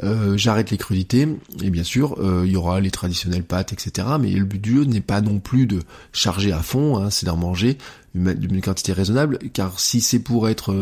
Euh, 0.02 0.36
j'arrête 0.38 0.70
les 0.70 0.78
crudités 0.78 1.28
et 1.62 1.68
bien 1.68 1.84
sûr 1.84 2.16
euh, 2.20 2.44
il 2.46 2.52
y 2.52 2.56
aura 2.56 2.80
les 2.80 2.90
traditionnelles 2.90 3.44
pâtes 3.44 3.74
etc 3.74 4.08
mais 4.18 4.30
le 4.30 4.46
but 4.46 4.58
du 4.58 4.76
jeu 4.76 4.84
n'est 4.84 5.02
pas 5.02 5.20
non 5.20 5.40
plus 5.40 5.66
de 5.66 5.82
charger 6.10 6.52
à 6.52 6.60
fond 6.60 6.96
hein, 6.96 7.10
c'est 7.10 7.26
d'en 7.26 7.36
manger 7.36 7.76
une, 8.14 8.62
quantité 8.62 8.94
raisonnable 8.94 9.38
car 9.52 9.78
si 9.78 10.00
c'est 10.00 10.20
pour 10.20 10.48
être 10.48 10.74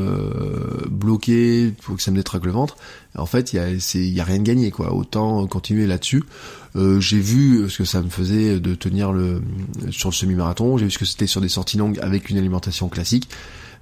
bloqué 0.88 1.74
pour 1.82 1.96
que 1.96 2.02
ça 2.02 2.12
me 2.12 2.16
détraque 2.16 2.44
le 2.44 2.52
ventre 2.52 2.76
en 3.16 3.26
fait 3.26 3.52
il 3.52 3.56
y 3.56 4.20
a, 4.20 4.24
rien 4.24 4.38
de 4.38 4.44
gagné 4.44 4.70
quoi. 4.70 4.94
Autant 4.94 5.44
continuer 5.48 5.88
là-dessus. 5.88 6.22
J'ai 6.76 7.18
vu 7.18 7.68
ce 7.68 7.78
que 7.78 7.84
ça 7.84 8.02
me 8.02 8.11
faisait 8.11 8.61
de 8.61 8.76
tenir 8.76 9.12
sur 9.90 10.11
le 10.11 10.14
semi-marathon 10.14 10.78
j'ai 10.78 10.84
vu 10.84 10.90
ce 10.92 10.98
que 10.98 11.04
c'était 11.04 11.26
sur 11.26 11.40
des 11.40 11.48
sorties 11.48 11.76
longues 11.76 11.98
avec 12.00 12.30
une 12.30 12.38
alimentation 12.38 12.88
classique 12.88 13.28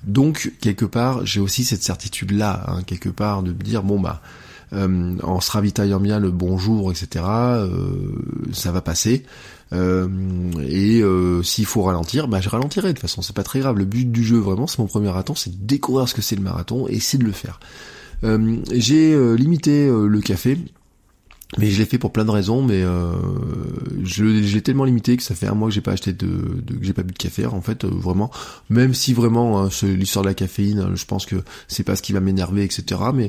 donc 0.06 0.52
quelque 0.60 0.84
part, 0.84 1.26
j'ai 1.26 1.40
aussi 1.40 1.64
cette 1.64 1.82
certitude 1.82 2.30
là, 2.30 2.64
hein, 2.68 2.82
quelque 2.86 3.08
part, 3.08 3.42
de 3.42 3.52
me 3.52 3.62
dire 3.62 3.82
bon 3.82 4.00
bah 4.00 4.22
euh, 4.72 5.16
en 5.22 5.40
se 5.40 5.50
ravitaillant 5.50 6.00
bien 6.00 6.18
le 6.18 6.30
bonjour, 6.30 6.90
etc. 6.90 7.24
Euh, 7.24 8.12
ça 8.52 8.72
va 8.72 8.80
passer. 8.80 9.24
Euh, 9.72 10.08
et 10.68 11.02
s'il 11.44 11.66
faut 11.66 11.82
ralentir, 11.82 12.28
bah 12.28 12.40
je 12.40 12.48
ralentirai. 12.48 12.88
De 12.88 12.92
toute 12.92 13.02
façon, 13.02 13.22
c'est 13.22 13.34
pas 13.34 13.42
très 13.42 13.60
grave. 13.60 13.76
Le 13.76 13.84
but 13.84 14.10
du 14.10 14.24
jeu, 14.24 14.38
vraiment, 14.38 14.66
c'est 14.66 14.78
mon 14.78 14.86
premier 14.86 15.06
marathon, 15.06 15.34
c'est 15.34 15.50
de 15.50 15.66
découvrir 15.66 16.08
ce 16.08 16.14
que 16.14 16.22
c'est 16.22 16.36
le 16.36 16.42
marathon 16.42 16.86
et 16.88 16.94
essayer 16.94 17.18
de 17.18 17.26
le 17.26 17.32
faire. 17.32 17.60
j'ai 18.72 19.36
limité 19.36 19.88
le 19.88 20.20
café 20.20 20.58
mais 21.58 21.70
je 21.70 21.78
l'ai 21.78 21.86
fait 21.86 21.98
pour 21.98 22.12
plein 22.12 22.24
de 22.24 22.30
raisons, 22.30 22.62
mais 22.62 22.82
euh, 22.82 23.12
je 24.02 24.24
l'ai 24.24 24.62
tellement 24.62 24.84
limité 24.84 25.16
que 25.16 25.22
ça 25.22 25.34
fait 25.34 25.46
un 25.46 25.54
mois 25.54 25.68
que 25.68 25.74
j'ai 25.74 25.80
pas 25.80 25.92
acheté 25.92 26.12
de, 26.12 26.26
que 26.26 26.82
j'ai 26.82 26.92
pas 26.92 27.04
bu 27.04 27.12
de 27.12 27.18
café. 27.18 27.46
En 27.46 27.60
fait, 27.60 27.84
euh, 27.84 27.88
vraiment, 27.88 28.30
même 28.68 28.94
si 28.94 29.14
vraiment 29.14 29.62
hein, 29.62 29.68
l'histoire 29.82 30.24
de 30.24 30.28
la 30.28 30.34
caféine, 30.34 30.80
hein, 30.80 30.90
je 30.94 31.04
pense 31.04 31.24
que 31.24 31.36
c'est 31.68 31.84
pas 31.84 31.94
ce 31.94 32.02
qui 32.02 32.12
va 32.12 32.20
m'énerver, 32.20 32.64
etc. 32.64 33.00
Mais 33.14 33.28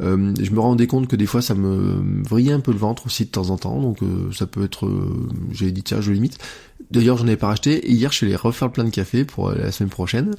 euh, 0.00 0.34
je 0.40 0.50
me 0.50 0.60
rendais 0.60 0.86
compte 0.86 1.08
que 1.08 1.16
des 1.16 1.26
fois 1.26 1.42
ça 1.42 1.54
me 1.54 2.02
vrillait 2.24 2.52
un 2.52 2.60
peu 2.60 2.72
le 2.72 2.78
ventre 2.78 3.06
aussi 3.06 3.24
de 3.24 3.30
temps 3.30 3.50
en 3.50 3.58
temps, 3.58 3.80
donc 3.80 4.02
euh, 4.02 4.32
ça 4.32 4.46
peut 4.46 4.64
être, 4.64 4.86
euh, 4.86 5.28
j'ai 5.52 5.70
dit 5.70 5.82
tiens 5.82 6.00
je 6.00 6.12
limite. 6.12 6.38
D'ailleurs 6.90 7.16
j'en 7.16 7.26
ai 7.26 7.36
pas 7.36 7.46
racheté 7.46 7.88
et 7.88 7.92
hier 7.92 8.10
je 8.10 8.16
suis 8.16 8.26
allé 8.26 8.36
refaire 8.36 8.68
le 8.68 8.72
plein 8.72 8.84
de 8.84 8.90
café 8.90 9.24
pour 9.24 9.50
la 9.50 9.70
semaine 9.72 9.88
prochaine 9.88 10.34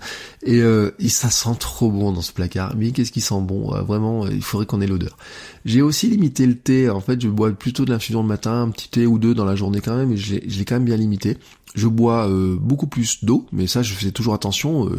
et, 0.45 0.59
et, 0.59 1.09
ça 1.09 1.29
sent 1.29 1.55
trop 1.59 1.89
bon 1.89 2.11
dans 2.11 2.21
ce 2.21 2.31
placard. 2.31 2.75
Mais 2.77 2.91
qu'est-ce 2.91 3.11
qui 3.11 3.21
sent 3.21 3.41
bon 3.41 3.71
Vraiment, 3.83 4.27
il 4.27 4.43
faudrait 4.43 4.67
qu'on 4.67 4.81
ait 4.81 4.87
l'odeur. 4.87 5.17
J'ai 5.65 5.81
aussi 5.81 6.07
limité 6.09 6.45
le 6.45 6.55
thé. 6.55 6.89
En 6.89 6.99
fait, 6.99 7.19
je 7.19 7.27
bois 7.27 7.51
plutôt 7.53 7.85
de 7.85 7.91
l'infusion 7.91 8.21
le 8.21 8.27
matin, 8.27 8.63
un 8.63 8.69
petit 8.69 8.89
thé 8.89 9.07
ou 9.07 9.17
deux 9.17 9.33
dans 9.33 9.45
la 9.45 9.55
journée 9.55 9.79
quand 9.79 9.95
même, 9.95 10.11
et 10.11 10.17
je 10.17 10.35
l'ai 10.35 10.65
quand 10.65 10.75
même 10.75 10.85
bien 10.85 10.97
limité. 10.97 11.37
Je 11.73 11.87
bois 11.87 12.29
beaucoup 12.59 12.87
plus 12.87 13.23
d'eau, 13.23 13.47
mais 13.51 13.65
ça 13.65 13.81
je 13.81 13.93
faisais 13.93 14.11
toujours 14.11 14.35
attention 14.35 14.91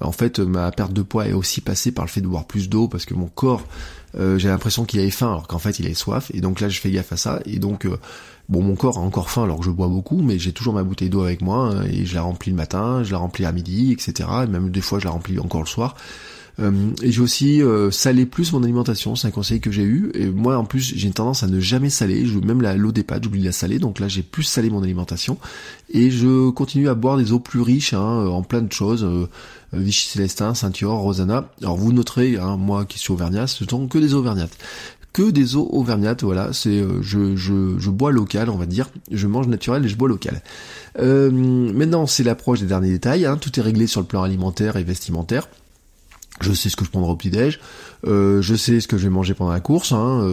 En 0.00 0.12
fait, 0.12 0.38
ma 0.38 0.70
perte 0.70 0.92
de 0.92 1.02
poids 1.02 1.26
est 1.26 1.32
aussi 1.32 1.60
passée 1.60 1.92
par 1.92 2.04
le 2.04 2.10
fait 2.10 2.20
de 2.20 2.28
boire 2.28 2.46
plus 2.46 2.68
d'eau 2.68 2.88
parce 2.88 3.04
que 3.04 3.14
mon 3.14 3.26
corps, 3.26 3.64
j'ai 4.14 4.48
l'impression 4.48 4.84
qu'il 4.84 5.00
avait 5.00 5.10
faim 5.10 5.28
alors 5.28 5.46
qu'en 5.46 5.58
fait 5.58 5.78
il 5.78 5.86
avait 5.86 5.94
soif. 5.94 6.30
Et 6.34 6.40
donc 6.40 6.60
là, 6.60 6.68
je 6.68 6.80
fais 6.80 6.90
gaffe 6.90 7.12
à 7.12 7.16
ça. 7.16 7.40
Et 7.46 7.58
donc 7.58 7.86
Bon, 8.48 8.62
mon 8.62 8.76
corps 8.76 8.96
a 8.96 9.00
encore 9.02 9.28
faim 9.28 9.44
alors 9.44 9.58
que 9.58 9.64
je 9.66 9.70
bois 9.70 9.88
beaucoup, 9.88 10.22
mais 10.22 10.38
j'ai 10.38 10.52
toujours 10.52 10.72
ma 10.72 10.82
bouteille 10.82 11.10
d'eau 11.10 11.22
avec 11.22 11.42
moi 11.42 11.68
hein, 11.68 11.84
et 11.84 12.06
je 12.06 12.14
la 12.14 12.22
remplis 12.22 12.50
le 12.50 12.56
matin, 12.56 13.02
je 13.04 13.12
la 13.12 13.18
remplis 13.18 13.44
à 13.44 13.52
midi, 13.52 13.92
etc. 13.92 14.26
Et 14.44 14.46
même 14.46 14.70
des 14.70 14.80
fois, 14.80 14.98
je 14.98 15.04
la 15.04 15.10
remplis 15.10 15.38
encore 15.38 15.60
le 15.60 15.66
soir. 15.66 15.94
Euh, 16.60 16.90
et 17.02 17.12
j'ai 17.12 17.20
aussi 17.20 17.62
euh, 17.62 17.90
salé 17.90 18.26
plus 18.26 18.52
mon 18.52 18.62
alimentation, 18.62 19.14
c'est 19.14 19.28
un 19.28 19.30
conseil 19.30 19.60
que 19.60 19.70
j'ai 19.70 19.82
eu. 19.82 20.10
Et 20.14 20.26
moi, 20.26 20.56
en 20.56 20.64
plus, 20.64 20.94
j'ai 20.96 21.06
une 21.06 21.14
tendance 21.14 21.42
à 21.42 21.46
ne 21.46 21.60
jamais 21.60 21.90
saler. 21.90 22.26
Je, 22.26 22.38
même 22.38 22.62
l'eau 22.62 22.92
des 22.92 23.04
pâtes, 23.04 23.24
j'oublie 23.24 23.40
de 23.40 23.46
la 23.46 23.52
saler. 23.52 23.78
Donc 23.78 24.00
là, 24.00 24.08
j'ai 24.08 24.22
plus 24.22 24.42
salé 24.42 24.70
mon 24.70 24.82
alimentation. 24.82 25.38
Et 25.92 26.10
je 26.10 26.50
continue 26.50 26.88
à 26.88 26.94
boire 26.94 27.16
des 27.16 27.32
eaux 27.32 27.38
plus 27.38 27.60
riches 27.60 27.94
hein, 27.94 28.26
en 28.26 28.42
plein 28.42 28.62
de 28.62 28.72
choses. 28.72 29.04
Euh, 29.04 29.28
Vichy 29.72 30.08
Célestin, 30.08 30.54
Ceinture, 30.54 30.92
Rosana. 30.92 31.50
Alors 31.62 31.76
vous 31.76 31.92
noterez, 31.92 32.38
hein, 32.38 32.56
moi 32.56 32.84
qui 32.86 32.98
suis 32.98 33.12
auvergnat, 33.12 33.46
ce 33.46 33.64
sont 33.64 33.86
que 33.86 33.98
des 33.98 34.14
auvergnates 34.14 34.56
que 35.18 35.30
des 35.30 35.56
eaux 35.56 35.68
auvergnates, 35.72 36.22
voilà, 36.22 36.52
c'est 36.52 36.78
euh, 36.78 37.02
je, 37.02 37.34
je, 37.34 37.76
je, 37.76 37.90
bois 37.90 38.12
local, 38.12 38.50
on 38.50 38.56
va 38.56 38.66
dire, 38.66 38.88
je 39.10 39.26
mange 39.26 39.48
naturel 39.48 39.84
et 39.84 39.88
je 39.88 39.96
bois 39.96 40.08
local. 40.08 40.42
Euh, 41.00 41.30
maintenant, 41.30 42.06
c'est 42.06 42.22
l'approche 42.22 42.60
des 42.60 42.66
derniers 42.66 42.90
détails, 42.90 43.26
hein. 43.26 43.36
tout 43.36 43.58
est 43.58 43.62
réglé 43.62 43.88
sur 43.88 44.00
le 44.00 44.06
plan 44.06 44.22
alimentaire 44.22 44.76
et 44.76 44.84
vestimentaire. 44.84 45.48
Je 46.40 46.52
sais 46.52 46.68
ce 46.68 46.76
que 46.76 46.84
je 46.84 46.90
prendrai 46.90 47.10
au 47.10 47.16
petit-déj, 47.16 47.58
euh, 48.06 48.40
je 48.42 48.54
sais 48.54 48.80
ce 48.80 48.86
que 48.86 48.96
je 48.96 49.04
vais 49.04 49.10
manger 49.10 49.34
pendant 49.34 49.50
la 49.50 49.60
course, 49.60 49.92
hein, 49.92 50.24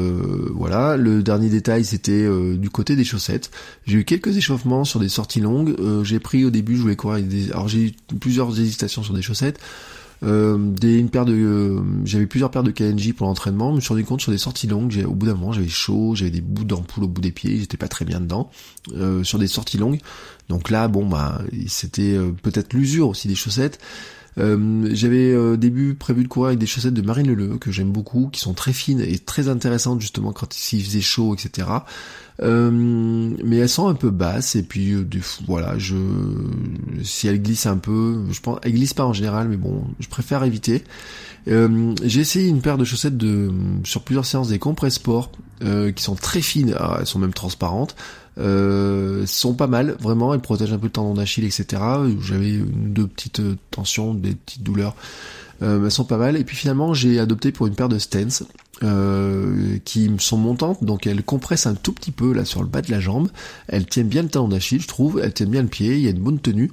voilà. 0.53 0.97
Le 0.97 1.23
dernier 1.23 1.49
détail, 1.49 1.83
c'était 1.83 2.27
du 2.57 2.69
côté 2.69 2.95
des 2.95 3.03
chaussettes. 3.03 3.51
J'ai 3.85 3.99
eu 3.99 4.05
quelques 4.05 4.37
échauffements 4.37 4.83
sur 4.83 4.99
des 4.99 5.09
sorties 5.09 5.41
longues. 5.41 5.75
j'ai 6.03 6.19
pris 6.19 6.45
au 6.45 6.49
début, 6.51 6.75
je 6.75 6.81
voulais 6.81 6.95
courir 6.95 7.15
avec 7.15 7.27
des... 7.27 7.51
Alors 7.51 7.67
j'ai 7.67 7.87
eu 7.87 7.91
plusieurs 8.19 8.59
hésitations 8.59 9.03
sur 9.03 9.13
des 9.13 9.21
chaussettes. 9.21 9.59
Euh, 10.23 10.57
des, 10.57 10.97
une 10.97 11.09
paire 11.09 11.25
de, 11.25 11.33
euh, 11.33 11.81
j'avais 12.03 12.25
plusieurs 12.25 12.49
paires 12.49 12.63
de 12.63 12.71
KNJ 12.71 13.13
pour 13.13 13.27
l'entraînement. 13.27 13.71
Je 13.71 13.75
me 13.75 13.81
suis 13.81 13.89
rendu 13.89 14.05
compte 14.05 14.21
sur 14.21 14.31
des 14.31 14.37
sorties 14.37 14.67
longues, 14.67 15.03
au 15.05 15.13
bout 15.13 15.25
d'un 15.25 15.33
moment, 15.33 15.51
j'avais 15.51 15.67
chaud, 15.67 16.15
j'avais 16.15 16.31
des 16.31 16.41
bouts 16.41 16.63
d'ampoule 16.63 17.03
au 17.03 17.07
bout 17.07 17.21
des 17.21 17.31
pieds, 17.31 17.57
j'étais 17.57 17.77
pas 17.77 17.87
très 17.87 18.05
bien 18.05 18.19
dedans. 18.19 18.49
Euh, 18.93 19.23
sur 19.23 19.39
des 19.39 19.47
sorties 19.47 19.77
longues, 19.77 19.99
donc 20.49 20.69
là, 20.69 20.87
bon 20.87 21.05
bah, 21.05 21.41
c'était 21.67 22.17
peut-être 22.41 22.73
l'usure 22.73 23.09
aussi 23.09 23.27
des 23.27 23.35
chaussettes. 23.35 23.79
J'avais 24.37 25.35
au 25.35 25.55
début 25.55 25.95
prévu 25.95 26.23
de 26.23 26.27
courir 26.27 26.47
avec 26.47 26.59
des 26.59 26.65
chaussettes 26.65 26.93
de 26.93 27.01
Marine 27.01 27.27
Leleu 27.27 27.57
que 27.57 27.71
j'aime 27.71 27.91
beaucoup, 27.91 28.27
qui 28.27 28.41
sont 28.41 28.53
très 28.53 28.73
fines 28.73 29.01
et 29.01 29.17
très 29.19 29.47
intéressantes 29.47 30.01
justement 30.01 30.33
quand 30.33 30.55
il 30.73 30.83
faisait 30.83 31.01
chaud, 31.01 31.35
etc. 31.35 31.67
Euh, 32.41 32.69
mais 32.69 33.57
elles 33.57 33.69
sont 33.69 33.87
un 33.87 33.93
peu 33.93 34.09
basses 34.09 34.57
et 34.57 34.63
puis 34.63 34.91
euh, 34.91 35.07
voilà, 35.47 35.77
je 35.77 35.95
si 37.01 37.29
elles 37.29 37.41
glissent 37.41 37.65
un 37.65 37.77
peu, 37.77 38.25
je 38.29 38.41
pense 38.41 38.59
elles 38.63 38.73
glissent 38.73 38.93
pas 38.93 39.05
en 39.05 39.13
général, 39.13 39.47
mais 39.47 39.57
bon, 39.57 39.85
je 39.99 40.09
préfère 40.09 40.43
éviter. 40.43 40.83
Euh, 41.47 41.93
j'ai 42.03 42.21
essayé 42.21 42.49
une 42.49 42.61
paire 42.61 42.77
de 42.77 42.83
chaussettes 42.83 43.17
de 43.17 43.51
sur 43.83 44.01
plusieurs 44.01 44.25
séances 44.25 44.49
des 44.49 44.59
Compress 44.59 44.95
Sport 44.95 45.31
qui 45.61 46.03
sont 46.03 46.15
très 46.15 46.41
fines, 46.41 46.75
ah, 46.77 46.97
elles 46.99 47.07
sont 47.07 47.19
même 47.19 47.33
transparentes. 47.33 47.95
Euh, 48.37 49.25
sont 49.25 49.53
pas 49.53 49.67
mal, 49.67 49.95
vraiment, 49.99 50.33
elles 50.33 50.41
protègent 50.41 50.73
un 50.73 50.77
peu 50.77 50.87
le 50.87 50.91
tendon 50.91 51.13
d'Achille, 51.13 51.45
etc. 51.45 51.81
J'avais 52.21 52.57
deux 52.57 53.07
petites 53.07 53.41
tensions, 53.71 54.13
des 54.13 54.35
petites 54.35 54.63
douleurs 54.63 54.95
euh, 55.61 55.83
elles 55.83 55.91
sont 55.91 56.05
pas 56.05 56.17
mal. 56.17 56.37
Et 56.37 56.43
puis 56.43 56.55
finalement, 56.55 56.93
j'ai 56.93 57.19
adopté 57.19 57.51
pour 57.51 57.67
une 57.67 57.75
paire 57.75 57.89
de 57.89 57.99
stents 57.99 58.45
euh, 58.83 59.77
qui 59.85 60.11
sont 60.19 60.37
montantes, 60.37 60.83
donc 60.83 61.07
elles 61.07 61.23
compressent 61.23 61.67
un 61.67 61.75
tout 61.75 61.93
petit 61.93 62.11
peu 62.11 62.33
là 62.33 62.45
sur 62.45 62.61
le 62.61 62.67
bas 62.67 62.81
de 62.81 62.91
la 62.91 62.99
jambe. 62.99 63.29
Elles 63.67 63.85
tiennent 63.85 64.09
bien 64.09 64.23
le 64.23 64.29
talon 64.29 64.47
d'Achille, 64.47 64.81
je 64.81 64.87
trouve. 64.87 65.19
Elles 65.23 65.33
tiennent 65.33 65.49
bien 65.49 65.61
le 65.61 65.67
pied. 65.67 65.95
Il 65.95 66.01
y 66.01 66.07
a 66.07 66.11
une 66.11 66.21
bonne 66.21 66.39
tenue. 66.39 66.71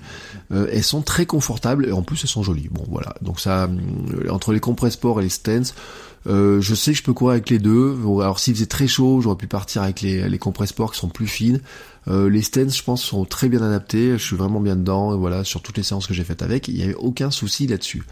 Euh, 0.53 0.67
elles 0.73 0.83
sont 0.83 1.03
très 1.03 1.27
confortables 1.27 1.87
et 1.87 1.93
en 1.93 2.03
plus 2.03 2.23
elles 2.23 2.31
sont 2.31 2.43
jolies. 2.43 2.69
Bon 2.71 2.85
voilà. 2.89 3.15
Donc 3.23 3.41
ça, 3.41 3.65
euh, 3.65 4.31
entre 4.31 4.53
les 4.53 4.61
compress 4.61 4.95
sport 4.95 5.21
et 5.21 5.25
les 5.25 5.29
stents. 5.29 5.73
Euh, 6.29 6.61
je 6.61 6.75
sais 6.75 6.93
que 6.93 6.99
je 6.99 7.03
peux 7.03 7.13
courir 7.13 7.33
avec 7.33 7.51
les 7.51 7.59
deux. 7.59 7.97
Alors 8.21 8.39
s'il 8.39 8.55
faisait 8.55 8.67
très 8.67 8.87
chaud, 8.87 9.21
j'aurais 9.21 9.37
pu 9.37 9.47
partir 9.47 9.83
avec 9.83 10.01
les, 10.03 10.29
les 10.29 10.39
qui 10.39 10.99
sont 10.99 11.09
plus 11.09 11.27
fines. 11.27 11.61
Euh, 12.09 12.29
les 12.29 12.43
stents, 12.43 12.69
je 12.69 12.83
pense, 12.83 13.03
sont 13.03 13.25
très 13.25 13.49
bien 13.49 13.63
adaptés. 13.63 14.13
Je 14.13 14.23
suis 14.23 14.37
vraiment 14.37 14.61
bien 14.61 14.77
dedans. 14.77 15.17
voilà, 15.17 15.45
sur 15.45 15.63
toutes 15.63 15.77
les 15.77 15.83
séances 15.83 16.07
que 16.07 16.15
j'ai 16.15 16.25
faites 16.25 16.43
avec, 16.43 16.69
il 16.69 16.75
n'y 16.75 16.83
avait 16.83 16.95
aucun 16.95 17.31
souci 17.31 17.67
là-dessus. 17.67 18.03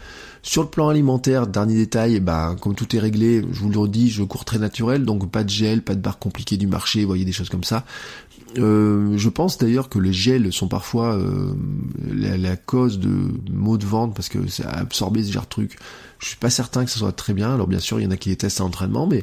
Sur 0.43 0.63
le 0.63 0.69
plan 0.69 0.89
alimentaire, 0.89 1.47
dernier 1.47 1.75
détail, 1.75 2.19
bah, 2.19 2.55
comme 2.59 2.75
tout 2.75 2.95
est 2.95 2.99
réglé, 2.99 3.45
je 3.51 3.59
vous 3.59 3.69
le 3.69 3.77
redis, 3.77 4.09
je 4.09 4.23
cours 4.23 4.45
très 4.45 4.59
naturel, 4.59 5.05
donc 5.05 5.29
pas 5.29 5.43
de 5.43 5.49
gel, 5.49 5.81
pas 5.81 5.95
de 5.95 6.01
barres 6.01 6.19
compliquées 6.19 6.57
du 6.57 6.67
marché, 6.67 7.01
vous 7.01 7.07
voyez 7.07 7.25
des 7.25 7.31
choses 7.31 7.49
comme 7.49 7.63
ça. 7.63 7.85
Euh, 8.57 9.17
je 9.17 9.29
pense 9.29 9.57
d'ailleurs 9.57 9.87
que 9.87 9.97
les 9.97 10.11
gels 10.11 10.51
sont 10.51 10.67
parfois 10.67 11.17
la, 12.13 12.57
cause 12.57 12.99
de 12.99 13.31
maux 13.49 13.77
de 13.77 13.85
ventre 13.85 14.13
parce 14.13 14.27
que 14.27 14.45
ça 14.47 14.69
a 14.69 14.79
absorbé 14.79 15.23
ce 15.23 15.31
genre 15.31 15.43
de 15.43 15.49
truc. 15.49 15.77
Je 16.21 16.27
suis 16.27 16.37
pas 16.37 16.49
certain 16.49 16.85
que 16.85 16.91
ce 16.91 16.99
soit 16.99 17.11
très 17.11 17.33
bien. 17.33 17.53
Alors 17.53 17.67
bien 17.67 17.79
sûr, 17.79 17.99
il 17.99 18.03
y 18.03 18.07
en 18.07 18.11
a 18.11 18.17
qui 18.17 18.29
les 18.29 18.35
testent 18.37 18.61
à 18.61 18.63
l'entraînement, 18.63 19.07
mais 19.07 19.21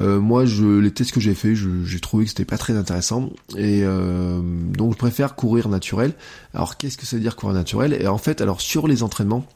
euh, 0.00 0.20
moi, 0.20 0.44
je, 0.44 0.80
les 0.80 0.90
tests 0.90 1.12
que 1.12 1.20
j'ai 1.20 1.34
fait, 1.34 1.54
j'ai 1.54 2.00
trouvé 2.00 2.24
que 2.24 2.30
c'était 2.30 2.44
pas 2.44 2.58
très 2.58 2.76
intéressant. 2.76 3.30
Et 3.56 3.82
euh, 3.84 4.40
donc, 4.42 4.92
je 4.94 4.98
préfère 4.98 5.36
courir 5.36 5.68
naturel. 5.68 6.14
Alors, 6.52 6.76
qu'est-ce 6.76 6.98
que 6.98 7.06
ça 7.06 7.16
veut 7.16 7.22
dire 7.22 7.36
courir 7.36 7.54
naturel? 7.54 7.96
Et 8.00 8.08
en 8.08 8.18
fait, 8.18 8.40
alors 8.40 8.60
sur 8.60 8.88
les 8.88 9.02
entraînements, 9.02 9.46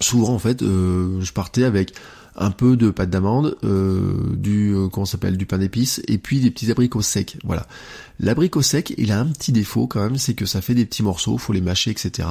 souvent 0.00 0.34
en 0.34 0.38
fait, 0.38 0.62
euh, 0.62 1.20
je 1.20 1.32
partais 1.32 1.64
avec 1.64 1.92
un 2.38 2.50
peu 2.50 2.76
de 2.76 2.90
pâte 2.90 3.10
d'amande, 3.10 3.56
euh, 3.64 4.34
du 4.36 4.72
euh, 4.74 4.88
comment 4.88 5.04
s'appelle, 5.06 5.36
du 5.36 5.44
pain 5.44 5.58
d'épices, 5.58 6.00
et 6.06 6.18
puis 6.18 6.40
des 6.40 6.50
petits 6.50 6.70
abricots 6.70 7.02
secs. 7.02 7.36
Voilà. 7.44 7.66
L'abricot 8.20 8.62
sec, 8.62 8.94
il 8.96 9.12
a 9.12 9.20
un 9.20 9.26
petit 9.26 9.52
défaut 9.52 9.86
quand 9.86 10.00
même, 10.00 10.18
c'est 10.18 10.34
que 10.34 10.44
ça 10.44 10.60
fait 10.60 10.74
des 10.74 10.84
petits 10.84 11.04
morceaux, 11.04 11.38
faut 11.38 11.52
les 11.52 11.60
mâcher, 11.60 11.90
etc. 11.90 12.28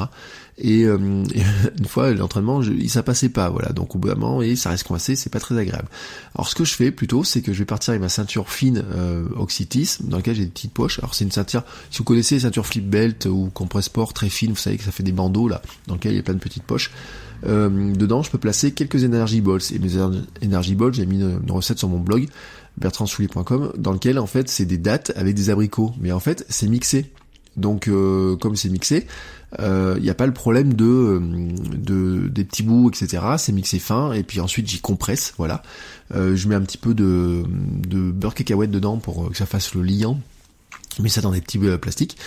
Et, 0.57 0.83
euh, 0.83 0.97
une 1.77 1.85
fois 1.85 2.13
l'entraînement, 2.13 2.61
il 2.61 2.89
ça 2.89 3.03
passait 3.03 3.29
pas, 3.29 3.49
voilà. 3.49 3.69
Donc 3.69 3.95
au 3.95 3.99
bout 3.99 4.09
d'un 4.09 4.15
moment, 4.15 4.41
et 4.41 4.55
ça 4.55 4.69
reste 4.69 4.85
coincé, 4.85 5.15
c'est 5.15 5.29
pas 5.29 5.39
très 5.39 5.57
agréable. 5.57 5.87
Alors 6.35 6.49
ce 6.49 6.55
que 6.55 6.65
je 6.65 6.73
fais 6.73 6.91
plutôt, 6.91 7.23
c'est 7.23 7.41
que 7.41 7.53
je 7.53 7.59
vais 7.59 7.65
partir 7.65 7.91
avec 7.91 8.01
ma 8.01 8.09
ceinture 8.09 8.49
fine 8.49 8.83
euh, 8.95 9.27
Oxytis, 9.35 9.97
dans 10.01 10.17
laquelle 10.17 10.35
j'ai 10.35 10.45
des 10.45 10.51
petites 10.51 10.73
poches. 10.73 10.99
Alors 10.99 11.15
c'est 11.15 11.23
une 11.23 11.31
ceinture, 11.31 11.63
si 11.89 11.99
vous 11.99 12.03
connaissez 12.03 12.35
les 12.35 12.41
ceintures 12.41 12.65
flip 12.65 12.89
belt 12.89 13.25
ou 13.25 13.49
compress 13.53 13.85
sport 13.85 14.13
très 14.13 14.29
fines, 14.29 14.51
vous 14.51 14.57
savez 14.57 14.77
que 14.77 14.83
ça 14.83 14.91
fait 14.91 15.03
des 15.03 15.13
bandeaux 15.13 15.47
là, 15.47 15.61
dans 15.87 15.95
lesquels 15.95 16.13
il 16.13 16.17
y 16.17 16.19
a 16.19 16.23
plein 16.23 16.33
de 16.33 16.39
petites 16.39 16.63
poches. 16.63 16.91
Euh, 17.45 17.93
dedans, 17.93 18.23
je 18.23 18.31
peux 18.31 18.37
placer 18.37 18.71
quelques 18.71 19.03
energy 19.03 19.41
balls. 19.41 19.61
Et 19.73 19.79
mes 19.79 19.97
energy 20.43 20.75
balls, 20.75 20.93
j'ai 20.93 21.05
mis 21.05 21.19
une, 21.19 21.51
recette 21.51 21.77
sur 21.77 21.89
mon 21.89 21.99
blog 21.99 22.27
bertrandsoulier.com 22.77 23.73
dans 23.77 23.91
lequel 23.91 24.19
en 24.19 24.27
fait 24.27 24.49
c'est 24.49 24.65
des 24.65 24.77
dates 24.77 25.11
avec 25.15 25.35
des 25.35 25.49
abricots. 25.49 25.93
Mais 25.99 26.11
en 26.11 26.19
fait, 26.19 26.45
c'est 26.49 26.67
mixé. 26.67 27.11
Donc 27.55 27.87
euh, 27.87 28.35
comme 28.35 28.55
c'est 28.55 28.69
mixé, 28.69 29.07
il 29.57 29.63
euh, 29.63 29.99
n'y 29.99 30.11
a 30.11 30.13
pas 30.13 30.27
le 30.27 30.33
problème 30.33 30.73
de, 30.75 31.19
de 31.75 32.27
des 32.27 32.43
petits 32.43 32.61
bouts, 32.61 32.89
etc. 32.89 33.23
C'est 33.37 33.51
mixé 33.51 33.79
fin 33.79 34.13
et 34.13 34.21
puis 34.21 34.39
ensuite 34.41 34.67
j'y 34.67 34.79
compresse, 34.79 35.33
voilà. 35.37 35.63
je 36.13 36.47
mets 36.47 36.53
un 36.53 36.61
petit 36.61 36.77
peu 36.77 36.93
de, 36.93 37.45
de 37.87 38.11
beurre 38.11 38.35
cacahuète 38.35 38.69
dedans 38.69 38.97
pour 38.97 39.31
que 39.31 39.37
ça 39.37 39.47
fasse 39.47 39.73
le 39.73 39.81
liant 39.81 40.19
je 40.97 41.03
mets 41.03 41.09
ça 41.09 41.21
dans 41.21 41.31
des 41.31 41.41
petits 41.41 41.59
euh, 41.63 41.77
plastiques 41.77 42.17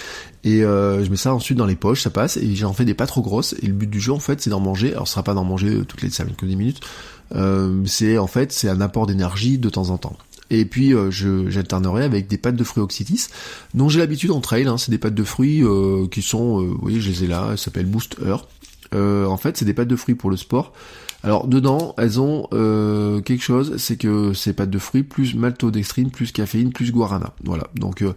et 0.45 0.63
euh, 0.63 1.05
je 1.05 1.11
mets 1.11 1.17
ça 1.17 1.35
ensuite 1.35 1.59
dans 1.59 1.67
les 1.67 1.77
poches, 1.77 2.03
ça 2.03 2.11
passe 2.11 2.37
et 2.37 2.55
j'en 2.55 2.73
fais 2.73 2.85
des 2.85 2.95
pas 2.95 3.07
trop 3.07 3.23
grosses 3.23 3.55
et 3.63 3.67
le 3.67 3.73
but 3.73 3.89
du 3.89 4.01
jeu 4.01 4.13
en 4.13 4.21
fait 4.21 4.41
c'est 4.41 4.51
d'en 4.51 4.61
manger, 4.61 4.93
alors 4.93 5.07
ce 5.07 5.13
sera 5.15 5.23
pas 5.23 5.35
d'en 5.35 5.45
manger 5.45 5.69
euh, 5.69 5.85
toutes 5.85 6.03
les 6.03 6.11
5 6.11 6.41
minutes, 6.43 6.81
euh, 7.35 7.83
c'est 7.87 8.19
en 8.19 8.27
fait 8.27 8.53
c'est 8.53 8.69
un 8.69 8.81
apport 8.81 9.07
d'énergie 9.07 9.59
de 9.59 9.69
temps 9.69 9.91
en 9.91 9.99
temps. 9.99 10.17
Et 10.53 10.65
puis 10.65 10.95
je 11.11 11.49
j'alternerai 11.49 12.03
avec 12.03 12.27
des 12.27 12.37
pâtes 12.37 12.57
de 12.57 12.65
fruits 12.65 12.83
oxytis 12.83 13.29
dont 13.73 13.89
j'ai 13.89 14.01
l'habitude 14.01 14.33
en 14.33 14.41
trail, 14.41 14.67
hein, 14.67 14.79
c'est 14.79 14.91
des 14.91 14.99
pâtes 14.99 15.15
de 15.15 15.23
fruits 15.23 15.63
qui 16.11 16.23
sont, 16.23 16.61
voyez 16.83 17.01
je 17.01 17.09
les 17.09 17.23
ai 17.23 17.27
là, 17.29 17.51
elles 17.53 17.59
s'appellent 17.59 17.87
Booster. 17.87 18.35
en 18.93 19.37
fait 19.37 19.57
c'est 19.57 19.65
des 19.65 19.75
pâtes 19.75 19.87
de 19.87 19.95
fruits 19.95 20.17
pour 20.17 20.29
le 20.29 20.37
sport 20.37 20.73
alors 21.23 21.47
dedans, 21.47 21.95
elles 21.99 22.19
ont 22.19 22.47
euh, 22.53 23.21
quelque 23.21 23.43
chose, 23.43 23.77
c'est 23.77 23.97
que 23.97 24.33
c'est 24.33 24.55
pâtes 24.55 24.71
de 24.71 24.79
fruits, 24.79 25.03
plus 25.03 25.35
maltodextrine, 25.35 26.11
plus 26.11 26.33
caféine, 26.33 26.73
plus 26.73 26.93
guarana. 26.93 27.35
Voilà. 27.45 27.67
Donc 27.75 28.03
euh, 28.03 28.15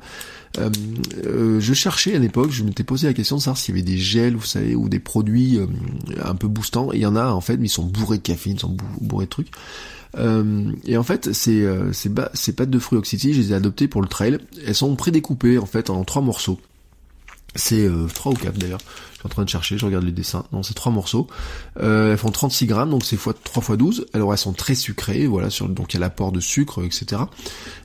euh, 1.26 1.60
je 1.60 1.74
cherchais 1.74 2.16
à 2.16 2.20
l'époque, 2.20 2.52
je 2.52 2.64
m'étais 2.64 2.86
posé 2.86 3.08
la 3.08 3.14
question 3.14 3.38
de 3.38 3.42
savoir 3.42 3.58
s'il 3.58 3.76
y 3.76 3.78
avait 3.78 3.86
des 3.86 3.98
gels, 3.98 4.36
vous 4.36 4.46
savez, 4.46 4.74
ou 4.76 4.88
des 4.88 5.00
produits 5.00 5.60
un 6.24 6.36
peu 6.36 6.48
boostants. 6.48 6.94
Et 6.94 6.98
il 6.98 7.02
y 7.02 7.06
en 7.06 7.18
a 7.18 7.32
en 7.32 7.42
fait, 7.42 7.58
mais 7.58 7.66
ils 7.66 7.70
sont 7.70 7.86
bourrés 7.86 8.18
de 8.18 8.24
caféine, 8.24 8.56
ils 8.56 8.62
sont 8.62 8.78
bourrés 9.02 9.26
de 9.26 9.30
trucs. 9.30 9.52
et 10.86 10.98
en 10.98 11.04
fait, 11.04 11.34
ces, 11.34 11.68
ces, 11.92 12.10
pâtes 12.54 12.70
de 12.70 12.80
fruits 12.80 13.00
oxydés, 13.00 13.34
je 13.34 13.42
les 13.42 13.52
ai 13.52 13.56
adoptées 13.56 13.90
pour 13.90 14.02
le 14.02 14.08
trail. 14.08 14.38
Elles 14.66 14.76
sont 14.76 14.96
prédécoupées 14.96 15.58
en 15.58 15.66
fait 15.66 15.90
en 15.90 16.06
trois 16.06 16.22
morceaux. 16.22 16.60
C'est 17.56 17.88
trois 18.14 18.32
ou 18.32 18.36
quatre 18.36 18.58
d'ailleurs 18.58 18.80
en 19.26 19.30
train 19.30 19.44
de 19.44 19.50
chercher, 19.50 19.78
je 19.78 19.86
regarde 19.86 20.04
les 20.04 20.12
dessins. 20.12 20.46
Non, 20.52 20.64
c'est 20.64 20.74
trois 20.74 20.92
morceaux. 20.92 21.28
Euh, 21.80 22.12
elles 22.12 22.18
font 22.18 22.32
36 22.32 22.66
grammes, 22.66 22.90
donc 22.90 23.06
c'est 23.06 23.18
fois 23.18 23.34
3 23.34 23.64
fois 23.64 23.78
12. 23.78 24.08
Alors 24.14 24.32
elles 24.34 24.38
sont 24.38 24.54
très 24.54 24.76
sucrées, 24.76 25.28
voilà, 25.28 25.50
sur, 25.50 25.70
donc 25.70 25.94
il 25.94 25.98
y 25.98 25.98
a 25.98 26.02
l'apport 26.02 26.32
de 26.32 26.40
sucre, 26.40 26.84
etc. 26.84 27.24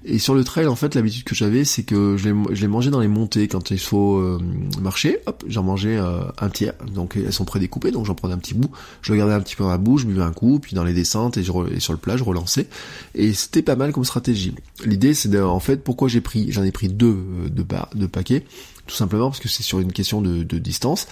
Et 0.05 0.19
sur 0.19 0.35
le 0.35 0.45
trail, 0.45 0.67
en 0.67 0.77
fait, 0.77 0.95
l'habitude 0.95 1.25
que 1.25 1.35
j'avais, 1.35 1.65
c'est 1.65 1.83
que 1.83 2.17
je 2.17 2.29
les, 2.29 2.55
je 2.55 2.61
les 2.61 2.69
mangeais 2.69 2.91
dans 2.91 3.01
les 3.01 3.09
montées 3.09 3.49
quand 3.49 3.71
il 3.71 3.79
faut 3.79 4.17
euh, 4.17 4.41
marcher. 4.81 5.19
Hop, 5.27 5.45
j'en 5.47 5.63
mangeais 5.63 5.97
euh, 5.97 6.23
un 6.39 6.49
tiers. 6.49 6.75
Donc 6.93 7.17
elles 7.17 7.33
sont 7.33 7.45
prédécoupées, 7.45 7.91
donc 7.91 8.07
j'en 8.07 8.15
prenais 8.15 8.35
un 8.35 8.39
petit 8.39 8.55
bout. 8.55 8.71
Je 9.03 9.13
le 9.13 9.19
gardais 9.19 9.35
un 9.35 9.41
petit 9.41 9.57
peu 9.57 9.65
dans 9.65 9.71
la 9.71 9.79
bouche, 9.79 10.03
je 10.03 10.07
buvais 10.07 10.23
un 10.23 10.33
coup, 10.33 10.59
puis 10.59 10.75
dans 10.75 10.85
les 10.85 10.95
descentes 10.95 11.37
et, 11.37 11.43
je, 11.43 11.53
et 11.75 11.81
sur 11.81 11.93
le 11.93 11.99
plat, 11.99 12.17
je 12.17 12.25
relançais. 12.25 12.67
Et 13.15 13.33
c'était 13.33 13.63
pas 13.63 13.77
mal 13.77 13.93
comme 13.93 14.05
stratégie. 14.05 14.55
L'idée, 14.85 15.15
c'est 15.15 15.39
en 15.41 15.61
fait 15.61 15.83
pourquoi 15.85 16.09
j'ai 16.09 16.21
pris, 16.21 16.51
j'en 16.53 16.63
ai 16.63 16.73
pris 16.73 16.89
deux 16.89 17.19
de, 17.51 17.65
de 17.95 18.07
paquets 18.07 18.45
tout 18.89 18.97
simplement 18.97 19.29
parce 19.29 19.39
que 19.39 19.49
c'est 19.49 19.63
sur 19.63 19.79
une 19.79 19.93
question 19.93 20.21
de, 20.21 20.59
distance. 20.59 21.07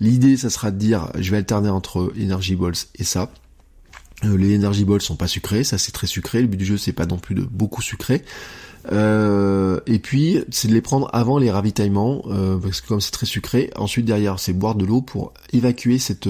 L'idée, 0.00 0.36
ça 0.36 0.50
sera 0.50 0.70
de 0.70 0.76
dire, 0.76 1.10
je 1.18 1.30
vais 1.30 1.38
alterner 1.38 1.70
entre 1.70 2.12
Energy 2.20 2.56
Balls 2.56 2.74
et 2.96 3.04
ça. 3.04 3.30
Euh, 4.24 4.36
les 4.36 4.54
Energy 4.56 4.84
Balls 4.84 5.00
sont 5.00 5.16
pas 5.16 5.28
sucrés, 5.28 5.64
ça 5.64 5.78
c'est 5.78 5.92
très 5.92 6.06
sucré. 6.06 6.42
Le 6.42 6.48
but 6.48 6.58
du 6.58 6.66
jeu, 6.66 6.76
c'est 6.76 6.92
pas 6.92 7.06
non 7.06 7.16
plus 7.16 7.34
de 7.34 7.42
beaucoup 7.42 7.80
sucré. 7.80 8.22
Euh, 8.92 9.80
et 9.86 9.98
puis, 9.98 10.42
c'est 10.50 10.68
de 10.68 10.74
les 10.74 10.80
prendre 10.80 11.08
avant 11.12 11.38
les 11.38 11.50
ravitaillements, 11.50 12.22
euh, 12.26 12.56
parce 12.58 12.80
que 12.80 12.88
comme 12.88 13.00
c'est 13.00 13.10
très 13.10 13.26
sucré, 13.26 13.70
ensuite 13.76 14.06
derrière, 14.06 14.38
c'est 14.38 14.52
boire 14.52 14.74
de 14.74 14.84
l'eau 14.84 15.00
pour 15.00 15.32
évacuer 15.52 15.98
cette 15.98 16.28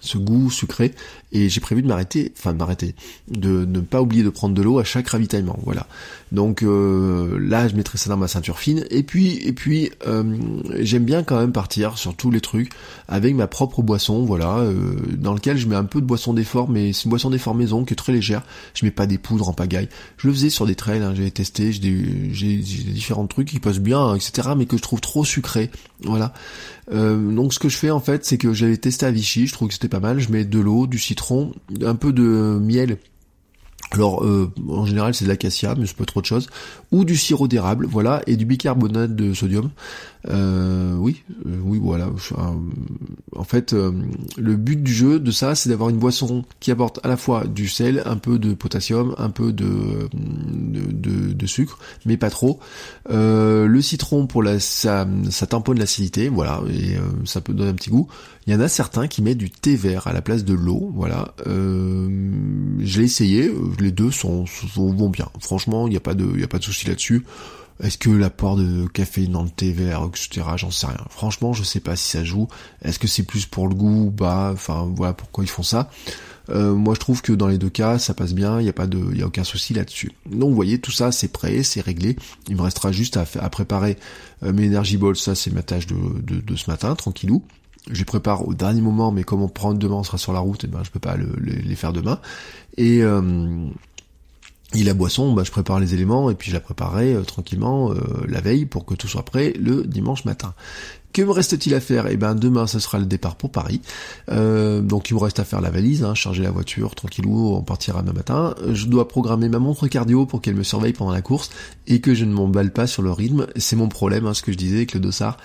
ce 0.00 0.18
goût 0.18 0.50
sucré 0.50 0.92
et 1.32 1.48
j'ai 1.48 1.60
prévu 1.60 1.82
de 1.82 1.86
m'arrêter, 1.86 2.32
enfin 2.36 2.52
de 2.52 2.58
m'arrêter, 2.58 2.94
de 3.28 3.64
ne 3.64 3.80
pas 3.80 4.02
oublier 4.02 4.22
de 4.22 4.30
prendre 4.30 4.54
de 4.54 4.62
l'eau 4.62 4.78
à 4.78 4.84
chaque 4.84 5.08
ravitaillement, 5.08 5.58
voilà. 5.62 5.86
Donc 6.32 6.62
euh, 6.62 7.38
là, 7.40 7.68
je 7.68 7.76
mettrai 7.76 7.98
ça 7.98 8.10
dans 8.10 8.16
ma 8.16 8.26
ceinture 8.26 8.58
fine 8.58 8.84
et 8.90 9.02
puis 9.02 9.36
et 9.46 9.52
puis 9.52 9.90
euh, 10.06 10.36
j'aime 10.80 11.04
bien 11.04 11.22
quand 11.22 11.38
même 11.38 11.52
partir 11.52 11.98
sur 11.98 12.14
tous 12.16 12.30
les 12.30 12.40
trucs 12.40 12.72
avec 13.08 13.34
ma 13.34 13.46
propre 13.46 13.82
boisson, 13.82 14.24
voilà, 14.24 14.58
euh, 14.58 14.96
dans 15.16 15.34
lequel 15.34 15.56
je 15.56 15.68
mets 15.68 15.76
un 15.76 15.84
peu 15.84 16.00
de 16.00 16.06
boisson 16.06 16.34
d'effort, 16.34 16.68
mais 16.68 16.92
c'est 16.92 17.04
une 17.04 17.10
boisson 17.10 17.30
d'effort 17.30 17.54
maison 17.54 17.84
qui 17.84 17.92
est 17.92 17.96
très 17.96 18.12
légère. 18.12 18.42
Je 18.74 18.84
mets 18.84 18.90
pas 18.90 19.06
des 19.06 19.18
poudres 19.18 19.48
en 19.48 19.52
pagaille. 19.52 19.88
Je 20.16 20.26
le 20.26 20.32
faisais 20.32 20.50
sur 20.50 20.66
des 20.66 20.74
trails, 20.74 21.02
hein, 21.02 21.12
j'ai 21.14 21.30
testé, 21.30 21.72
j'ai 21.72 21.80
des, 21.92 22.32
j'ai 22.32 22.56
différents 22.56 23.26
trucs 23.26 23.48
qui 23.48 23.60
passent 23.60 23.80
bien, 23.80 24.14
etc., 24.14 24.50
mais 24.56 24.66
que 24.66 24.76
je 24.76 24.82
trouve 24.82 25.00
trop 25.00 25.24
sucré, 25.24 25.70
voilà. 26.04 26.32
donc 26.90 27.52
ce 27.52 27.58
que 27.58 27.68
je 27.68 27.76
fais 27.76 27.90
en 27.90 28.00
fait, 28.00 28.24
c'est 28.24 28.38
que 28.38 28.52
j'avais 28.52 28.76
testé 28.76 29.06
à 29.06 29.10
Vichy, 29.10 29.46
je 29.46 29.52
trouve 29.52 29.68
que 29.68 29.74
c'était 29.74 29.88
pas 29.88 30.00
mal. 30.00 30.18
Je 30.18 30.30
mets 30.30 30.44
de 30.44 30.58
l'eau, 30.58 30.86
du 30.86 30.98
citron, 30.98 31.52
un 31.82 31.94
peu 31.94 32.12
de 32.12 32.58
miel 32.60 32.98
alors 33.92 34.24
euh, 34.24 34.52
en 34.68 34.86
général 34.86 35.14
c'est 35.14 35.24
de 35.24 35.30
l'acacia, 35.30 35.74
mais 35.76 35.86
c'est 35.86 35.96
pas 35.96 36.04
trop 36.04 36.20
de 36.20 36.26
choses, 36.26 36.48
ou 36.92 37.04
du 37.04 37.16
sirop 37.16 37.48
d'érable, 37.48 37.86
voilà, 37.86 38.22
et 38.26 38.36
du 38.36 38.44
bicarbonate 38.44 39.14
de 39.14 39.34
sodium. 39.34 39.70
Euh, 40.28 40.96
oui, 40.96 41.22
euh, 41.46 41.56
oui, 41.64 41.78
voilà. 41.82 42.10
en 43.34 43.44
fait, 43.44 43.72
le 43.72 44.56
but 44.56 44.82
du 44.82 44.92
jeu 44.92 45.18
de 45.18 45.30
ça, 45.30 45.54
c'est 45.54 45.70
d'avoir 45.70 45.88
une 45.88 45.96
boisson 45.96 46.44
qui 46.60 46.70
apporte 46.70 47.00
à 47.04 47.08
la 47.08 47.16
fois 47.16 47.46
du 47.46 47.68
sel, 47.68 48.02
un 48.04 48.16
peu 48.16 48.38
de 48.38 48.54
potassium, 48.54 49.14
un 49.18 49.30
peu 49.30 49.52
de 49.52 50.08
de, 50.12 51.32
de, 51.32 51.46
sucre, 51.46 51.78
mais 52.04 52.16
pas 52.16 52.30
trop. 52.30 52.60
le 53.08 53.80
citron 53.80 54.26
pour 54.26 54.42
la 54.42 54.60
ça, 54.60 55.08
ça 55.30 55.46
tamponne 55.46 55.78
l'acidité, 55.78 56.28
voilà, 56.28 56.60
et 56.68 56.96
ça 57.24 57.40
peut 57.40 57.54
donner 57.54 57.70
un 57.70 57.74
petit 57.74 57.90
goût. 57.90 58.08
Il 58.50 58.54
y 58.54 58.56
en 58.56 58.60
a 58.60 58.66
certains 58.66 59.06
qui 59.06 59.22
mettent 59.22 59.38
du 59.38 59.48
thé 59.48 59.76
vert 59.76 60.08
à 60.08 60.12
la 60.12 60.22
place 60.22 60.44
de 60.44 60.54
l'eau, 60.54 60.90
voilà. 60.96 61.36
je 61.46 62.98
l'ai 62.98 63.04
essayé, 63.04 63.48
les 63.78 63.92
deux 63.92 64.10
sont, 64.10 64.44
vont 64.74 65.08
bien. 65.08 65.28
Franchement, 65.38 65.86
il 65.86 65.90
n'y 65.90 65.96
a 65.96 66.00
pas 66.00 66.14
de 66.14 66.28
il 66.34 66.40
y 66.40 66.42
a 66.42 66.48
pas 66.48 66.58
de 66.58 66.64
souci 66.64 66.88
là-dessus. 66.88 67.24
Est-ce 67.80 67.96
que 67.96 68.10
l'apport 68.10 68.56
de 68.56 68.88
caféine 68.88 69.30
dans 69.30 69.44
le 69.44 69.50
thé 69.50 69.70
vert, 69.70 70.08
etc. 70.08 70.44
J'en 70.56 70.72
sais 70.72 70.88
rien. 70.88 70.98
Franchement, 71.10 71.52
je 71.52 71.62
sais 71.62 71.78
pas 71.78 71.94
si 71.94 72.10
ça 72.10 72.24
joue. 72.24 72.48
Est-ce 72.82 72.98
que 72.98 73.06
c'est 73.06 73.22
plus 73.22 73.46
pour 73.46 73.68
le 73.68 73.74
goût 73.76 74.10
pas? 74.10 74.50
Enfin, 74.52 74.92
voilà 74.96 75.12
pourquoi 75.12 75.44
ils 75.44 75.50
font 75.50 75.62
ça. 75.62 75.88
Euh, 76.50 76.74
moi, 76.74 76.94
je 76.94 77.00
trouve 77.00 77.22
que 77.22 77.32
dans 77.32 77.46
les 77.46 77.56
deux 77.56 77.70
cas, 77.70 78.00
ça 78.00 78.14
passe 78.14 78.34
bien. 78.34 78.58
Il 78.58 78.64
n'y 78.64 78.68
a 78.68 78.72
pas 78.72 78.88
de, 78.88 79.00
il 79.14 79.22
a 79.22 79.26
aucun 79.28 79.44
souci 79.44 79.74
là-dessus. 79.74 80.10
Donc, 80.28 80.50
vous 80.50 80.56
voyez, 80.56 80.80
tout 80.80 80.90
ça, 80.90 81.12
c'est 81.12 81.28
prêt, 81.28 81.62
c'est 81.62 81.80
réglé. 81.80 82.16
Il 82.48 82.56
me 82.56 82.62
restera 82.62 82.90
juste 82.90 83.16
à, 83.16 83.24
à 83.38 83.48
préparer 83.48 83.96
euh, 84.42 84.52
mes 84.52 84.66
energy 84.66 84.96
balls. 84.96 85.14
Ça, 85.14 85.36
c'est 85.36 85.52
ma 85.52 85.62
tâche 85.62 85.86
de, 85.86 86.40
de, 86.40 86.56
ce 86.56 86.68
matin, 86.68 86.96
tranquillou. 86.96 87.44
Je 87.90 87.98
les 87.98 88.04
prépare 88.04 88.46
au 88.46 88.54
dernier 88.54 88.80
moment, 88.80 89.10
mais 89.10 89.24
comme 89.24 89.42
on 89.42 89.48
prend 89.48 89.72
demain, 89.72 89.96
on 89.96 90.04
sera 90.04 90.18
sur 90.18 90.32
la 90.32 90.40
route, 90.40 90.64
et 90.64 90.66
eh 90.68 90.70
ben 90.70 90.82
je 90.84 90.90
peux 90.90 91.00
pas 91.00 91.16
les 91.16 91.74
faire 91.74 91.92
demain. 91.92 92.20
Et 92.76 93.02
euh, 93.02 93.68
et 94.72 94.84
la 94.84 94.94
boisson, 94.94 95.32
bah, 95.32 95.42
je 95.44 95.50
prépare 95.50 95.80
les 95.80 95.94
éléments 95.94 96.30
et 96.30 96.34
puis 96.34 96.50
je 96.50 96.54
la 96.54 96.60
préparerai 96.60 97.14
euh, 97.14 97.22
tranquillement 97.22 97.90
euh, 97.90 97.96
la 98.28 98.40
veille 98.40 98.66
pour 98.66 98.84
que 98.84 98.94
tout 98.94 99.08
soit 99.08 99.24
prêt 99.24 99.52
le 99.58 99.82
dimanche 99.82 100.24
matin. 100.24 100.54
Que 101.12 101.22
me 101.22 101.32
reste-t-il 101.32 101.74
à 101.74 101.80
faire? 101.80 102.06
Eh 102.06 102.16
ben 102.16 102.36
demain 102.36 102.68
ce 102.68 102.78
sera 102.78 103.00
le 103.00 103.04
départ 103.04 103.34
pour 103.34 103.50
Paris. 103.50 103.80
Euh, 104.30 104.80
donc 104.80 105.10
il 105.10 105.14
me 105.14 105.18
reste 105.18 105.40
à 105.40 105.44
faire 105.44 105.60
la 105.60 105.70
valise, 105.70 106.04
hein, 106.04 106.14
charger 106.14 106.44
la 106.44 106.52
voiture 106.52 106.94
tranquillou, 106.94 107.56
on 107.56 107.62
partira 107.62 108.02
demain 108.02 108.12
matin. 108.12 108.54
Je 108.72 108.86
dois 108.86 109.08
programmer 109.08 109.48
ma 109.48 109.58
montre 109.58 109.88
cardio 109.88 110.24
pour 110.24 110.40
qu'elle 110.40 110.54
me 110.54 110.62
surveille 110.62 110.92
pendant 110.92 111.10
la 111.10 111.20
course 111.20 111.50
et 111.88 112.00
que 112.00 112.14
je 112.14 112.24
ne 112.24 112.32
m'emballe 112.32 112.72
pas 112.72 112.86
sur 112.86 113.02
le 113.02 113.10
rythme. 113.10 113.48
C'est 113.56 113.74
mon 113.74 113.88
problème, 113.88 114.26
hein, 114.26 114.34
ce 114.34 114.42
que 114.42 114.52
je 114.52 114.56
disais 114.56 114.76
avec 114.76 114.94
le 114.94 115.00
dossard 115.00 115.36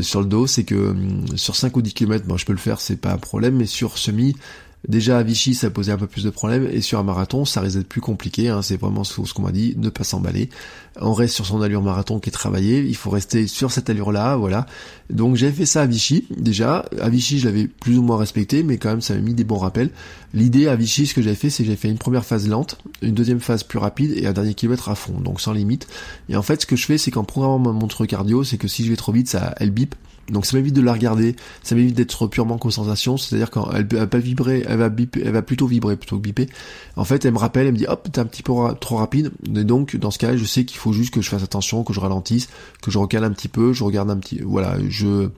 sur 0.00 0.20
le 0.20 0.26
dos, 0.26 0.46
c'est 0.46 0.64
que 0.64 0.74
hum, 0.74 1.24
sur 1.36 1.56
5 1.56 1.76
ou 1.76 1.80
10 1.80 1.94
km, 1.94 2.26
bon, 2.26 2.36
je 2.36 2.44
peux 2.44 2.52
le 2.52 2.58
faire, 2.58 2.80
c'est 2.80 2.96
pas 2.96 3.12
un 3.12 3.18
problème, 3.18 3.56
mais 3.56 3.66
sur 3.66 3.98
semi, 3.98 4.34
Déjà 4.88 5.18
à 5.18 5.22
Vichy, 5.22 5.54
ça 5.54 5.68
posait 5.70 5.90
un 5.90 5.96
peu 5.96 6.06
plus 6.06 6.22
de 6.22 6.30
problèmes, 6.30 6.68
et 6.70 6.80
sur 6.80 6.98
un 6.98 7.02
marathon, 7.02 7.44
ça 7.44 7.60
risque 7.60 7.78
d'être 7.78 7.88
plus 7.88 8.00
compliqué. 8.00 8.48
Hein, 8.48 8.62
c'est 8.62 8.76
vraiment 8.76 9.02
ce, 9.02 9.32
qu'on 9.32 9.42
m'a 9.42 9.52
dit, 9.52 9.74
ne 9.78 9.88
pas 9.88 10.04
s'emballer. 10.04 10.48
On 11.00 11.12
reste 11.12 11.34
sur 11.34 11.44
son 11.44 11.60
allure 11.60 11.82
marathon 11.82 12.20
qui 12.20 12.28
est 12.28 12.32
travaillée. 12.32 12.80
Il 12.80 12.96
faut 12.96 13.10
rester 13.10 13.48
sur 13.48 13.72
cette 13.72 13.90
allure-là, 13.90 14.36
voilà. 14.36 14.66
Donc 15.10 15.36
j'ai 15.36 15.50
fait 15.50 15.66
ça 15.66 15.82
à 15.82 15.86
Vichy. 15.86 16.26
Déjà, 16.30 16.84
à 17.00 17.08
Vichy, 17.08 17.38
je 17.38 17.46
l'avais 17.46 17.66
plus 17.66 17.98
ou 17.98 18.02
moins 18.02 18.16
respecté, 18.16 18.62
mais 18.62 18.78
quand 18.78 18.90
même, 18.90 19.00
ça 19.00 19.14
m'a 19.14 19.20
mis 19.20 19.34
des 19.34 19.44
bons 19.44 19.58
rappels. 19.58 19.90
L'idée 20.34 20.68
à 20.68 20.76
Vichy, 20.76 21.06
ce 21.06 21.14
que 21.14 21.22
j'avais 21.22 21.36
fait, 21.36 21.50
c'est 21.50 21.64
que 21.64 21.70
j'ai 21.70 21.76
fait 21.76 21.88
une 21.88 21.98
première 21.98 22.24
phase 22.24 22.48
lente, 22.48 22.78
une 23.02 23.14
deuxième 23.14 23.40
phase 23.40 23.64
plus 23.64 23.78
rapide 23.78 24.12
et 24.16 24.26
un 24.26 24.32
dernier 24.32 24.54
kilomètre 24.54 24.88
à 24.88 24.94
fond, 24.94 25.20
donc 25.20 25.40
sans 25.40 25.52
limite. 25.52 25.88
Et 26.28 26.36
en 26.36 26.42
fait, 26.42 26.62
ce 26.62 26.66
que 26.66 26.76
je 26.76 26.86
fais, 26.86 26.98
c'est 26.98 27.10
qu'en 27.10 27.24
programmant 27.24 27.58
ma 27.58 27.72
montre 27.72 28.06
cardio, 28.06 28.44
c'est 28.44 28.56
que 28.56 28.68
si 28.68 28.84
je 28.84 28.90
vais 28.90 28.96
trop 28.96 29.12
vite, 29.12 29.28
ça, 29.28 29.54
elle 29.58 29.70
bip 29.70 29.94
donc 30.30 30.46
ça 30.46 30.56
m'évite 30.56 30.74
de 30.74 30.80
la 30.80 30.92
regarder, 30.92 31.36
ça 31.62 31.74
m'évite 31.74 31.94
d'être 31.94 32.26
purement 32.26 32.58
sensation 32.70 33.16
c'est-à-dire 33.16 33.50
quand 33.50 33.70
elle, 33.72 33.86
va 33.86 34.06
pas 34.06 34.18
vibrer, 34.18 34.64
elle 34.66 34.78
va 34.78 34.90
elle 35.22 35.32
va 35.32 35.42
plutôt 35.42 35.66
vibrer 35.66 35.96
plutôt 35.96 36.16
que 36.16 36.22
biper. 36.22 36.48
En 36.96 37.04
fait, 37.04 37.24
elle 37.24 37.32
me 37.32 37.38
rappelle, 37.38 37.66
elle 37.66 37.72
me 37.72 37.78
dit 37.78 37.86
hop, 37.86 38.08
t'es 38.10 38.18
un 38.18 38.24
petit 38.24 38.42
peu 38.42 38.52
trop 38.80 38.96
rapide. 38.96 39.30
Et 39.54 39.64
donc 39.64 39.96
dans 39.96 40.10
ce 40.10 40.18
cas, 40.18 40.36
je 40.36 40.44
sais 40.44 40.64
qu'il 40.64 40.78
faut 40.78 40.92
juste 40.92 41.12
que 41.12 41.20
je 41.20 41.28
fasse 41.28 41.42
attention, 41.42 41.84
que 41.84 41.92
je 41.92 42.00
ralentisse, 42.00 42.48
que 42.82 42.90
je 42.90 42.98
recale 42.98 43.24
un 43.24 43.30
petit 43.30 43.48
peu, 43.48 43.72
je 43.72 43.84
regarde 43.84 44.10
un 44.10 44.16
petit, 44.16 44.40
voilà, 44.42 44.76
je 44.88 45.28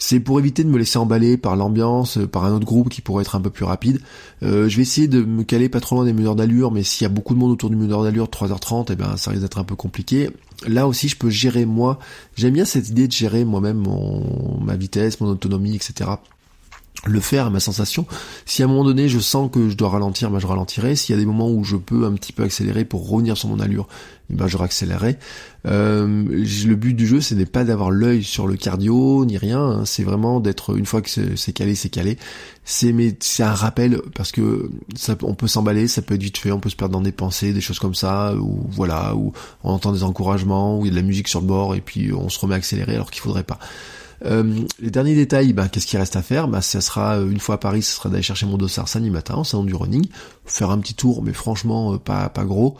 c'est 0.00 0.18
pour 0.18 0.40
éviter 0.40 0.64
de 0.64 0.70
me 0.70 0.78
laisser 0.78 0.98
emballer 0.98 1.36
par 1.36 1.56
l'ambiance, 1.56 2.18
par 2.32 2.46
un 2.46 2.52
autre 2.52 2.64
groupe 2.64 2.88
qui 2.88 3.02
pourrait 3.02 3.20
être 3.20 3.36
un 3.36 3.40
peu 3.40 3.50
plus 3.50 3.66
rapide. 3.66 4.00
Euh, 4.42 4.66
je 4.66 4.76
vais 4.76 4.82
essayer 4.82 5.08
de 5.08 5.22
me 5.22 5.44
caler 5.44 5.68
pas 5.68 5.78
trop 5.78 5.96
loin 5.96 6.06
des 6.06 6.14
meneurs 6.14 6.34
d'allure, 6.34 6.72
mais 6.72 6.82
s'il 6.82 7.04
y 7.04 7.06
a 7.06 7.10
beaucoup 7.10 7.34
de 7.34 7.38
monde 7.38 7.52
autour 7.52 7.68
du 7.68 7.76
meneur 7.76 8.02
d'allure 8.02 8.26
3h30, 8.26 8.86
eh 8.90 8.96
ben 8.96 9.18
ça 9.18 9.30
risque 9.30 9.42
d'être 9.42 9.58
un 9.58 9.64
peu 9.64 9.76
compliqué. 9.76 10.30
Là 10.66 10.88
aussi, 10.88 11.08
je 11.08 11.16
peux 11.16 11.28
gérer 11.28 11.66
moi. 11.66 11.98
J'aime 12.34 12.54
bien 12.54 12.64
cette 12.64 12.88
idée 12.88 13.08
de 13.08 13.12
gérer 13.12 13.44
moi-même 13.44 13.86
ma 14.62 14.74
vitesse, 14.74 15.20
mon 15.20 15.28
autonomie, 15.28 15.76
etc 15.76 16.10
le 17.06 17.20
faire 17.20 17.46
à 17.46 17.50
ma 17.50 17.60
sensation. 17.60 18.06
Si 18.44 18.62
à 18.62 18.66
un 18.66 18.68
moment 18.68 18.84
donné 18.84 19.08
je 19.08 19.18
sens 19.18 19.50
que 19.50 19.68
je 19.68 19.76
dois 19.76 19.88
ralentir, 19.88 20.30
ben 20.30 20.38
je 20.38 20.46
ralentirai. 20.46 20.96
S'il 20.96 21.14
y 21.14 21.18
a 21.18 21.20
des 21.20 21.26
moments 21.26 21.50
où 21.50 21.64
je 21.64 21.76
peux 21.76 22.04
un 22.04 22.12
petit 22.12 22.32
peu 22.32 22.42
accélérer 22.42 22.84
pour 22.84 23.08
revenir 23.08 23.36
sur 23.36 23.48
mon 23.48 23.58
allure, 23.58 23.88
ben 24.28 24.46
je 24.46 24.56
raccélérerai. 24.56 25.18
Euh, 25.66 26.24
le 26.28 26.74
but 26.74 26.94
du 26.94 27.06
jeu, 27.06 27.20
ce 27.20 27.34
n'est 27.34 27.46
pas 27.46 27.64
d'avoir 27.64 27.90
l'œil 27.90 28.22
sur 28.22 28.46
le 28.46 28.56
cardio 28.56 29.24
ni 29.24 29.38
rien. 29.38 29.60
Hein. 29.60 29.84
c'est 29.84 30.04
vraiment 30.04 30.40
d'être 30.40 30.76
une 30.76 30.86
fois 30.86 31.02
que 31.02 31.08
c'est 31.08 31.52
calé, 31.52 31.74
c'est 31.74 31.88
calé. 31.88 32.18
C'est 32.64 32.92
mais 32.92 33.16
c'est 33.20 33.42
un 33.42 33.54
rappel 33.54 34.00
parce 34.14 34.30
que 34.30 34.70
on 35.22 35.34
peut 35.34 35.48
s'emballer, 35.48 35.88
ça 35.88 36.02
peut 36.02 36.14
être 36.14 36.22
vite 36.22 36.38
fait, 36.38 36.52
on 36.52 36.60
peut 36.60 36.70
se 36.70 36.76
perdre 36.76 36.92
dans 36.92 37.00
des 37.00 37.12
pensées, 37.12 37.52
des 37.52 37.60
choses 37.60 37.78
comme 37.78 37.94
ça, 37.94 38.34
ou 38.36 38.66
voilà, 38.70 39.16
ou 39.16 39.32
on 39.64 39.72
entend 39.72 39.92
des 39.92 40.02
encouragements, 40.02 40.78
ou 40.78 40.84
il 40.84 40.88
y 40.88 40.90
a 40.90 40.92
de 40.92 40.96
la 40.96 41.06
musique 41.06 41.28
sur 41.28 41.40
le 41.40 41.46
bord 41.46 41.74
et 41.74 41.80
puis 41.80 42.12
on 42.12 42.28
se 42.28 42.38
remet 42.38 42.54
à 42.54 42.58
accélérer 42.58 42.94
alors 42.94 43.10
qu'il 43.10 43.22
faudrait 43.22 43.42
pas. 43.42 43.58
Euh, 44.24 44.64
les 44.80 44.90
derniers 44.90 45.14
détails, 45.14 45.52
bah, 45.52 45.68
qu'est-ce 45.68 45.86
qu'il 45.86 45.98
reste 45.98 46.16
à 46.16 46.22
faire? 46.22 46.48
Bah, 46.48 46.60
Ça 46.60 46.80
sera, 46.80 47.16
euh, 47.16 47.30
une 47.30 47.40
fois 47.40 47.54
à 47.56 47.58
Paris, 47.58 47.82
ce 47.82 47.94
sera 47.94 48.08
d'aller 48.08 48.22
chercher 48.22 48.46
mon 48.46 48.58
dossard 48.58 48.88
samedi 48.88 49.10
matin 49.10 49.36
au 49.36 49.44
salon 49.44 49.64
du 49.64 49.74
running, 49.74 50.06
faire 50.44 50.70
un 50.70 50.78
petit 50.78 50.94
tour, 50.94 51.22
mais 51.22 51.32
franchement 51.32 51.94
euh, 51.94 51.98
pas, 51.98 52.28
pas 52.28 52.44
gros, 52.44 52.76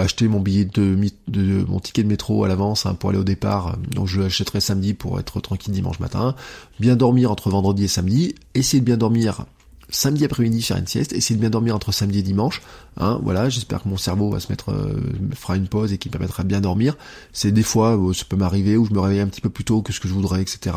acheter 0.00 0.26
mon 0.26 0.40
billet 0.40 0.64
de, 0.64 0.96
de, 1.28 1.64
mon 1.68 1.78
ticket 1.78 2.02
de 2.02 2.08
métro 2.08 2.42
à 2.42 2.48
l'avance 2.48 2.86
hein, 2.86 2.94
pour 2.94 3.10
aller 3.10 3.20
au 3.20 3.24
départ, 3.24 3.76
donc 3.92 4.08
je 4.08 4.20
l'achèterai 4.20 4.60
samedi 4.60 4.94
pour 4.94 5.20
être 5.20 5.40
tranquille 5.40 5.72
dimanche 5.72 6.00
matin, 6.00 6.34
bien 6.80 6.96
dormir 6.96 7.30
entre 7.30 7.50
vendredi 7.50 7.84
et 7.84 7.88
samedi, 7.88 8.34
essayer 8.54 8.80
de 8.80 8.84
bien 8.84 8.96
dormir 8.96 9.44
samedi 9.90 10.24
après-midi 10.24 10.62
faire 10.62 10.76
une 10.76 10.86
sieste, 10.86 11.12
essayer 11.12 11.36
de 11.36 11.40
bien 11.40 11.50
dormir 11.50 11.74
entre 11.74 11.92
samedi 11.92 12.20
et 12.20 12.22
dimanche. 12.22 12.62
Hein, 12.96 13.20
voilà, 13.22 13.48
j'espère 13.48 13.82
que 13.82 13.88
mon 13.88 13.96
cerveau 13.96 14.30
va 14.30 14.40
se 14.40 14.48
mettre, 14.50 14.70
euh, 14.70 15.00
fera 15.34 15.56
une 15.56 15.68
pause 15.68 15.92
et 15.92 15.98
qui 15.98 16.08
me 16.08 16.12
permettra 16.12 16.42
de 16.42 16.48
bien 16.48 16.60
dormir. 16.60 16.96
C'est 17.32 17.52
des 17.52 17.62
fois, 17.62 17.96
euh, 17.96 18.12
ça 18.12 18.24
peut 18.28 18.36
m'arriver 18.36 18.76
où 18.76 18.86
je 18.86 18.92
me 18.92 19.00
réveille 19.00 19.20
un 19.20 19.26
petit 19.26 19.40
peu 19.40 19.50
plus 19.50 19.64
tôt 19.64 19.82
que 19.82 19.92
ce 19.92 20.00
que 20.00 20.08
je 20.08 20.12
voudrais, 20.12 20.42
etc. 20.42 20.76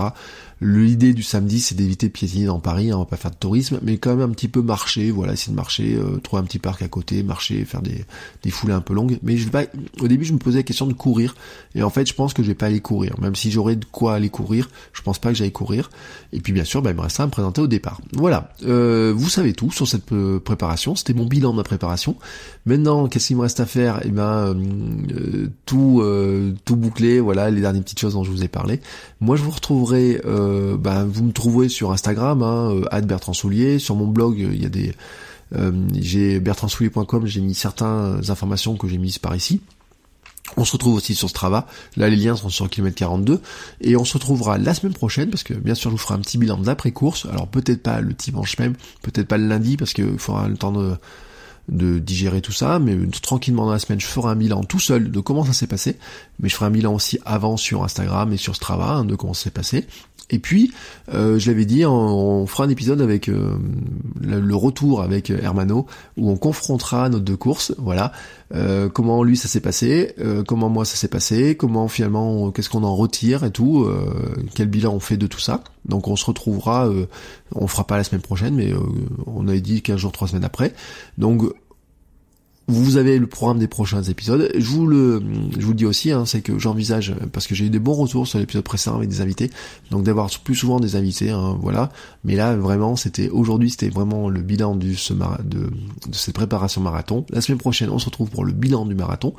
L'idée 0.65 1.13
du 1.13 1.23
samedi, 1.23 1.60
c'est 1.60 1.76
d'éviter 1.76 2.08
de 2.08 2.13
piétiner 2.13 2.45
dans 2.45 2.62
Paris, 2.62 2.89
hein, 2.89 2.95
on 2.95 2.99
va 2.99 3.06
pas 3.06 3.17
faire 3.17 3.32
de 3.32 3.36
tourisme, 3.36 3.80
mais 3.84 3.97
quand 3.97 4.15
même 4.15 4.30
un 4.30 4.34
petit 4.34 4.47
peu 4.47 4.62
marcher, 4.62 5.12
voilà, 5.12 5.34
essayer 5.34 5.52
de 5.52 5.58
marcher, 5.58 5.95
euh, 5.95 6.19
trouver 6.19 6.41
un 6.41 6.45
petit 6.45 6.58
parc 6.58 6.82
à 6.82 6.88
côté, 6.88 7.21
marcher, 7.21 7.65
faire 7.65 7.82
des, 7.82 8.06
des 8.43 8.49
foulées 8.49 8.73
un 8.73 8.80
peu 8.80 8.93
longues. 8.93 9.19
Mais 9.23 9.36
je 9.36 9.43
vais 9.43 9.52
pas, 9.52 9.63
au 9.99 10.08
début, 10.08 10.23
je 10.23 10.32
me 10.32 10.38
posais 10.38 10.60
la 10.60 10.63
question 10.63 10.88
de 10.88 10.93
courir, 10.93 11.36
et 11.76 11.84
en 11.84 11.89
fait, 11.89 12.08
je 12.08 12.13
pense 12.13 12.34
que 12.34 12.43
je 12.43 12.47
vais 12.47 12.56
pas 12.56 12.67
aller 12.67 12.80
courir, 12.80 13.19
même 13.19 13.36
si 13.36 13.52
j'aurais 13.52 13.76
de 13.76 13.84
quoi 13.84 14.15
aller 14.15 14.30
courir, 14.30 14.69
je 14.93 15.02
pense 15.02 15.19
pas 15.19 15.30
que 15.30 15.36
j'aille 15.36 15.52
courir. 15.52 15.89
Et 16.32 16.39
puis 16.39 16.54
bien 16.54 16.63
sûr, 16.63 16.82
bah, 16.82 16.91
il 16.91 16.95
me 16.95 17.02
restera 17.02 17.26
à 17.26 17.28
me 17.28 17.32
présenter 17.32 17.60
au 17.60 17.67
départ. 17.67 17.99
Voilà, 18.13 18.54
euh, 18.65 19.12
vous 19.13 19.28
savez 19.28 19.52
tout 19.52 19.69
sur 19.69 19.86
cette 19.86 20.13
euh, 20.13 20.39
préparation, 20.39 20.95
c'était 20.95 21.13
mon 21.13 21.26
bilan 21.26 21.52
de 21.52 21.58
ma 21.58 21.63
préparation. 21.63 22.15
Maintenant, 22.65 23.08
qu'est-ce 23.08 23.28
qu'il 23.28 23.36
me 23.36 23.41
reste 23.41 23.60
à 23.60 23.65
faire? 23.65 23.99
Eh 24.06 24.10
ben, 24.10 24.56
tout, 25.65 26.02
tout 26.63 26.76
boucler, 26.78 27.19
voilà, 27.19 27.52
les 27.52 27.60
dernières 27.60 27.84
petites 27.84 27.99
choses 27.99 28.13
dont 28.13 28.23
je 28.23 28.32
vous 28.32 28.45
ai 28.45 28.47
parlé. 28.47 28.80
Moi, 29.19 29.36
je 29.36 29.43
vous 29.43 29.52
retrouverai 29.52 30.21
euh, 30.26 30.53
bah, 30.78 31.06
vous 31.08 31.24
me 31.24 31.32
trouverez 31.32 31.70
sur 31.70 31.92
Instagram, 31.92 32.42
hein, 32.44 32.84
euh, 32.92 33.02
Bertrand 33.02 33.34
Soulier. 33.34 33.80
Sur 33.80 33.96
mon 33.96 34.08
blog, 34.08 34.38
il 34.38 34.62
y 34.62 34.66
a 34.66 34.70
des, 34.70 34.94
euh, 35.56 35.72
j'ai 36.00 36.39
bertrandsoulier.com, 36.39 37.26
j'ai 37.26 37.42
mis 37.42 37.56
certaines 37.56 38.22
informations 38.30 38.76
que 38.76 38.88
j'ai 38.88 38.98
mises 38.98 39.20
par 39.20 39.36
ici. 39.36 39.62
On 40.58 40.66
se 40.66 40.74
retrouve 40.74 40.96
aussi 40.96 41.16
sur 41.16 41.30
Strava. 41.30 41.68
Là, 41.96 42.10
les 42.10 42.16
liens 42.16 42.36
sont 42.36 42.50
sur 42.50 42.70
km 42.70 42.96
42. 42.96 43.42
Et 43.82 43.96
on 43.96 44.06
se 44.06 44.13
retrouvera 44.13 44.58
la 44.58 44.74
semaine 44.74 44.94
prochaine, 44.94 45.30
parce 45.30 45.44
que 45.44 45.54
bien 45.54 45.74
sûr, 45.74 45.89
je 45.89 45.96
vous 45.96 46.02
ferai 46.02 46.16
un 46.16 46.20
petit 46.20 46.38
bilan 46.38 46.58
d'après-course. 46.58 47.28
Alors 47.32 47.48
peut-être 47.48 47.82
pas 47.82 48.02
le 48.02 48.13
dimanche 48.13 48.58
même, 48.60 48.76
peut-être 49.02 49.28
pas 49.28 49.38
le 49.38 49.48
lundi, 49.48 49.78
parce 49.78 49.94
qu'il 49.94 50.18
faudra 50.20 50.48
le 50.48 50.58
temps 50.58 50.72
de, 50.72 50.96
de 51.70 51.98
digérer 51.98 52.42
tout 52.42 52.52
ça, 52.52 52.80
mais 52.80 52.96
tranquillement 53.22 53.66
dans 53.66 53.72
la 53.72 53.80
semaine, 53.80 54.00
je 54.00 54.06
ferai 54.06 54.30
un 54.30 54.36
bilan 54.36 54.63
tout 54.63 54.80
seul 54.80 55.12
de 55.12 55.20
comment 55.22 55.46
ça 55.46 55.54
s'est 55.54 55.68
passé, 55.68 55.98
mais 56.39 56.50
je 56.50 56.56
ferai 56.56 56.66
un 56.66 56.72
bilan 56.72 56.94
aussi 56.94 57.20
avant 57.26 57.58
sur 57.58 57.84
Instagram 57.84 58.34
et 58.34 58.38
sur 58.38 58.56
Strava 58.56 58.92
hein, 58.92 59.06
de 59.06 59.16
comment 59.16 59.34
ça 59.34 59.46
s'est 59.46 59.52
passé. 59.52 59.88
Et 60.29 60.39
puis, 60.39 60.71
euh, 61.13 61.38
je 61.38 61.51
l'avais 61.51 61.65
dit, 61.65 61.86
on, 61.86 62.47
fera 62.47 62.63
un 62.63 62.69
épisode 62.69 63.01
avec 63.01 63.29
euh, 63.29 63.57
le, 64.21 64.55
retour 64.55 65.01
avec 65.01 65.29
Hermano, 65.29 65.86
où 66.17 66.29
on 66.29 66.38
confrontera 66.38 67.09
nos 67.09 67.19
deux 67.19 67.36
courses, 67.36 67.73
voilà, 67.77 68.13
euh, 68.55 68.88
comment 68.89 69.23
lui 69.23 69.36
ça 69.36 69.47
s'est 69.47 69.59
passé, 69.59 70.15
comment 70.47 70.69
moi 70.69 70.86
ça 70.86 70.95
s'est 70.95 71.07
passé, 71.07 71.55
comment 71.55 71.88
finalement, 71.88 72.51
qu'est-ce 72.51 72.69
qu'on 72.69 72.83
en 72.83 72.95
retire 72.95 73.43
et 73.43 73.51
tout, 73.51 73.88
quel 74.55 74.67
bilan 74.67 74.93
on 74.93 74.99
fait 74.99 75.17
de 75.17 75.27
tout 75.27 75.39
ça. 75.39 75.63
Donc 75.86 76.07
on 76.07 76.15
se 76.15 76.25
retrouvera, 76.25 76.89
on 77.53 77.67
fera 77.67 77.86
pas 77.86 77.97
la 77.97 78.03
semaine 78.03 78.21
prochaine, 78.21 78.55
mais 78.55 78.73
on 79.27 79.47
avait 79.47 79.62
dit 79.62 79.81
15 79.81 79.97
jours, 79.97 80.12
3 80.12 80.29
semaines 80.29 80.45
après. 80.45 80.73
Donc 81.17 81.43
vous 82.67 82.97
avez 82.97 83.17
le 83.19 83.28
programme 83.28 83.60
des 83.60 83.67
prochains 83.67 84.04
épisodes. 84.04 84.49
Je 84.56 84.65
vous 84.65 84.88
le, 84.88 85.21
je 85.58 85.65
vous 85.65 85.73
dis 85.73 85.86
aussi, 85.86 86.12
hein, 86.12 86.26
c'est 86.26 86.41
que 86.41 86.58
j'envisage, 86.60 87.13
parce 87.32 87.47
que 87.47 87.56
j'ai 87.56 87.65
eu 87.65 87.69
des 87.69 87.80
bons 87.80 87.93
retours 87.93 88.28
sur 88.28 88.39
l'épisode 88.39 88.63
précédent 88.63 88.97
avec 88.97 89.10
des 89.10 89.21
invités, 89.21 89.52
donc 89.91 90.04
d'avoir 90.04 90.30
plus 90.43 90.56
souvent 90.56 90.80
des 90.80 90.95
invités, 90.95 91.30
hein, 91.30 91.58
voilà. 91.62 91.91
Mais 92.23 92.36
là, 92.36 92.55
vraiment, 92.55 92.95
c'était 92.95 93.29
aujourd'hui, 93.29 93.69
c'était 93.69 93.89
vraiment 93.89 94.29
le 94.29 94.41
bilan 94.41 94.75
de, 94.75 94.93
cette 96.12 96.33
préparation 96.33 96.81
marathon. 96.81 97.25
La 97.29 97.41
semaine 97.41 97.57
prochaine, 97.57 97.89
on 97.89 97.99
se 97.99 98.05
retrouve 98.05 98.29
pour 98.29 98.45
le 98.45 98.53
bilan 98.53 98.86
du 98.86 98.95
marathon. 98.95 99.33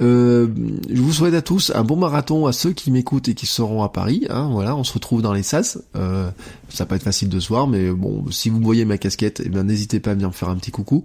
Euh, 0.00 0.48
je 0.88 1.00
vous 1.00 1.12
souhaite 1.12 1.34
à 1.34 1.42
tous 1.42 1.72
un 1.74 1.82
bon 1.82 1.96
marathon 1.96 2.46
à 2.46 2.52
ceux 2.52 2.72
qui 2.72 2.90
m'écoutent 2.90 3.28
et 3.28 3.34
qui 3.34 3.46
seront 3.46 3.82
à 3.82 3.88
Paris. 3.88 4.26
Hein, 4.30 4.48
voilà, 4.52 4.76
on 4.76 4.84
se 4.84 4.92
retrouve 4.92 5.22
dans 5.22 5.32
les 5.32 5.42
SAS. 5.42 5.78
Euh, 5.96 6.30
ça 6.68 6.84
va 6.84 6.88
pas 6.88 6.96
être 6.96 7.04
facile 7.04 7.28
de 7.28 7.40
se 7.40 7.48
voir, 7.48 7.68
mais 7.68 7.90
bon, 7.90 8.24
si 8.30 8.50
vous 8.50 8.60
voyez 8.60 8.84
ma 8.84 8.98
casquette, 8.98 9.40
eh 9.44 9.48
n'hésitez 9.48 10.00
pas 10.00 10.10
à 10.10 10.14
venir 10.14 10.28
me 10.28 10.34
faire 10.34 10.48
un 10.48 10.56
petit 10.56 10.72
coucou. 10.72 11.04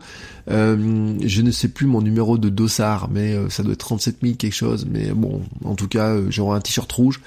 Euh, 0.50 1.16
je 1.24 1.42
ne 1.42 1.52
sais 1.52 1.70
plus 1.70 1.86
mon 1.86 2.02
numéro 2.02 2.38
de 2.38 2.50
dossard, 2.50 3.10
mais 3.10 3.38
ça 3.50 3.64
doit 3.64 3.74
être 3.74 3.80
37 3.80 4.18
000 4.22 4.36
quelque 4.36 4.54
chose. 4.54 4.88
Mais 4.90 5.12
bon, 5.12 5.42
en 5.64 5.76
tout 5.76 5.88
cas, 5.88 6.16
j'aurai 6.30 6.58
un 6.58 6.62
t-shirt 6.62 6.92
rouge. 6.92 7.22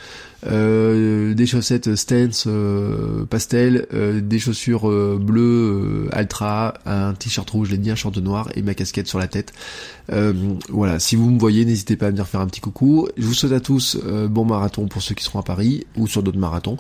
Des 0.45 1.47
chaussettes 1.47 1.97
Stance 1.97 2.45
euh, 2.47 3.25
euh, 3.93 4.21
des 4.21 4.39
chaussures 4.39 4.89
bleues 5.19 6.09
Altra, 6.13 6.75
un 6.87 7.15
t-shirt 7.15 7.49
rouge, 7.49 7.71
les 7.71 7.79
dit 7.79 7.91
un 7.91 7.95
short 7.95 8.17
noir 8.19 8.49
et 8.55 8.63
ma 8.63 8.75
casquette 8.75 9.09
sur 9.09 9.19
la 9.19 9.29
tête. 9.29 9.53
voilà, 10.69 10.99
si 10.99 11.17
vous 11.17 11.31
me 11.31 11.39
voyez, 11.39 11.65
n'hésitez 11.65 11.97
pas 11.97 12.07
à 12.07 12.11
venir 12.11 12.27
faire 12.27 12.41
un 12.41 12.47
petit 12.47 12.61
coucou. 12.61 13.09
Je 13.17 13.27
vous 13.27 13.35
souhaite 13.35 13.53
à 13.53 13.61
tous 13.61 13.99
bon 14.29 14.45
marathon 14.45 14.87
pour 14.87 15.03
ceux 15.03 15.15
qui 15.15 15.25
seront 15.25 15.41
à 15.41 15.43
Paris 15.43 15.87
ou 15.97 16.07
sur 16.07 16.23
d'autres 16.23 16.39
marathons. 16.39 16.77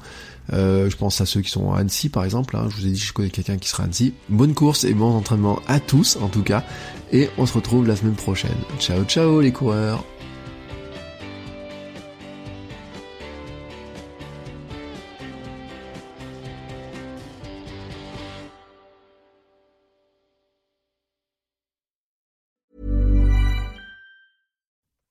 je 0.50 0.96
pense 0.96 1.20
à 1.20 1.26
ceux 1.26 1.40
qui 1.40 1.50
sont 1.50 1.72
à 1.72 1.80
Annecy 1.80 2.08
par 2.08 2.24
exemple. 2.24 2.56
Hein. 2.56 2.68
Je 2.70 2.76
vous 2.76 2.86
ai 2.86 2.90
dit 2.90 3.00
je 3.00 3.12
connais 3.12 3.30
quelqu'un 3.30 3.58
qui 3.58 3.68
sera 3.68 3.82
à 3.82 3.86
Annecy. 3.86 4.14
Bonne 4.28 4.54
course 4.54 4.84
et 4.84 4.94
bon 4.94 5.16
entraînement 5.16 5.60
à 5.68 5.80
tous 5.80 6.16
en 6.20 6.28
tout 6.28 6.42
cas. 6.42 6.64
Et 7.12 7.28
on 7.38 7.46
se 7.46 7.54
retrouve 7.54 7.86
la 7.86 7.96
semaine 7.96 8.14
prochaine. 8.14 8.56
Ciao 8.78 9.04
ciao 9.04 9.40
les 9.40 9.52
coureurs 9.52 10.04